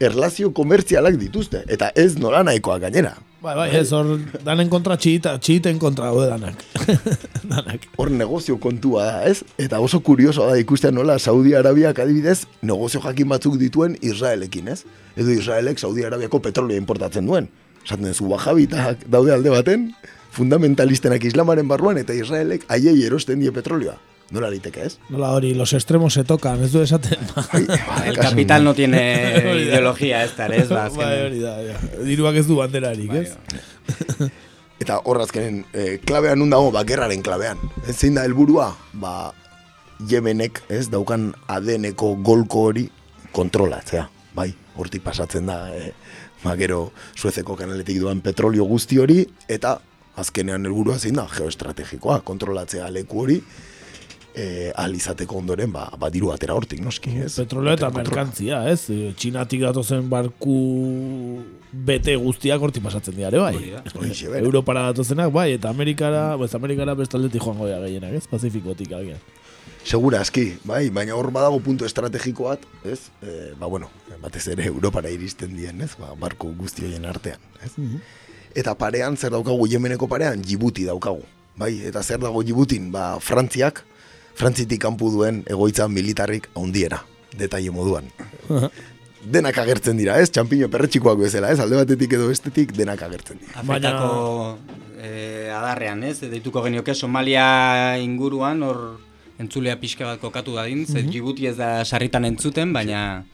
[0.00, 3.16] erlazio komertzialak dituzte eta ez nola nahikoa gainera.
[3.48, 4.10] Bai, bai, ez hor
[4.44, 6.58] danen kontra txita, txiten kontra gaude danak.
[7.54, 7.86] danak.
[7.96, 9.40] Hor negozio kontua da, ez?
[9.56, 14.82] Eta oso kurioso da ikustea nola Saudi Arabiak adibidez negozio jakin batzuk dituen Israelekin, ez?
[15.16, 17.48] Edo Israelek Saudi Arabiako petrolio importatzen duen.
[17.86, 19.88] Esaten zu wahabitak daude alde baten,
[20.36, 23.96] fundamentalistenak islamaren barruan eta Israelek haiei erosten die petrolioa.
[24.30, 24.98] Nola liteke, ez?
[25.08, 27.18] Nola hori, los extremos se tocan, ez du esaten.
[28.04, 29.00] El capital no tiene
[29.64, 31.78] ideología ez da, ez ba, Bai, hori da, ja.
[32.04, 33.32] Diruak ez du banderarik, ez?
[34.82, 37.62] Eta horrazkenen, eh, klabean nun dago, ba, gerraren klabean.
[37.88, 39.32] Ez zein da helburua, ba,
[40.10, 42.84] Yemenek, ez, daukan adeneko golko hori
[43.32, 44.04] kontrolatzea.
[44.36, 45.94] Bai, hortik pasatzen da, eh,
[46.44, 49.78] ba, gero, suezeko kanaletik duan petrolio guzti hori, eta
[50.20, 53.40] azkenean helburua zein da, geoestrategikoa, kontrolatzea leku hori,
[54.38, 57.32] eh, ahal izateko ondoren, ba, ba diru atera hortik, noski, ez?
[57.40, 58.86] Petroleo eta merkantzia, ez?
[58.94, 60.58] E, Txinatik datozen barku
[61.72, 63.82] bete guztiak hortik pasatzen dira, ere, bai.
[63.94, 64.44] Horixe, bera.
[64.48, 68.24] Europara datozenak, bai, eta Amerikara, bez, Amerikara bestaldetik joango dira gehienak, ez?
[68.30, 69.20] Pazifikotik agian.
[69.88, 73.00] Segura aski, bai, baina hor badago puntu estrategiko bat, ez?
[73.22, 73.90] E, ba, bueno,
[74.22, 75.92] batez ere Europara iristen dien, ez?
[75.98, 77.74] Ba, barko guzti horien artean, ez?
[78.58, 81.22] Eta parean, zer daukagu Yemeneko parean, Djibouti daukagu,
[81.58, 81.74] bai?
[81.90, 83.84] Eta zer dago Djiboutin, ba, Frantziak,
[84.38, 87.02] Frantzitik kanpu duen egoitza militarrik handiera,
[87.38, 88.06] detaile moduan.
[89.28, 90.30] denak agertzen dira, ez?
[90.30, 91.58] Txampiño perretxikoak bezala, ez?
[91.60, 93.58] Alde batetik edo bestetik denak agertzen dira.
[93.60, 94.58] Afrikako
[95.02, 96.20] eh, adarrean, ez?
[96.22, 98.84] Deituko genioke Somalia inguruan, hor
[99.42, 101.10] entzulea pixka bat kokatu dadin, ze Mhm.
[101.10, 103.24] Djibouti ez da sarritan entzuten, baina...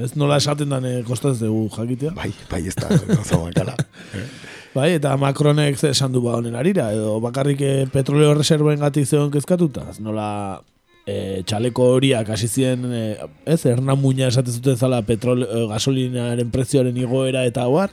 [0.00, 2.14] Ez nola esaten dane kostaz dugu jakitea?
[2.16, 2.88] Bai, bai, ez da,
[3.20, 3.76] oso bakala.
[4.74, 9.30] Bai, eta Macronek esan du ba honen arira, edo bakarrik eh, petroleo reservoen gatik zegoen
[9.30, 10.24] kezkatuta, ez nola
[11.06, 13.02] e, txaleko horiak hasi ziren, e,
[13.46, 17.92] ez, erna muina esaten zuten zala petrole, e, gasolinaren prezioaren igoera eta hoar,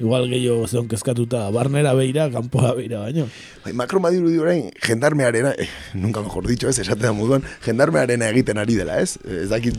[0.00, 3.26] igual gehiago zegoen kezkatuta, barnera beira, kanpoa beira baino.
[3.66, 8.62] Bai, Macron badiru di orain, jendarmearena, eh, nunca mejor dicho, ez, esatea moduan, jendarmearena egiten
[8.62, 9.18] ari dela, ez?
[9.20, 9.76] Ez dakit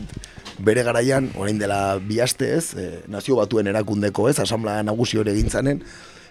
[0.62, 5.34] bere garaian, orain dela bi aste, ez, eh, nazio batuen erakundeko, ez, asamblea nagusi hori
[5.34, 5.82] egin zanen,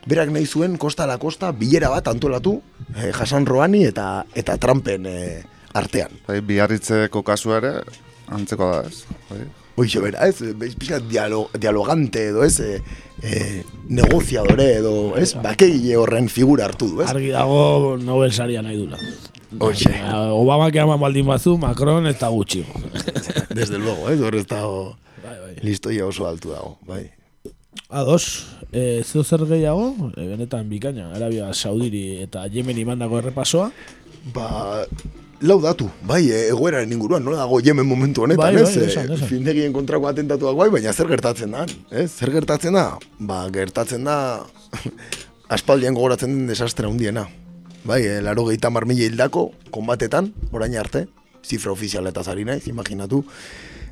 [0.08, 2.58] berak nahi zuen kosta la kosta bilera bat antolatu
[2.96, 5.44] eh, Hasan Rohani eta eta Trumpen eh,
[5.78, 6.20] artean.
[6.28, 7.74] Bai, biarritzeko kasua ere,
[8.34, 9.02] antzeko da ez.
[9.30, 9.46] Bai.
[9.78, 12.80] Hoixe bera, ez, bez, pixka dialo, dialogante edo, ez, e,
[13.22, 13.42] e,
[13.94, 17.12] negoziadore edo, ez, bakegile horren figura hartu du, ez?
[17.12, 18.98] Argi dago Nobel saria nahi dula.
[19.60, 19.92] Hoxe.
[20.34, 22.66] Obama que ama baldin bazu, Macron eta gutxi.
[23.60, 25.54] Desde luego, ez, hor ez dago, bai, bai.
[25.62, 27.06] listoia oso altu dago, bai.
[27.90, 33.70] Ados, e, zeo zer gehiago, e, benetan bikaina, Arabia Saudiri eta Yemen imandako errepasoa.
[34.36, 34.84] Ba,
[35.40, 38.76] lau datu, bai, e, egoeraren inguruan, nola dago Yemen momentu honetan, Bai, bai, ez?
[38.90, 39.28] esan, E, esan.
[39.30, 42.10] Findegien kontrako atentatuak bai, baina zer gertatzen da, ez?
[42.12, 42.98] Zer gertatzen da?
[43.20, 44.44] Ba, gertatzen da,
[45.56, 47.24] aspaldian gogoratzen den desastre handiena.
[47.88, 51.06] Bai, e, laro gehieta marmila hildako, konbatetan, orain arte,
[51.46, 53.24] zifra ofizialetaz ari naiz, imaginatu.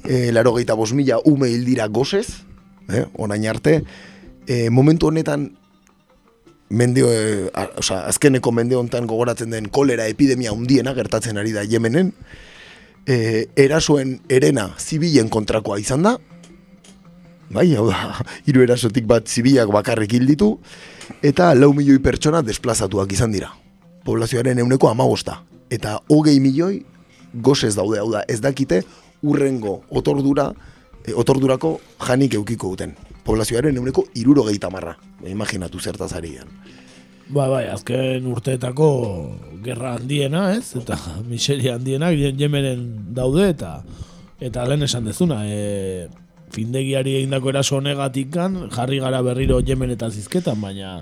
[0.04, 2.42] E, laro gehieta bos mila ume hildira gozez,
[2.90, 3.84] eh, orain arte.
[4.48, 5.58] E, momentu honetan,
[6.70, 11.64] mendeo, e, a, osea, azkeneko mende honetan gogoratzen den kolera epidemia handiena gertatzen ari da
[11.64, 12.14] Yemenen.
[13.06, 16.16] E, erasoen erena zibilen kontrakoa izan da.
[17.50, 18.16] Bai, hau da,
[18.48, 20.56] hiru erasotik bat zibilak bakarrik hil ditu,
[21.22, 23.52] eta lau milioi pertsona desplazatuak izan dira.
[24.06, 25.42] Poblazioaren euneko amagosta.
[25.74, 26.84] Eta hogei milioi
[27.42, 28.84] gozez daude, hau da, ez dakite
[29.26, 30.52] urrengo otordura,
[31.14, 32.96] otordurako janik eukiko duten.
[33.26, 34.96] Poblazioaren euneko iruro gehi tamarra.
[35.26, 36.50] Imaginatu zertaz ari dian.
[37.26, 38.88] Bai, azken urteetako
[39.66, 40.76] gerra handiena, ez?
[40.78, 40.98] Eta
[41.32, 42.86] miseria handienak Yemenen
[43.18, 43.80] daude eta
[44.40, 46.08] eta lehen esan dezuna, e,
[46.54, 51.00] findegiari egindako eraso honegatikan jarri gara berriro Yemen eta zizketan, baina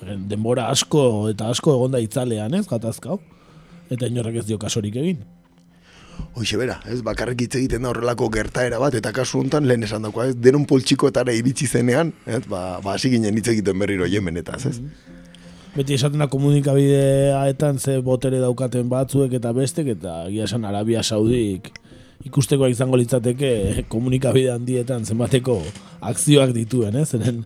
[0.00, 2.64] e, denbora asko eta asko egonda itzalean, ez?
[2.70, 3.20] Gatazkau.
[3.92, 5.20] Eta inorrek ez dio kasorik egin.
[6.34, 10.02] Hoixe bera, ez, bakarrik hitz egiten da horrelako gertaera bat, eta kasu honetan lehen esan
[10.02, 14.80] dakoa, ez, denon poltsikoetara iritsi zenean, ez, ba, ba ginen hitz egiten berriro Yemenetaz, ez?
[15.74, 21.72] Beti esaten da komunikabideaetan ze botere daukaten batzuek eta bestek, eta egia esan Arabia Saudik
[22.24, 25.58] ikustekoa izango litzateke komunikabide handietan zenbateko
[26.00, 27.10] akzioak dituen, ez?
[27.12, 27.42] Zeren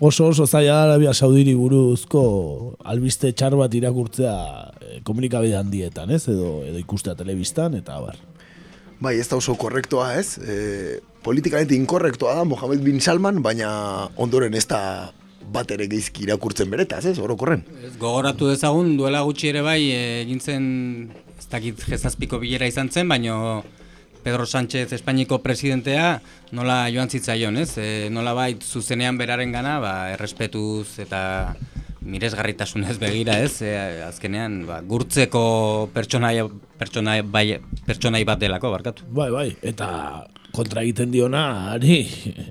[0.00, 4.36] oso oso zaila da Arabia Saudiri buruzko albiste txar bat irakurtzea
[4.80, 6.26] eh, komunikabide handietan, ez?
[6.28, 8.18] Edo, edo ikustea telebistan, eta abar.
[9.00, 10.38] Bai, ez da oso korrektoa, ez?
[10.40, 14.80] E, politikalmente inkorrektoa da Mohamed bin Salman, baina ondoren ez da
[15.52, 17.62] bat ere geizki irakurtzen beretaz, ez, orokorren.
[17.84, 20.64] Ez, gogoratu dezagun duela gutxi ere bai egin zen
[21.36, 23.62] ez dakit jezazpiko bilera izan zen, baino
[24.26, 26.16] Pedro Sánchez Espainiko presidentea
[26.50, 27.76] nola joan zitzaion, ez?
[27.78, 31.20] E, nola bait zuzenean beraren gana, ba, errespetuz eta
[32.02, 33.60] miresgarritasunez begira, ez?
[33.62, 33.70] E,
[34.08, 35.44] azkenean, ba, gurtzeko
[35.94, 36.40] pertsonai,
[36.74, 39.06] pertsonai, bai, pertsonai bat delako, barkatu.
[39.14, 39.86] Bai, bai, eta
[40.50, 41.46] kontra egiten diona,
[41.78, 42.02] ari,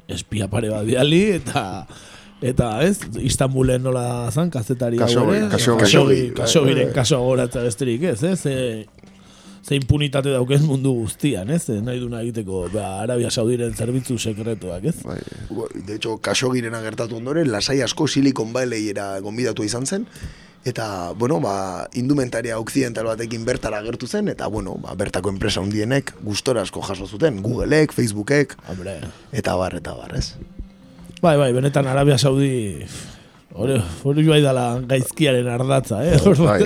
[0.07, 1.65] espia pare bat biali, eta
[2.45, 5.83] eta ez, Istanbulen nola zan, kazetari Kasogi, kasogi.
[5.83, 8.85] kasogi, kasogiren kaso agoratza besterik, ez, ez, e,
[9.65, 14.83] ze impunitate dauken mundu guztian, ez, e, nahi duna egiteko, ba, Arabia Saudiren zerbitzu sekretuak,
[14.91, 14.99] ez?
[15.03, 15.17] Bai.
[15.87, 20.05] De hecho, Kasogiren agertatu ondoren, lasai asko Silicon Valleyera gonbidatu izan zen,
[20.65, 26.13] eta, bueno, ba, indumentaria occidental batekin bertara agertu zen, eta, bueno, ba, bertako enpresa hundienek
[26.21, 28.99] gustora asko jaso zuten, Googleek, Facebookek, Hombre.
[29.33, 30.35] eta bar, eta bar, ez?
[31.25, 32.85] Bai, bai, benetan Arabia Saudi
[33.55, 36.17] hori hori bai dala gaizkiaren ardatza, eh?
[36.39, 36.59] Bai,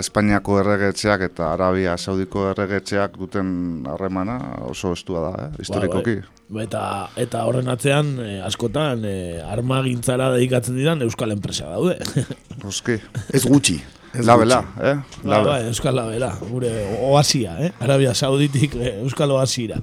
[0.00, 3.48] Espainiako erregetxeak eta Arabia Saudiko erregetxeak duten
[3.90, 4.38] harremana
[4.68, 5.50] oso estua da, eh?
[5.64, 6.18] historikoki.
[6.20, 6.68] Bai, bai.
[6.68, 6.84] Eta,
[7.24, 11.98] eta horren atzean, eh, askotan, eh, armagintzara dedikatzen diran Euskal Enpresa daude.
[12.68, 12.98] Oski.
[13.32, 13.80] Ez gutxi.
[14.14, 14.94] Ez Labela, eh?
[14.94, 15.48] Bai, Labe.
[15.48, 16.70] bai, Euskal Labela, gure
[17.02, 17.72] oasia, eh?
[17.82, 19.80] Arabia Sauditik eh, Euskal Oasira.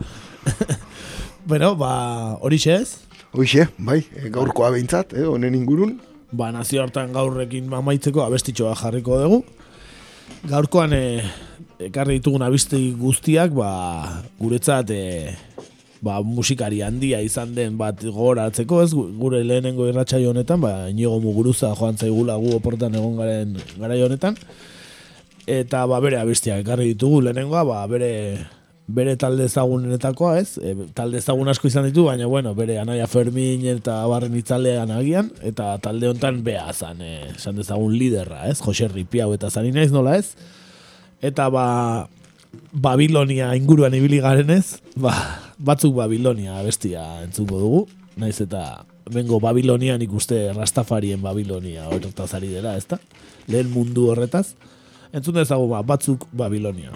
[1.49, 3.09] bueno, ba, hori ez?
[3.31, 5.99] Hoixe, bai, e, gaurkoa behintzat, eh, honen ingurun.
[6.31, 9.41] Ba, nazio hartan gaurrekin amaitzeko abestitxoa jarriko dugu.
[10.47, 11.03] Gaurkoan e,
[11.89, 13.71] ekarri ditugun abesti guztiak, ba,
[14.39, 15.01] guretzat e,
[15.99, 21.73] ba, musikari handia izan den bat gogoratzeko, ez gure lehenengo irratsaio honetan, ba, inigo muguruza
[21.75, 24.39] joan zaigula gu oportan egon garen garai honetan.
[25.51, 28.11] Eta ba, bere abestiak ekarri ditugu lehenengoa, ba, bere
[28.87, 30.57] bere talde ezagunenetakoa, ez?
[30.57, 35.31] E, talde ezagun asko izan ditu, baina bueno, bere Anaia Fermin eta barren itzalean agian,
[35.47, 38.59] eta talde hontan bea zan, e, esan dezagun liderra, ez?
[38.61, 40.33] Jose Ripiau eta zari naiz nola ez?
[41.21, 41.65] Eta ba,
[42.73, 45.13] Babilonia inguruan ibili garen ez, ba,
[45.57, 47.85] batzuk Babilonia bestia entzungo dugu,
[48.19, 52.99] naiz eta bengo Babilonian ikuste Rastafarien Babilonia horretaz ari dela, ezta?
[53.47, 54.53] Lehen mundu horretaz.
[55.11, 56.93] Entzun dezagun ba, batzuk Babilonia.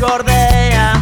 [0.00, 0.92] Batzuk ordea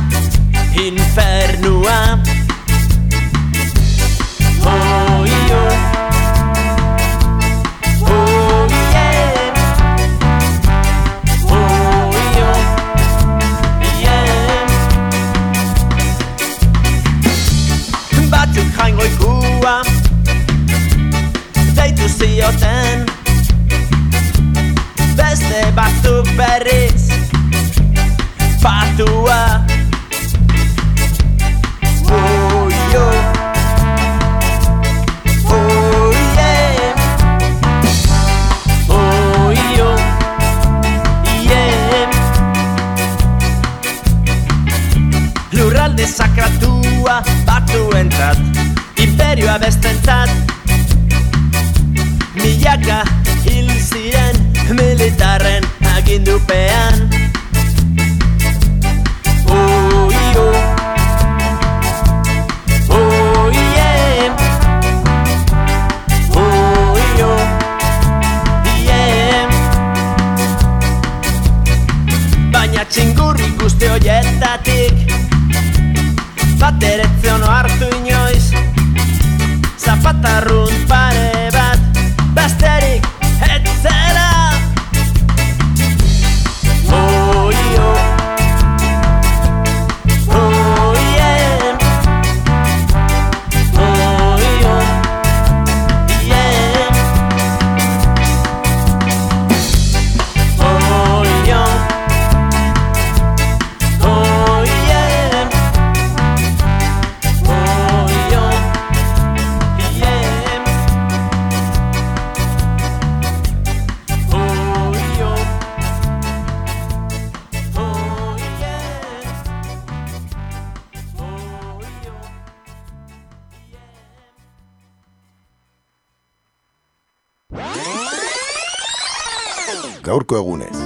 [130.29, 130.77] gaurko egunez.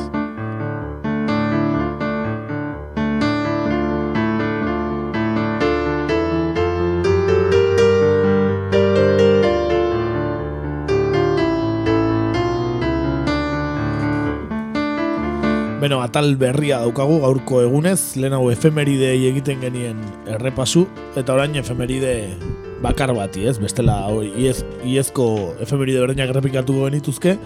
[15.83, 19.99] Beno, atal berria daukagu gaurko egunez, lehenago efemeridei egiten genien
[20.31, 20.87] errepasu,
[21.17, 22.37] eta orain efemeride
[22.83, 23.59] bakar bati, ez?
[23.59, 27.41] Bestela, hoi, iez, iezko efemeride berdinak errepikatuko genituzke,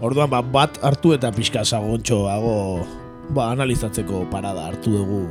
[0.00, 2.86] orduan ba, bat hartu eta pixka sagontxoago
[3.34, 5.26] ba, analizatzeko parada hartu dugu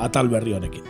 [0.00, 0.86] atal berri honekin.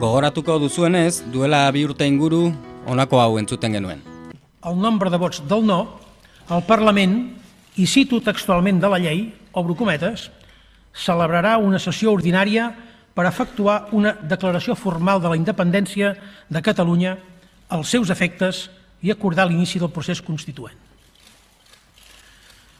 [0.00, 2.48] Gogoratuko duzuenez, duela bi urte inguru
[2.88, 4.02] honako hau entzuten genuen.
[4.64, 6.00] El nombre de vots del no,
[6.48, 7.18] el Parlament,
[7.76, 10.28] i cito textualment de la llei, obro cometes,
[10.94, 12.70] celebrarà una sessió ordinària
[13.14, 16.14] per efectuar una declaració formal de la independència
[16.50, 17.14] de Catalunya
[17.70, 18.68] als seus efectes
[19.02, 20.76] i acordar l'inici del procés constituent.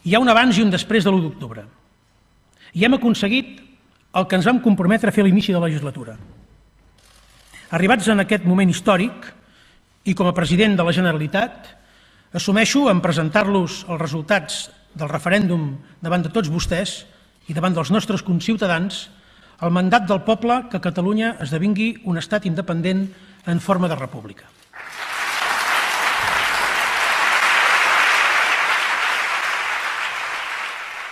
[0.04, 1.64] Hi ha un abans i un després de l'1 d'octubre.
[2.74, 3.62] I hem aconseguit
[4.14, 6.18] el que ens vam comprometre a fer a l'inici de la legislatura.
[7.74, 9.32] Arribats en aquest moment històric,
[10.04, 11.70] i com a president de la Generalitat,
[12.36, 15.70] assumeixo en presentar-los els resultats del referèndum
[16.02, 17.04] davant de tots vostès
[17.48, 19.06] i davant dels nostres conciutadans
[19.62, 23.06] el mandat del poble que Catalunya esdevingui un estat independent
[23.46, 24.50] en forma de república.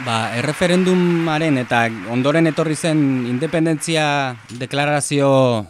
[0.03, 2.99] Ba, erreferendumaren eta ondoren etorri zen
[3.31, 5.29] independentzia deklarazio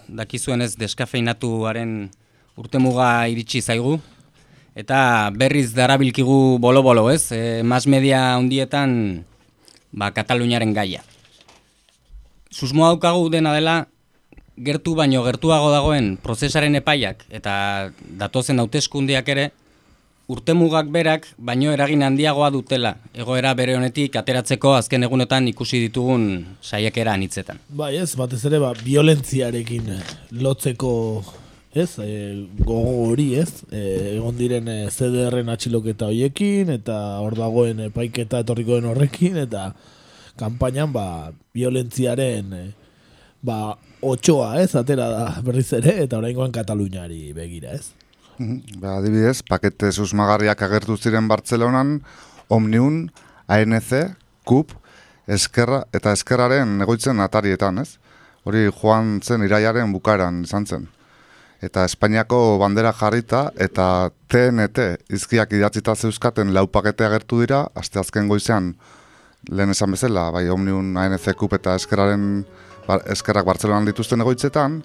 [0.09, 2.09] dakizuenez deskafeinatuaren
[2.57, 3.99] urtemuga iritsi zaigu.
[4.73, 7.29] Eta berriz darabilkigu bolo-bolo, ez?
[7.29, 9.27] E, mas media hundietan
[9.93, 11.03] ba, Kataluniaren gaia.
[12.53, 13.87] Susmoa daukagu dena dela,
[14.61, 17.55] gertu baino gertuago dagoen prozesaren epaiak eta
[18.21, 19.51] datozen hauteskundeak ere,
[20.33, 26.27] urtemugak berak baino eragin handiagoa dutela, egoera bere honetik ateratzeko azken egunetan ikusi ditugun
[26.63, 27.61] saiakera anitzetan.
[27.69, 29.91] Bai ez, batez ere, ba, violentziarekin
[30.45, 30.93] lotzeko
[31.75, 33.83] ez, e, gogo hori ez, e,
[34.19, 39.71] egon diren e, CDR-en atxiloketa hoiekin, eta hor dagoen epaiketa etorriko den horrekin, eta
[40.41, 42.63] kanpainan ba, violentziaren e,
[43.43, 47.93] ba, otxoa ez, atera da berriz ere, eta oraingoan Kataluniari begira ez.
[48.81, 52.01] Ba, adibidez, pakete susmagarriak agertu ziren Bartzelonan,
[52.53, 53.05] Omniun,
[53.49, 53.93] ANC,
[54.49, 54.73] KUP,
[55.31, 57.99] Eskerra eta Eskerraren egoitzen atarietan, ez?
[58.43, 60.89] Hori joan zen iraiaren bukaeran izan zen.
[61.63, 68.73] Eta Espainiako bandera jarrita eta TNT izkiak idatzita zeuzkaten lau pakete agertu dira, asteazken goizean
[69.51, 72.45] lehen esan bezala, bai Omniun, ANC, KUP eta Eskerraren
[72.87, 74.83] bar, Eskerrak Bartzelonan dituzten egoitzetan,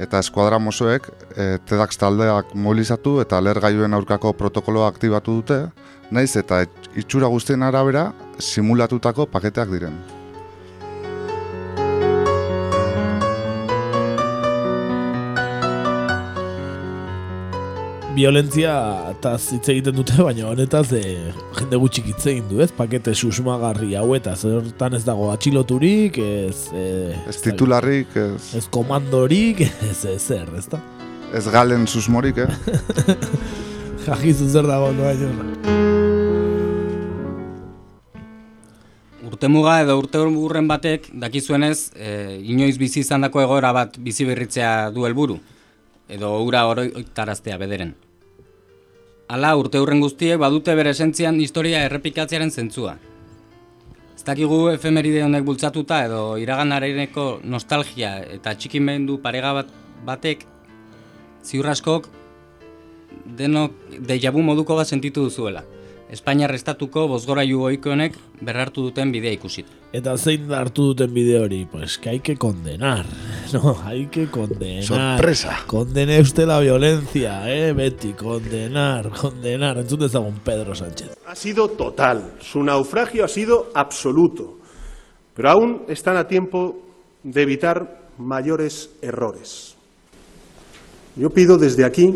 [0.00, 5.60] eta eskuadra mozoek e, TEDx taldeak mobilizatu eta lergailuen aurkako protokoloa aktibatu dute,
[6.10, 6.64] naiz eta
[6.96, 10.00] itxura guztien arabera simulatutako paketeak diren.
[18.20, 18.72] Violentzia
[19.14, 21.00] eta hitz egiten dute, baina honetaz e,
[21.56, 22.68] jende gutxik hitz egin du, ez?
[22.76, 26.66] Pakete susmagarri hau eta zertan ez dago atxiloturik, ez...
[26.76, 26.82] E,
[27.30, 28.50] ez titularrik, ez...
[28.58, 30.82] Ez komandorik, ez ez zer, ez da?
[31.32, 32.50] Ez galen susmorik, eh?
[34.06, 35.08] Jakizu zer dago, no
[39.30, 45.08] Urtemuga edo urte urren batek dakizuenez, e, inoiz bizi izandako egoera bat bizi berritzea du
[45.08, 45.40] helburu
[46.10, 47.96] edo ura oroitaraztea bederen.
[49.30, 52.96] Hala, urte hurren guztiek badute bere esentzian historia errepikatzearen zentzua.
[54.16, 59.70] Ez dakigu efemeride honek bultzatuta edo iraganareneko nostalgia eta txikimendu parega bat
[60.08, 60.42] batek
[61.46, 62.08] ziurraskok
[63.38, 63.78] denok
[64.10, 65.62] deiabu moduko bat sentitu duzuela.
[66.10, 69.66] Espainiar estatuko bozgorailu honek berrartu duten bidea ikusit.
[69.94, 71.60] Eta zein hartu duten bide hori?
[71.70, 73.06] Pues que hay que condenar.
[73.52, 74.84] No, hay que condenar.
[74.84, 75.64] Sorpresa.
[75.66, 78.12] Condene usted la violencia, eh, Betty.
[78.12, 79.78] Condenar, condenar.
[79.78, 81.16] Entzun dezagun Pedro Sánchez.
[81.26, 82.34] Ha sido total.
[82.38, 84.58] Su naufragio ha sido absoluto.
[85.34, 86.76] Pero aún están a tiempo
[87.24, 89.74] de evitar mayores errores.
[91.16, 92.06] Yo pido desde aquí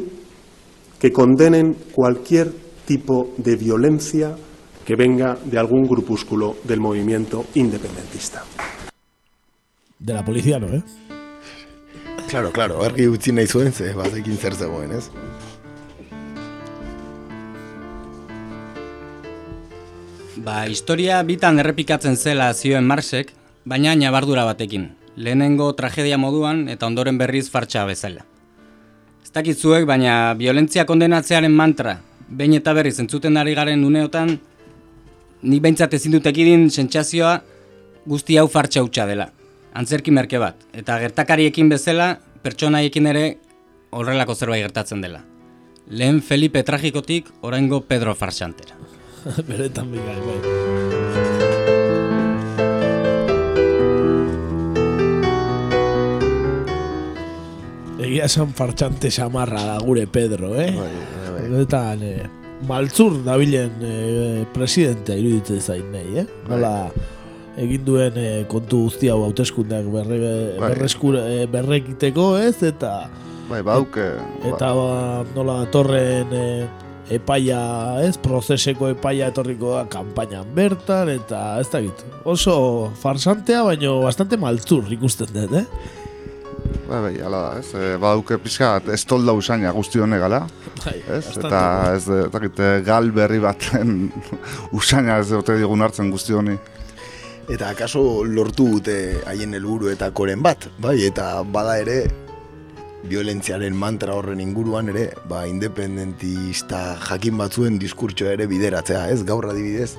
[1.00, 2.52] que condenen cualquier
[2.86, 4.36] tipo de violencia
[4.84, 8.44] que venga de algún grupúsculo del movimiento independentista.
[9.98, 10.82] De la policía, ¿no, eh?
[12.28, 15.10] Claro, claro, argi utzi nahi zuen, ze batekin zer zegoen, ez?
[20.36, 23.32] Ba, historia bitan errepikatzen zela zioen Marxek,
[23.64, 24.92] baina nabardura batekin.
[25.16, 28.24] lehenengo tragedia moduan eta ondoren berriz fartxa bezala.
[29.22, 34.38] Ez dakit zuek, baina violentzia kondenatzearen mantra, behin eta berriz entzuten ari garen uneotan,
[35.42, 37.38] nik behintzat ezin dut ekidin sentsazioa
[38.06, 39.30] guzti hau fartxa hutsa dela.
[39.74, 42.14] Antzerki merke bat, eta gertakariekin bezala,
[42.44, 43.24] pertsonaiekin ere
[43.90, 45.24] horrelako zerbait gertatzen dela.
[45.88, 48.78] Lehen Felipe tragikotik, oraingo Pedro farsantera.
[49.48, 50.38] Beretan bigai, bai.
[58.04, 60.72] Egia esan fartxante samarra da gure Pedro, eh?
[61.40, 62.26] Beretan, eh,
[62.68, 66.26] maltzur dabilen eh, presidentea iruditzen zain nahi, eh?
[66.48, 66.74] Nola
[67.60, 70.18] egin duen eh, kontu guzti hau hauteskundeak berre,
[70.58, 70.70] Bai.
[70.70, 72.56] berreskura, eh, berrekiteko, ez?
[72.66, 73.08] Eta
[73.50, 74.06] Bai, bauke.
[74.48, 74.88] eta ba,
[75.36, 76.66] nola torren eh,
[77.14, 84.38] epaia, ez, prozeseko epaia etorriko da kanpainan bertan, eta ez dakit, oso farsantea, baino bastante
[84.40, 85.66] maltzur ikusten dut, eh?
[86.84, 87.70] Bai, bai, ala da, ez?
[87.72, 90.42] E, badauke pixka, ez tolda usaina guzti honegala.
[90.82, 91.22] Bai, ez?
[91.38, 91.60] Eta
[91.96, 94.10] ez, dakit, eh, gal berri baten
[94.78, 96.58] usaina ez dute digun hartzen guzti honi.
[97.48, 98.98] Eta akaso lortu dute
[99.28, 101.98] haien helburuetakoren bat, bai, eta bada ere
[103.08, 109.22] violentziaren mantra horren inguruan ere, ba, independentista jakin batzuen diskurtsoa ere bideratzea, ez?
[109.28, 109.94] Gaur adibidez,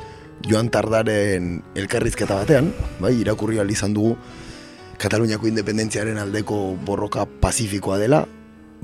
[0.45, 4.15] Joan Tardaren elkarrizketa batean, bai, irakurri izan dugu,
[5.01, 8.21] Kataluniako independentziaren aldeko borroka pazifikoa dela,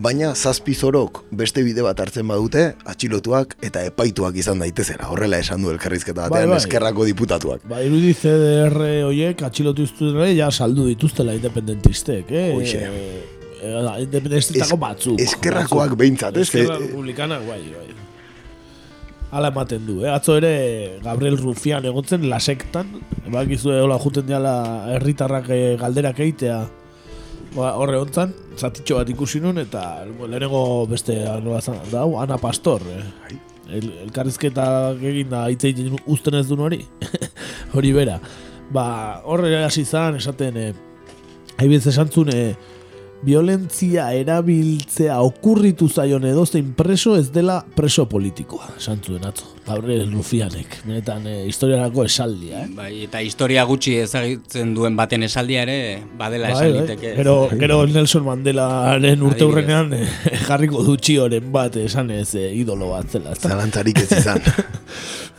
[0.01, 5.07] baina zazpi zorok beste bide bat hartzen badute, atxilotuak eta epaituak izan daitezela.
[5.13, 6.57] Horrela esan du elkarrizketa Bai, batean bai.
[6.63, 7.65] eskerrako diputatuak.
[7.69, 8.75] Ba, irudi CDR
[9.07, 12.47] hoiek atxilotu iztutela, ja saldu dituztela independentistek, eh?
[12.55, 12.83] Hoxe.
[12.87, 13.23] Eh,
[13.61, 15.19] eh, independentistako batzuk.
[15.21, 16.37] eskerrakoak behintzat?
[16.37, 17.87] Eskerra Eh, republikanak, bai, bai.
[19.31, 20.11] Hala ematen du, eh?
[20.11, 22.89] Atzo ere Gabriel Rufian egotzen lasektan,
[23.31, 24.55] bakizu hola juten diala
[24.97, 26.57] herritarrak eh, galderak eitea
[27.55, 33.37] ba, horre hontzan, zatitxo bat ikusi nun, eta lehenengo beste da, Ana Pastor, eh?
[33.71, 36.81] El, elkarrizketak egin da hitz egiten uzten ez duen hori,
[37.75, 38.17] hori bera.
[38.71, 38.85] Ba,
[39.23, 40.73] horre hasi zan, esaten, eh,
[41.59, 42.70] haibitz esan zuen, eh,
[43.23, 49.45] violentzia erabiltzea okurritu zaion edozein preso ez dela preso politikoa, esan zuen atzo.
[49.61, 52.69] Gabriel Rufianek, benetan eh, historiarako esaldia, eh?
[52.75, 55.77] Bai, eta historia gutxi ezagitzen duen baten esaldia ere
[56.17, 56.81] badela Bai, esan bai.
[56.81, 57.13] liteke.
[57.19, 60.07] Gero, gero Nelson Mandelaren urte hurrenean eh,
[60.47, 63.37] jarriko dutxioren bat esan ez eh, idolo bat zela.
[63.37, 64.41] Zalantzarik ez izan.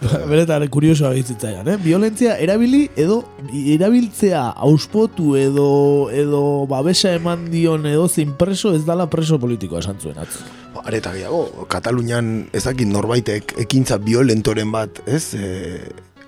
[0.31, 1.77] Beretan kuriosoa gizitzaian, eh?
[1.83, 3.23] Violentzia erabili edo
[3.53, 10.01] erabiltzea auspotu edo edo babesa eman dion edo zein preso ez dala preso politikoa esan
[10.01, 10.45] zuen atzo.
[10.83, 15.35] Areta gehiago, Katalunian ez dakit norbaitek ekintza violentoren bat, ez?
[15.39, 15.79] E,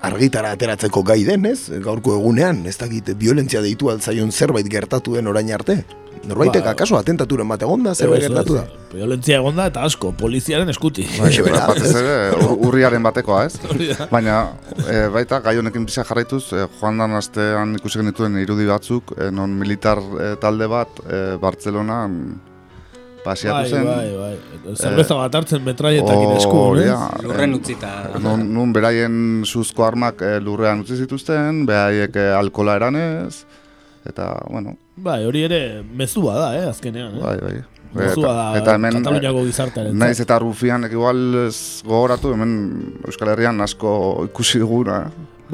[0.02, 1.68] argitara ateratzeko gai den, ez?
[1.84, 5.84] Gaurko egunean, ez dakit violentzia deitu altzaion zerbait gertatu den orain arte.
[6.24, 8.62] Norbaitek Ba- akaso atentaturen bat egon da, zerbait ez, gertatu da.
[8.94, 11.04] Violentzia egon da eta asko, poliziaren eskuti.
[11.20, 13.58] Bai, batez ere, ur- urriaren batekoa, ez?
[14.14, 14.38] Baina,
[14.88, 19.28] e, baita, gai honekin bisa jarraituz, e, joan dan astean ikusi genituen irudi batzuk, e,
[19.30, 22.16] non militar e, talde bat, e, Bartzelonan
[23.24, 23.88] pasiatu Bai, zen.
[23.88, 24.76] bai, bai.
[24.76, 26.92] Zerbeza bat hartzen metraietakin esku, Hori ez?
[26.92, 27.92] da, Lurren e, utzita.
[28.22, 29.18] Nun, nun beraien
[29.48, 33.44] suzko armak e, lurrean utzi zituzten, beraiek alkola eranez,
[34.04, 37.16] eta, bueno, Bai, hori ere mezua da, eh, azkenean.
[37.18, 37.22] Eh?
[37.22, 37.54] Bai, bai.
[37.94, 39.98] Mezua da eta hemen, Kataluniako eh, gizartearen.
[39.98, 41.20] Naiz eta Rufianek igual
[41.86, 42.54] gogoratu, hemen
[43.06, 43.92] Euskal Herrian asko
[44.30, 45.04] ikusi duguna.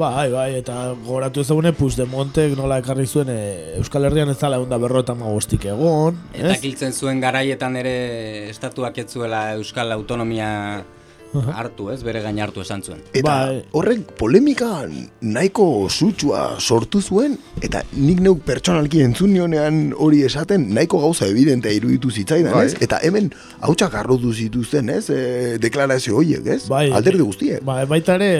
[0.01, 0.75] Bai, bai, eta
[1.05, 5.67] gogoratu ezagune Puigdemontek nola ekarri zuen eh, Euskal Herrian ez zala egun da berrota magostik
[5.69, 6.61] egon, Eta ez?
[6.63, 7.93] kiltzen zuen garaietan ere
[8.49, 10.49] estatuak ez zuela Euskal Autonomia
[11.53, 12.01] hartu, ez?
[12.03, 12.99] Bere gain hartu esan zuen.
[13.15, 13.35] Eta
[13.77, 14.81] horrek polemika
[15.21, 21.71] nahiko sutsua sortu zuen, eta nik neuk pertsonalki entzun nionean hori esaten, nahiko gauza evidentea
[21.77, 22.65] iruditu zitzaidan, Bai.
[22.67, 22.75] ez?
[22.83, 23.29] Eta hemen
[23.61, 25.05] hautsak arrotu zituzten, ez?
[25.13, 26.65] E, deklarazio horiek, ez?
[26.73, 27.63] Bai, Alderdi guztiek.
[27.63, 28.31] Ba, baita ere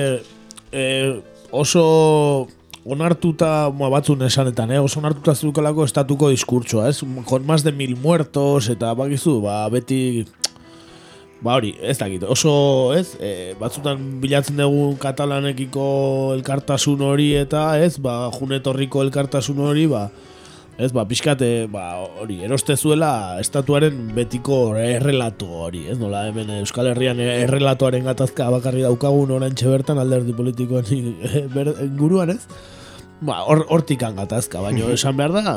[0.72, 1.22] eh,
[1.52, 2.48] oso
[2.86, 4.80] onartuta moa batzun esanetan, eh?
[4.82, 7.04] oso onartuta zukelako estatuko diskurtsoa, ez?
[7.26, 10.26] Con más de mil muertos, eta bakizu, ba, beti
[11.42, 15.86] Ba hori, ez dakit, oso, ez, e, batzutan bilatzen dugu katalanekiko
[16.36, 20.04] elkartasun hori eta, ez, ba, junetorriko elkartasun hori, ba,
[20.78, 26.92] ez, ba, pixkate, ba, hori, eroste zuela estatuaren betiko errelato hori, ez, nola, hemen Euskal
[26.94, 30.88] Herrian errelatoaren gatazka bakarri daukagun orantxe bertan alderdi politikoen
[31.54, 32.42] ber- inguruan, ez,
[33.22, 35.56] ba, hor, hortikan gatazka, baina esan behar da,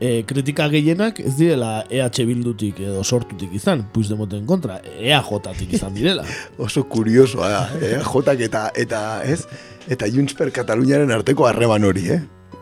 [0.00, 6.24] e, kritika gehienak ez direla EH Bildutik edo sortutik izan, Puigdemonten kontra, EAJ-tik izan direla.
[6.66, 7.96] Oso kuriosoa da, eh?
[8.06, 9.44] Jotak eta, eta, ez?
[9.90, 12.20] Eta Junts per Kataluniaren arteko harreman hori, eh?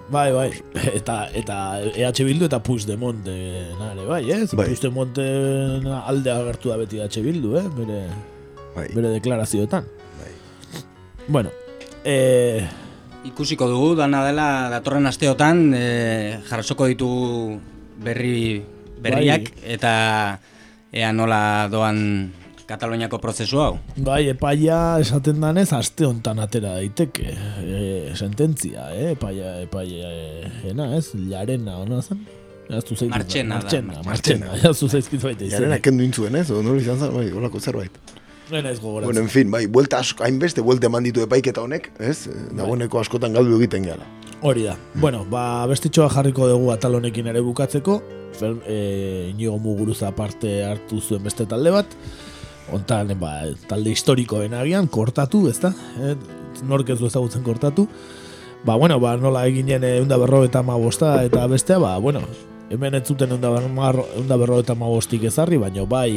[0.08, 0.48] Bai, bai.
[0.98, 1.56] Eta, eta
[1.92, 4.48] EH Bildu eta Puigdemont eh, nare, bai, ez?
[4.56, 4.70] Bai.
[4.70, 5.20] Puigdemont
[6.00, 7.64] alde agertu da beti EH Bildu, eh?
[7.76, 8.02] Bere,
[8.74, 8.88] bai.
[8.94, 9.88] bere deklarazioetan.
[11.28, 11.50] Bueno,
[12.08, 12.64] eh,
[13.26, 17.58] Ikusiko dugu, dana dela datorren asteotan e, jarrasoko ditugu
[17.98, 18.62] berri
[19.02, 19.92] berriak eta
[20.94, 21.98] ea nola doan
[22.68, 23.78] Kataloniako prozesu hau.
[23.96, 27.30] bai, epaia esaten danez aste hontan atera daiteke.
[27.64, 27.78] E,
[28.14, 29.12] sententzia, eh?
[29.14, 31.14] Epaia, epaia, eh, ena, ez?
[31.16, 32.20] Larena, ona zen?
[32.68, 33.14] Jaztu zaizkit.
[33.14, 34.46] Martxena da, Martxena, Martxena.
[34.50, 34.68] martxena.
[34.68, 35.80] Jaztu zaizkit baita Jaren izenek.
[35.80, 36.50] akendu intzuen, ez?
[36.52, 37.96] O nola izan zen, bai, holako zerbait.
[38.50, 39.14] Nena ez gogoratzen.
[39.14, 42.28] Bueno, en fin, bai, buelta asko, hainbeste, buelta eman ditu epaiketa honek, ez?
[42.56, 44.04] Dagoeneko askotan galdu egiten gala.
[44.44, 44.76] Hori da.
[44.94, 48.02] Bueno, ba, bestitxoa jarriko dugu atal honekin ere bukatzeko.
[48.38, 51.96] Fer, e, Inigo Muguruza parte hartu zuen beste talde bat.
[52.72, 53.32] Hontan, ba,
[53.68, 55.72] talde historikoen agian, kortatu, ez da?
[55.98, 56.14] E,
[56.68, 57.86] nork ez du ezagutzen kortatu.
[58.66, 62.22] Ba, bueno, ba, nola eginen eunda berro eta bosta eta bestea, ba, bueno,
[62.70, 63.54] hemen ez zuten eunda,
[64.16, 66.12] eunda berro eta bostik ezarri, baina bai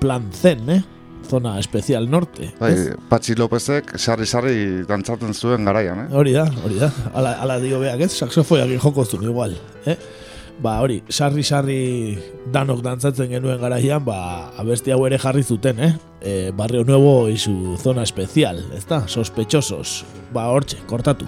[0.00, 0.82] plan zen, eh?
[1.28, 2.50] Zona especial norte.
[2.58, 2.96] Bai, ez?
[3.08, 6.08] Patxi Lopezek sarri-sarri dantzaten zuen garaian, eh?
[6.18, 6.90] Hori da, hori da.
[7.14, 8.10] Ala, ala dio beak, ez?
[8.18, 9.54] Saxofoiak joko zuen igual,
[9.86, 9.96] eh?
[10.62, 12.14] Ba, hori, sarri-sarri
[12.54, 14.18] danok dantzatzen genuen garaian, ba,
[14.62, 15.92] abesti hau ere jarri zuten, eh?
[16.22, 19.02] E, barrio Nuevo y su zona especial, ez da?
[19.08, 20.04] Sospechosos.
[20.30, 21.26] Ba, hortxe, kortatu.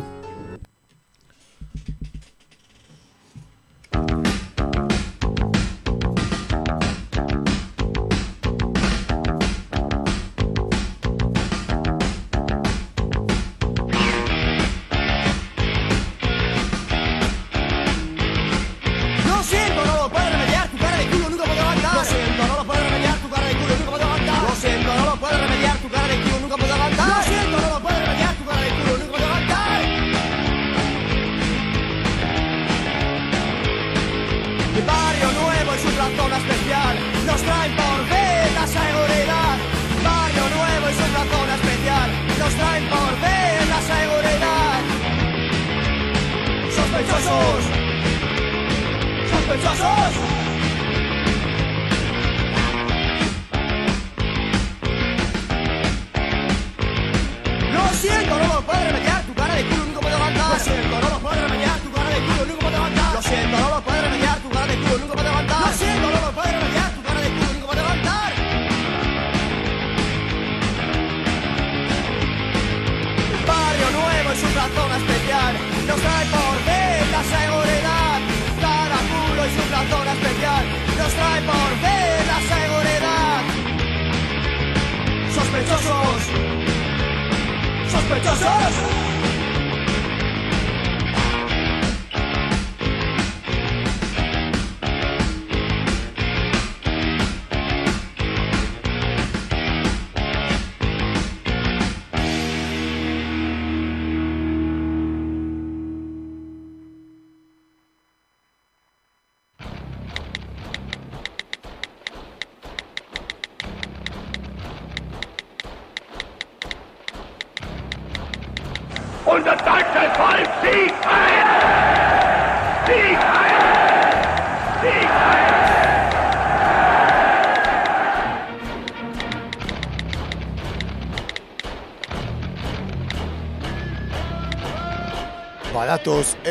[88.37, 89.04] Sospechosos.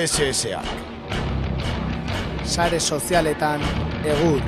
[0.04, 0.62] Badatoz SSA.
[2.44, 3.62] Sare sozialetan
[4.04, 4.42] egur.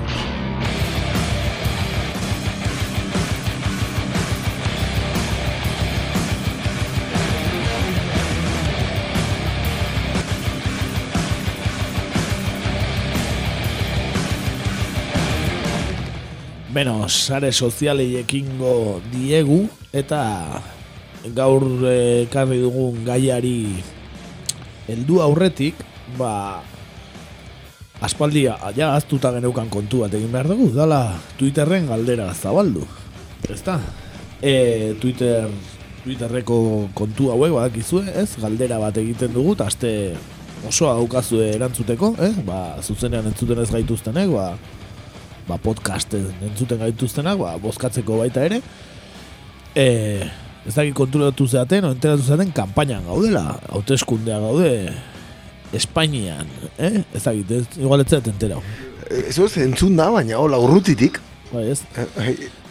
[16.74, 20.62] Beno, sare sozialei ekingo diegu eta
[21.34, 23.95] gaur eh, ekarri dugun gaiari
[24.88, 25.80] heldu aurretik,
[26.20, 26.62] ba
[28.06, 32.86] aspaldia ja aztuta geneukan kontu bat egin behar dugu, dala Twitterren galdera zabaldu.
[33.50, 33.80] Ezta?
[34.42, 35.50] E, Twitter
[36.06, 36.58] Twitterreko
[36.94, 38.36] kontu hauek badakizue, ez?
[38.38, 39.92] Galdera bat egiten dugu, eta aste
[40.70, 42.32] osoa daukazue erantzuteko, eh?
[42.46, 44.52] Ba, zuzenean entzuten ez gaituztenek, ba,
[45.50, 48.62] ba podcasten entzuten gaituztenak, ba, bozkatzeko baita ere.
[49.74, 49.88] E,
[50.66, 54.72] ez dakit konturatu zeaten, o enteratu zeaten, kampainan gaudela, hauteskundea gaude,
[55.76, 57.04] Espainian, eh?
[57.14, 58.62] Ez dakit, ez, igual ez zaten enterau.
[59.10, 61.20] Ez ez entzun da, baina hola urrutitik.
[61.52, 61.84] Bai, ez?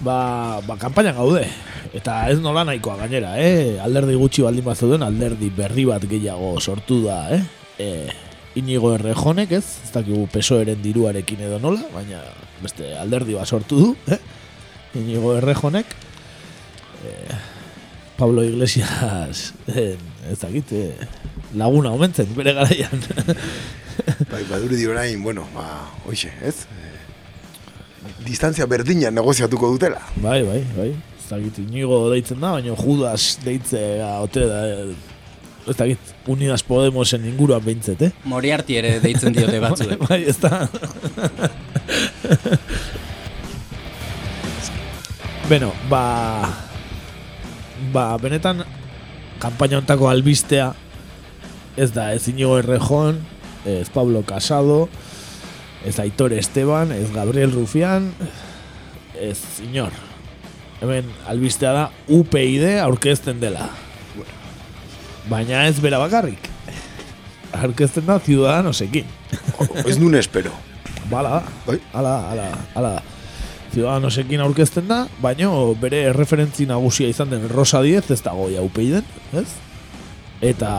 [0.05, 1.45] Ba, ba, kampainan gaude.
[1.95, 3.79] Eta ez nola nahikoa gainera, eh?
[3.85, 7.43] Alderdi gutxi baldin bat zeuden, alderdi berri bat gehiago sortu da, eh?
[7.79, 7.89] e,
[8.59, 9.65] inigo errejonek, ez?
[9.87, 12.23] Ez dakigu pesoeren diruarekin edo nola, baina
[12.63, 14.21] beste alderdi bat sortu du, eh?
[14.99, 15.95] Inigo errejonek,
[17.05, 17.15] e,
[18.17, 19.97] Pablo Iglesias, eh,
[20.31, 20.95] ez dakit, eh,
[21.59, 23.01] laguna omentzen, bere garaian.
[24.31, 26.67] Bai, baduri di orain, bueno, ba, hoxe, ez?
[26.71, 26.93] Eh,
[28.25, 30.01] Distantzia berdina negoziatuko dutela.
[30.23, 30.89] Bai, bai, bai.
[31.19, 34.95] Ez dakit, inigo deitzen da, baina Judas deitzea ote da, eh,
[35.71, 35.99] ez dakit,
[36.31, 38.13] Unidas Podemosen inguruan behintzet, eh?
[38.31, 39.99] Moriarty ere deitzen diote batzuek.
[40.07, 40.69] bai, ez da.
[45.51, 46.05] Beno, ba...
[47.95, 48.65] Ba, benetan,
[49.39, 50.73] kampaina ontako albistea
[51.77, 53.21] ez da, ez Inigo Errejon,
[53.65, 54.89] ez Pablo Casado,
[55.87, 58.13] ez Aitor Esteban, ez Gabriel Rufián,
[59.21, 59.93] ez Inor.
[60.81, 63.71] Hemen albistea da UPyD aurkezten dela.
[65.31, 66.51] Baina ez bera bakarrik.
[67.55, 69.07] Aurkezten da Ciudadanosekin.
[69.87, 70.53] Ez nun espero.
[71.11, 71.79] Bala, bai.
[71.93, 72.95] ala, ala, ala.
[73.75, 75.49] Ciudadanosekin aurkezten da, baina
[75.83, 79.49] bere referentzi nagusia izan den Rosa Diez ez dago ja UPyDen, ez?
[80.45, 80.71] Eta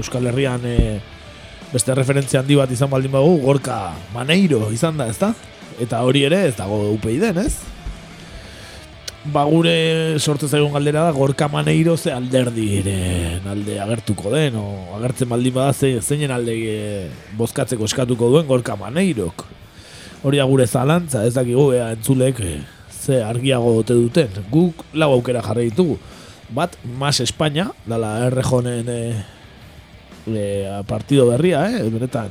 [0.00, 0.96] Euskal Herrian e,
[1.70, 5.30] beste referentzia handi bat izan baldin bagu, Gorka Maneiro izan da, ezta?
[5.82, 7.54] Eta hori ere ez dago UPyDen, ez?
[9.32, 15.30] Ba gure sortu zaigun galdera da Gorka Maneiro ze alderdiren alde agertuko den o agertzen
[15.30, 16.78] baldin bada ze, zeinen alde e,
[17.38, 19.46] bozkatzeko eskatuko duen Gorka Maneirok.
[20.22, 22.52] Hori da gure zalantza, ez dakigu ea entzulek e,
[22.90, 24.30] ze argiago ote duten.
[24.52, 25.98] Guk lau aukera jarri ditugu.
[26.52, 29.00] Bat, Mas España, dala errejonen e,
[30.26, 31.82] e, partido berria, eh?
[31.90, 32.30] benetan.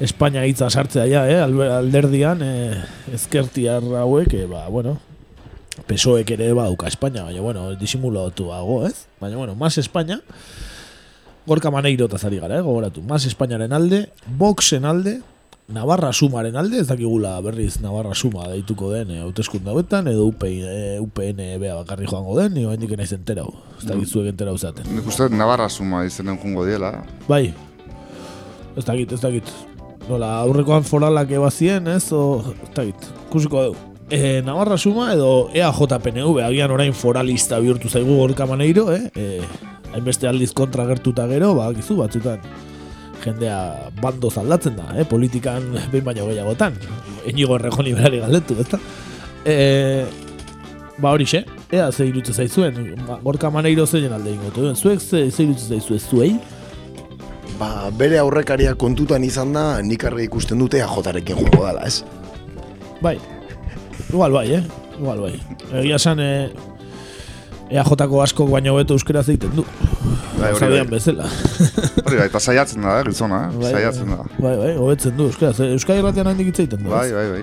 [0.00, 1.40] Espainia hitza sartzea ja, eh?
[1.44, 2.52] alderdian e,
[3.14, 4.98] ezkertiar hauek, e, ba, bueno,
[5.86, 9.06] PSOEk ere badauka Espainia, baina, bueno, disimulatu hago, ez?
[9.20, 10.20] Baina, bueno, Mas España,
[11.46, 12.62] Gorka Maneiro tazari gara, eh?
[12.62, 13.02] gogoratu.
[13.02, 15.20] Mas Espainiaren alde, Voxen alde,
[15.70, 20.64] Navarra Sumaren alde, ez dakigula berriz Navarra Suma deituko den eh, hauteskunde hauetan, edo UPN,
[20.66, 23.52] eh, UPN bea bakarri joango den, nio hendik naiz enterau.
[23.78, 24.88] Ez dakit zuek enterau zaten.
[24.90, 26.90] Nik uste Navarra suma izenen jungo diela.
[27.28, 27.52] Bai,
[28.74, 29.52] ez dakit, ez dakit.
[30.08, 33.86] Nola, aurrekoan foralak ebazien, ez, o, ez dakit, kusiko dugu.
[34.10, 39.04] E, Navarra Suma edo E EAJPNV, agian orain foralista bihurtu zaigu gorka maneiro, eh?
[39.14, 39.38] E,
[39.92, 42.42] hainbeste aldiz kontra gertuta gero, ba, gizu batzutan
[43.24, 45.04] jendea bando aldatzen da, eh?
[45.08, 46.76] politikan behin baino gehiagotan.
[47.30, 48.80] Inigo errejoni berari galdetu, ezta?
[49.44, 50.06] E,
[51.00, 55.00] ba hori xe, ea ze irutze zaizuen, ba, gorka maneiro zein alde ingo duen, zuek
[55.00, 56.34] ze, ze irutze zaizue zuei?
[57.60, 62.02] Ba, bere aurrekaria kontutan izan da, nik argi ikusten dute AJ-rekin joango dala, ez?
[63.00, 63.18] Bai,
[64.08, 64.64] igual bai, eh?
[64.98, 65.34] Igual bai.
[65.80, 66.69] Egia esan, eh,
[67.70, 69.64] EAJ-ko asko baino beto euskera zeiten du.
[70.40, 70.84] Bai, hori bai.
[70.90, 71.28] bezala.
[72.04, 73.58] Hori da, eta saiatzen da, eh, gizona, eh?
[73.60, 74.18] Bai, saiatzen bai.
[74.18, 74.38] da.
[74.42, 75.52] Bai, bai, hobetzen du euskera.
[75.54, 76.90] Ze Euskal Irratian handik hitz egiten du.
[76.90, 77.42] Bai, bai, bai.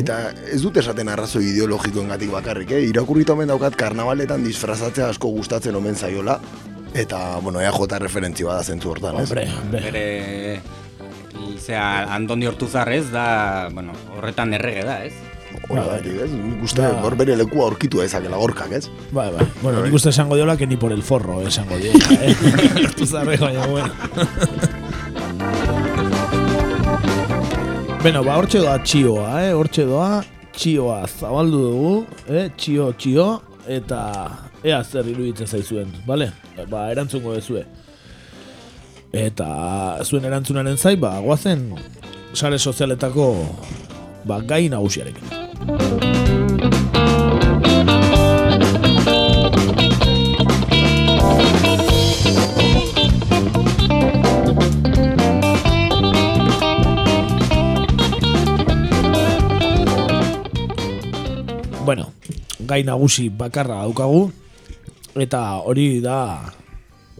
[0.00, 0.18] Eta
[0.50, 2.84] ez dut esaten arrazoi ideologikoengatik bakarrik, eh?
[2.90, 6.38] Irakurrita omen daukat karnavaletan disfrazatzea asko gustatzen omen zaiola.
[6.94, 9.28] Eta, bueno, EAJ referentzi bada zentzu hortan, ez?
[9.28, 9.84] Hombre, hombre.
[9.90, 10.04] Bere...
[11.58, 15.33] Zera, Andoni Hortuzar ez da, bueno, horretan errege da, ez?
[15.68, 16.30] Horregatik, ez?
[16.32, 17.00] Nik uste Ba.
[17.06, 18.88] hor bere lekua aurkitu ezakela gorkak, ez?
[19.10, 19.46] Bai, bai.
[19.62, 22.34] Bueno, nik uste esango diola que ni por el forro esango diola, eh?
[22.84, 23.90] Hartu zarre, baina, bueno.
[28.04, 29.52] Beno, ba, hortxe doa txioa, eh?
[29.56, 30.22] Hortxe doa
[30.54, 31.94] txioa zabaldu dugu,
[32.28, 32.50] eh?
[32.56, 33.24] Txio, txio,
[33.72, 34.00] eta
[34.64, 36.28] ea zer iruditzen zaizuen, bale?
[36.68, 37.64] Ba, erantzungo dezue.
[39.14, 39.48] Eta
[40.04, 41.70] zuen erantzunaren zai, ba, guazen
[42.34, 43.30] sare sozialetako
[44.28, 45.43] ba, gai nagusiarekin.
[45.64, 45.80] Bueno,
[62.60, 64.28] gai nagusi bakarra daukagu
[65.16, 66.52] eta hori da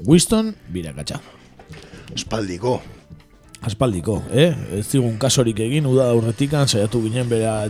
[0.04, 1.16] Winston birakatxa.
[2.12, 2.84] Espaldiko.
[3.64, 4.52] Aspaldiko, eh?
[4.76, 7.62] Ez zigun kasorik egin, uda aurretikan, saiatu ginen bera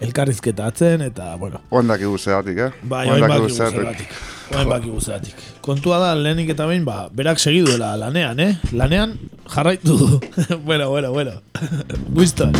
[0.00, 2.70] elkarrizketa atzen, eta, bueno, Oen dakigu zeratik, eh?
[2.82, 3.78] Bai, bakigu zeratik.
[3.78, 4.16] zergatik.
[4.54, 5.34] Oin bakigu zergatik.
[5.64, 8.52] Kontua da, lehenik eta behin, ba, berak segiduela lanean, eh?
[8.72, 9.18] Lanean
[9.48, 10.20] jarraitu du.
[10.68, 11.40] bueno, bueno, bueno.
[12.14, 12.52] Winston.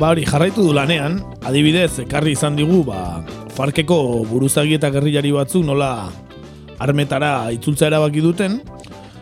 [0.00, 3.20] Ba hori, jarraitu du lanean, adibidez, ekarri izan digu, ba,
[3.60, 6.08] Farkeko buruzagi eta gerrilari batzuk nola
[6.80, 8.54] armetara itzultzea erabaki duten,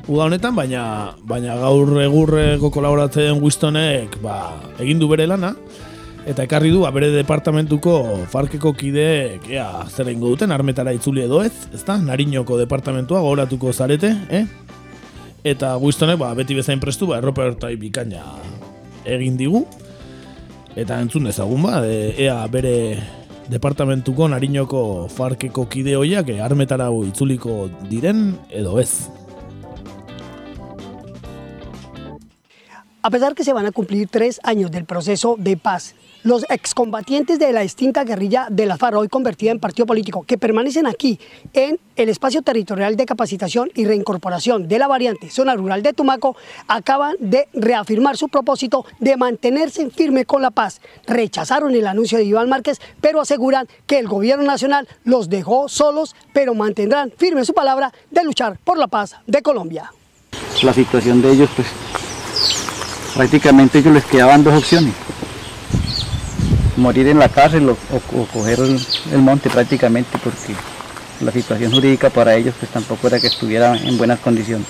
[0.07, 0.83] uda honetan, baina,
[1.27, 4.37] baina gaur egurreko kolaboratzen Wistonek ba,
[4.79, 5.51] egin du bere lana,
[6.23, 7.97] eta ekarri du ba, bere departamentuko
[8.31, 11.99] farkeko kideek ea, zer egingo duten, armetara itzuli edo ez, ezta?
[11.99, 14.47] Nariñoko departamentua gogoratuko zarete, eh?
[15.43, 18.23] Eta Wistonek ba, beti bezain prestu, ba, erropertai bikaina
[19.03, 19.67] egin digu,
[20.79, 22.77] eta entzun dezagun ba, e, ea bere
[23.49, 29.09] departamentuko nariñoko farkeko kide hoiak armetara itzuliko diren edo ez.
[33.03, 37.39] A pesar que se van a cumplir tres años del proceso de paz, los excombatientes
[37.39, 41.19] de la extinta guerrilla de la FARC, hoy convertida en partido político, que permanecen aquí
[41.53, 46.37] en el espacio territorial de capacitación y reincorporación de la variante zona rural de Tumaco,
[46.67, 50.81] acaban de reafirmar su propósito de mantenerse firme con la paz.
[51.07, 56.15] Rechazaron el anuncio de Iván Márquez, pero aseguran que el gobierno nacional los dejó solos,
[56.33, 59.93] pero mantendrán firme su palabra de luchar por la paz de Colombia.
[60.63, 61.69] La situación de ellos, pues
[63.15, 64.95] prácticamente ellos les quedaban dos opciones.
[66.79, 68.79] Morir en la cárcel o, o- o coger el,
[69.13, 70.55] el monte prácticamente porque
[71.21, 74.67] la situación jurídica para ellos pues tampoco era que estuviera en buenas condiciones.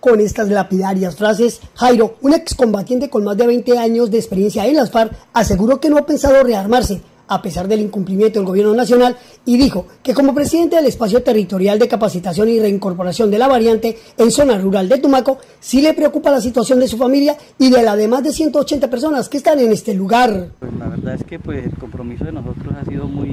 [0.00, 4.74] Con estas lapidarias frases, Jairo, un excombatiente con más de 20 años de experiencia en
[4.74, 7.00] las FARC, aseguró que no ha pensado rearmarse
[7.32, 11.78] a pesar del incumplimiento del gobierno nacional y dijo que como presidente del espacio territorial
[11.78, 16.30] de capacitación y reincorporación de la variante en zona rural de Tumaco, sí le preocupa
[16.30, 19.72] la situación de su familia y de las demás de 180 personas que están en
[19.72, 20.50] este lugar.
[20.78, 23.30] La verdad es que pues el compromiso de nosotros ha sido muy,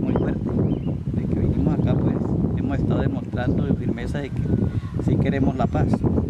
[0.00, 0.40] muy fuerte.
[1.14, 2.14] De que vinimos acá pues
[2.56, 4.42] hemos estado demostrando de firmeza de que
[5.04, 5.88] sí queremos la paz,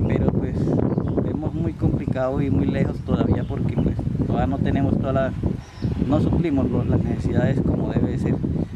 [0.08, 0.56] pero pues
[1.24, 3.96] vemos muy complicado y muy lejos todavía porque pues
[4.26, 5.32] todavía no tenemos todas las,
[6.06, 8.34] no suplimos los- las necesidades como debe ser.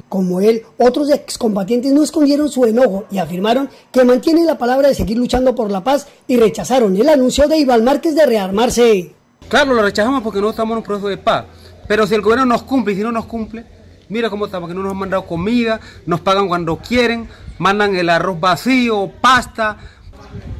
[0.08, 4.94] Como él, otros excombatientes no escondieron su enojo y afirmaron que mantienen la palabra de
[4.94, 9.12] seguir luchando por la paz y rechazaron el anuncio de Iván Márquez de rearmarse.
[9.48, 11.44] Claro, lo rechazamos porque no estamos en un proceso de paz.
[11.88, 13.64] Pero si el gobierno nos cumple y si no nos cumple,
[14.08, 17.28] mira cómo estamos, que no nos han mandado comida, nos pagan cuando quieren,
[17.58, 19.76] mandan el arroz vacío, pasta.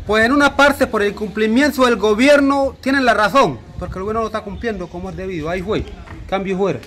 [0.07, 4.21] Pues en una parte por el cumplimiento del gobierno tienen la razón, porque el gobierno
[4.21, 5.49] no está cumpliendo como es debido.
[5.49, 5.85] Ahí fue,
[6.29, 6.81] cambio fuera.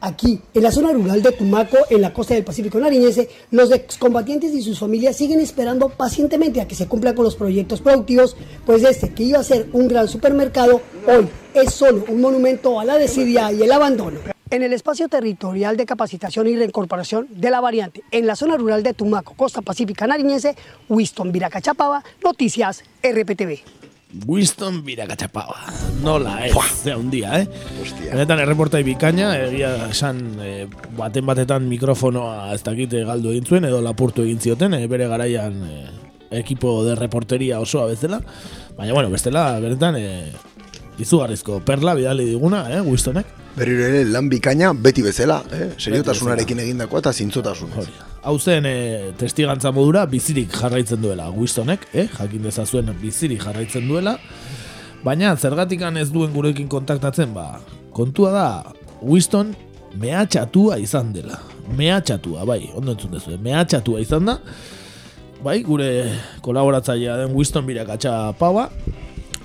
[0.00, 4.52] Aquí, en la zona rural de Tumaco, en la costa del Pacífico nariñense, los excombatientes
[4.52, 8.84] y sus familias siguen esperando pacientemente a que se cumplan con los proyectos productivos, pues
[8.84, 12.98] este, que iba a ser un gran supermercado, hoy es solo un monumento a la
[12.98, 14.20] desidia y el abandono.
[14.50, 18.82] En el espacio territorial de capacitación y reincorporación de la variante, en la zona rural
[18.82, 20.54] de Tumaco, costa pacífica nariñense,
[20.90, 23.83] Winston Viracachapaba, Noticias RPTV.
[24.26, 25.58] Winston Birakatxapaba.
[26.04, 26.54] Nola, ez,
[26.84, 27.48] zea handia, eh?
[28.12, 30.64] Benetan erreportai bikaina, egia esan eh,
[30.98, 35.58] baten batetan mikrofonoa ez dakite galdu egin zuen, edo lapurtu egin zioten, eh, bere garaian
[35.66, 35.88] eh,
[36.38, 38.20] ekipo de reporteria osoa bezala.
[38.78, 40.30] Baina, bueno, bestela, benetan, eh,
[40.98, 43.26] izugarrizko perla bidali diguna, eh, Winstonek.
[43.54, 45.68] Berriro ere lan bikaina beti bezala, eh?
[45.78, 47.86] seriotasunarekin egindakoa eta zintzotasunez.
[48.24, 52.08] Hau zen e, testigantza modura bizirik jarraitzen duela Wistonek, eh?
[52.18, 54.16] jakin dezazuen bizirik jarraitzen duela,
[55.04, 57.60] baina zergatikan ez duen gurekin kontaktatzen, ba,
[57.94, 58.46] kontua da
[59.02, 59.54] Winston
[60.00, 61.38] mehatxatua izan dela.
[61.78, 64.38] Mehatxatua, bai, ondo entzun dezu, mehatxatua izan da,
[65.44, 65.90] bai, gure
[66.42, 68.70] kolaboratzailea den Winston birakatxa paua,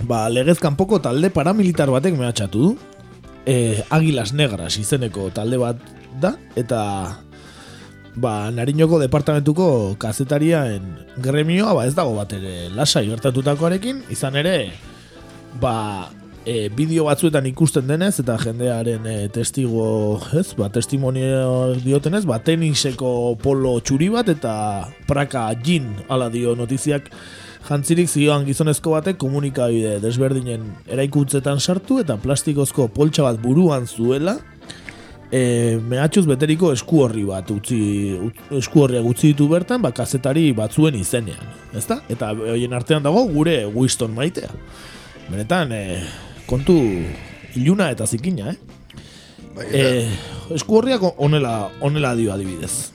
[0.07, 2.77] ba, legezkan poko talde paramilitar batek mehatxatu du,
[3.45, 5.81] e, Agilas Negras izeneko talde bat
[6.21, 6.81] da, eta
[8.19, 10.85] ba, Nariñoko departamentuko kazetarien
[11.17, 14.71] gremioa ba ez dago bat ere lasai gertatutakoarekin, izan ere
[15.61, 16.09] ba,
[16.45, 23.35] e, bideo batzuetan ikusten denez eta jendearen e, testigo, ez, ba, testimonio diotenez, ba, teniseko
[23.41, 24.53] polo txuri bat eta
[25.09, 27.11] praka jin ala dio notiziak
[27.69, 34.39] jantzirik zioan gizonezko batek komunikabide desberdinen eraikuntzetan sartu eta plastikozko poltsa bat buruan zuela
[35.31, 37.79] e, mehatxuz beteriko esku horri bat utzi,
[38.17, 42.01] ut- esku horriak utzi ditu bertan, ba, kazetari batzuen izenean, ezta?
[42.09, 44.49] Eta horien artean dago gure Winston maitea.
[45.29, 46.01] Benetan, e,
[46.49, 46.79] kontu
[47.59, 48.57] iluna eta zikina, eh?
[49.69, 49.83] E,
[50.55, 52.89] esku horriak onela, onela dio adibidez.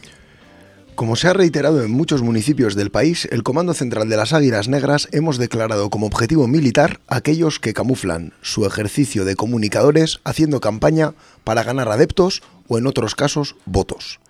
[0.94, 4.68] Como se ha reiterado en muchos municipios del país, el Comando Central de las Águilas
[4.68, 11.14] Negras hemos declarado como objetivo militar aquellos que camuflan su ejercicio de comunicadores haciendo campaña
[11.42, 14.20] para ganar adeptos o en otros casos votos.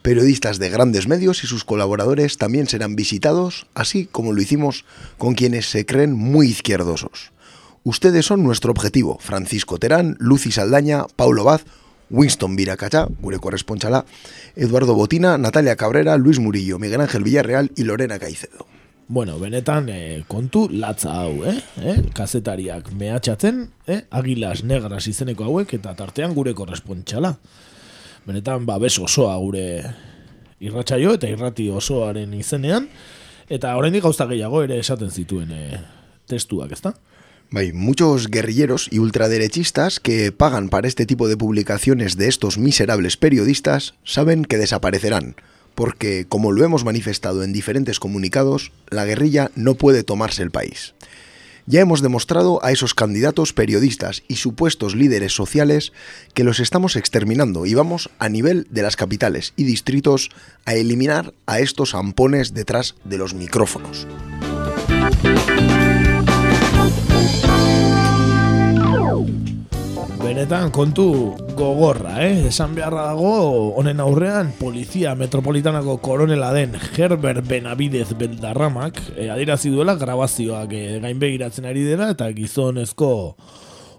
[0.00, 4.86] Periodistas de grandes medios y sus colaboradores también serán visitados, así como lo hicimos
[5.18, 7.32] con quienes se creen muy izquierdosos.
[7.84, 11.66] Ustedes son nuestro objetivo, Francisco Terán, Lucy Saldaña, Paulo Baz,
[12.10, 14.04] Winston Viracachá, gure corresponsala,
[14.54, 18.66] Eduardo Botina, Natalia Cabrera, Luis Murillo, Miguel Ángel Villarreal y Lorena Caicedo.
[19.08, 21.60] Bueno, benetan e, kontu latza hau, eh?
[21.78, 21.96] eh?
[22.14, 24.00] Kazetariak mehatxatzen, eh?
[24.10, 27.36] Agilas negras izeneko hauek eta tartean gure korrespontxala.
[28.26, 29.66] Benetan, babes osoa gure
[30.58, 32.88] irratsaio eta irrati osoaren izenean,
[33.46, 35.78] eta oraindik gauza gehiago ere esaten zituen e,
[36.26, 36.96] testuak, ezta?
[37.50, 43.16] Bai, muchos guerrilleros y ultraderechistas que pagan para este tipo de publicaciones de estos miserables
[43.16, 45.36] periodistas saben que desaparecerán,
[45.76, 50.94] porque, como lo hemos manifestado en diferentes comunicados, la guerrilla no puede tomarse el país.
[51.66, 55.92] Ya hemos demostrado a esos candidatos periodistas y supuestos líderes sociales
[56.34, 60.30] que los estamos exterminando y vamos a nivel de las capitales y distritos
[60.64, 64.06] a eliminar a estos ampones detrás de los micrófonos.
[70.26, 72.48] Benetan kontu gogorra, eh?
[72.48, 79.94] Esan beharra dago honen aurrean polizia metropolitanako koronela den Herbert Benavidez Beldarramak eh, adierazi duela
[79.94, 83.12] grabazioak eh, gainbegiratzen ari dela eta gizonezko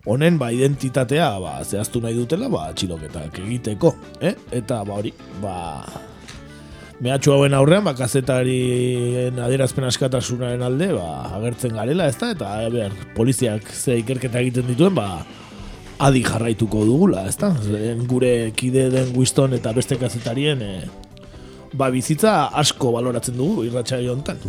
[0.04, 4.36] honen ba identitatea ba zehaztu nahi dutela ba txiloketak egiteko, eh?
[4.52, 5.56] Eta ba hori, ba
[6.99, 11.10] mehatxu hauen aurrean, ba, kazetarien adierazpen askatasunaren alde, ba,
[11.40, 12.34] agertzen garela, ezta?
[12.36, 15.22] Eta, a ber, poliziak ze ikerketa egiten dituen, ba,
[15.99, 17.52] adi jarraituko dugula, ezta?
[18.10, 20.88] Gure kide den Winston eta beste kazetarien, e,
[21.74, 24.40] ba, bizitza asko baloratzen dugu irratsaio hontan.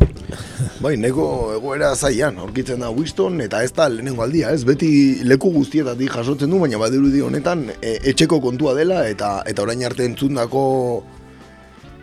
[0.85, 1.25] Bai, neko
[1.57, 4.63] egoera zaian, aurkitzen da Winston, eta ez da lehenengo aldia, ez?
[4.69, 4.91] Beti
[5.27, 10.05] leku guztietatik jasotzen du, baina badirudi honetan e, etxeko kontua dela, eta eta orain arte
[10.07, 10.65] entzundako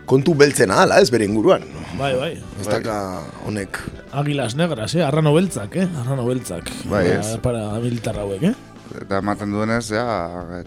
[0.10, 1.64] kontu beltzena ala, ez bere inguruan.
[1.98, 2.34] Bai, bai.
[2.62, 2.98] Ez daka
[3.48, 3.80] honek.
[4.12, 5.02] Agilas negras, eh?
[5.06, 5.88] Arrano beltzak, eh?
[6.02, 6.70] Arrano beltzak.
[6.90, 7.38] Bai, Ba, ez.
[7.42, 8.75] Para militar hauek, eh?
[9.02, 10.06] Eta ematen duenez, ja,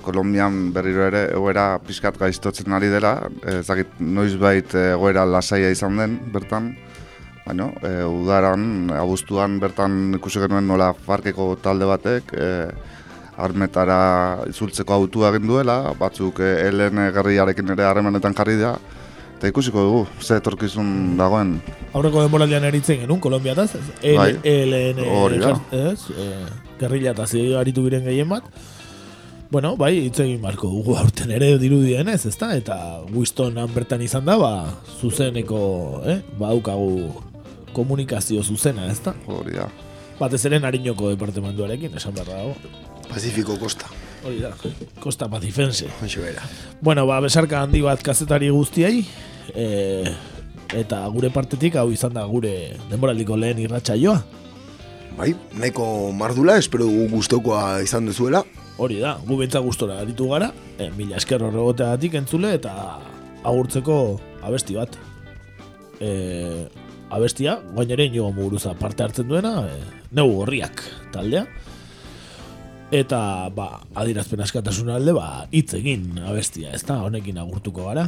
[0.05, 3.15] Kolombian berriro ere egoera pixkat gaiztotzen ari dela,
[3.47, 6.73] ez dakit noizbait egoera lasaia izan den bertan,
[7.47, 12.53] baina e, udaran, abuztuan bertan ikusi genuen nola farkeko talde batek, e,
[13.39, 13.99] armetara
[14.51, 18.77] itzultzeko autua egin duela, batzuk e, helen gerriarekin ere harremanetan jarri da,
[19.39, 21.59] eta ikusiko dugu, ze etorkizun dagoen.
[21.95, 23.85] Aurreko denboraldian eritzen genuen, Kolombiataz, ez?
[24.19, 24.33] Bai.
[24.45, 25.55] LN, Hori da.
[25.73, 26.68] ez?
[26.79, 28.47] Gerrilla eta zi aritu giren gehien bat.
[29.51, 32.51] Bueno, bai, hitz egin barko dugu aurten ere dirudien ez, ezta?
[32.57, 34.51] Eta Wistonan bertan izan da, ba,
[35.01, 35.61] zuzeneko,
[36.05, 36.19] eh?
[36.37, 37.15] Badaukagu
[37.73, 39.15] komunikazio zuzena, ezta?
[39.27, 39.71] Hori da.
[40.19, 42.77] Batez ere Nariñoko departamentuarekin, esan beharra dago.
[43.09, 43.89] Pacífico Costa.
[44.27, 44.53] Hori da,
[45.01, 45.89] Costa Pacifense.
[46.03, 46.45] Hoxe bera.
[46.83, 49.07] Bueno, ba, besarka handi bat kazetari guztiei,
[49.55, 50.13] e,
[50.77, 54.21] eta gure partetik hau izan da gure denboraldiko lehen irratsaioa.
[55.19, 58.45] Bai, nahiko mardula, espero dugu gustokoa izan duzuela.
[58.79, 62.71] Hori da, gu bentsa gustora aritu gara, e, mila esker horregoteagatik entzule eta
[63.43, 63.97] agurtzeko
[64.47, 64.95] abesti bat.
[65.99, 66.11] E,
[67.11, 71.49] abestia, guain ere inigo muguruza parte hartzen duena, e, neu gorriak taldea.
[72.91, 78.07] Eta, ba, adirazpen askatasun alde, ba, hitz egin abestia, ezta, honekin agurtuko gara.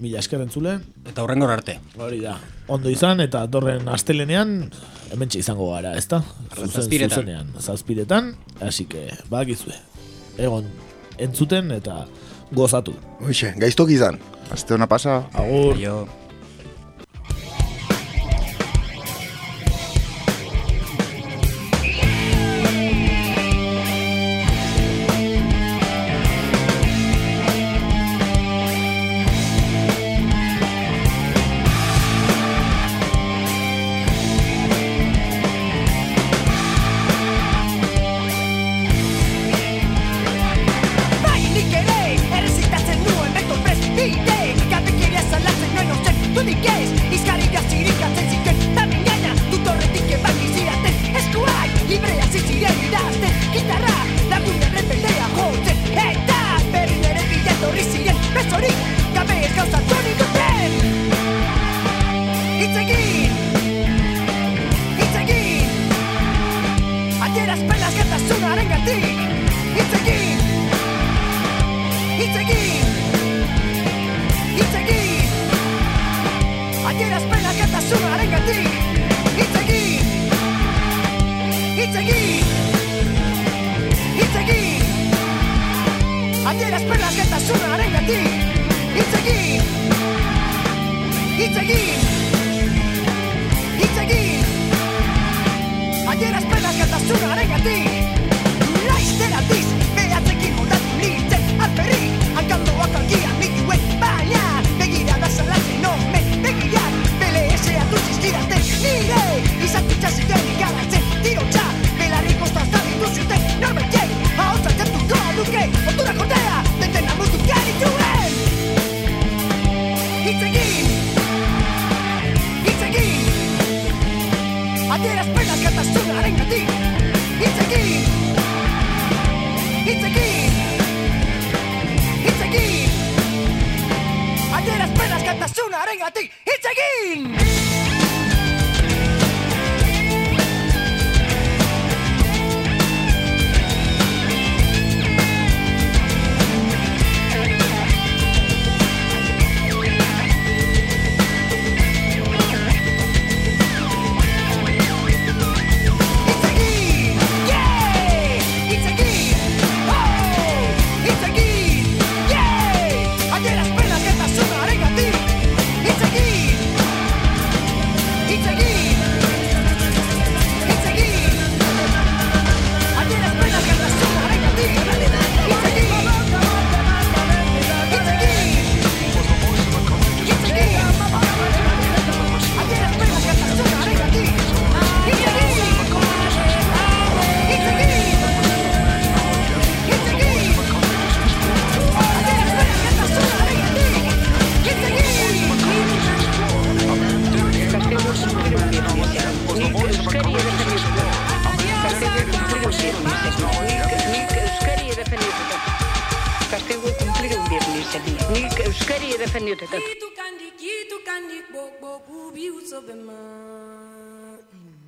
[0.00, 0.76] Mila esker entzule.
[1.10, 1.74] Eta horrengor arte.
[1.98, 2.36] Hori da.
[2.70, 4.70] Ondo izan, eta torren astelenean,
[5.12, 6.22] hementxe izango gara, ezta?
[6.54, 7.16] Zuzen- Zazpiretan.
[7.18, 8.30] Zuzenean, zazpiretan,
[8.62, 9.74] hasi que, bakizue.
[10.38, 10.70] Egon,
[11.18, 12.04] entzuten eta
[12.52, 12.94] gozatu.
[13.20, 14.20] Hoxe, gaiztok izan.
[14.54, 15.24] Aste hona pasa.
[15.34, 15.74] Agur.
[15.76, 16.06] Aio.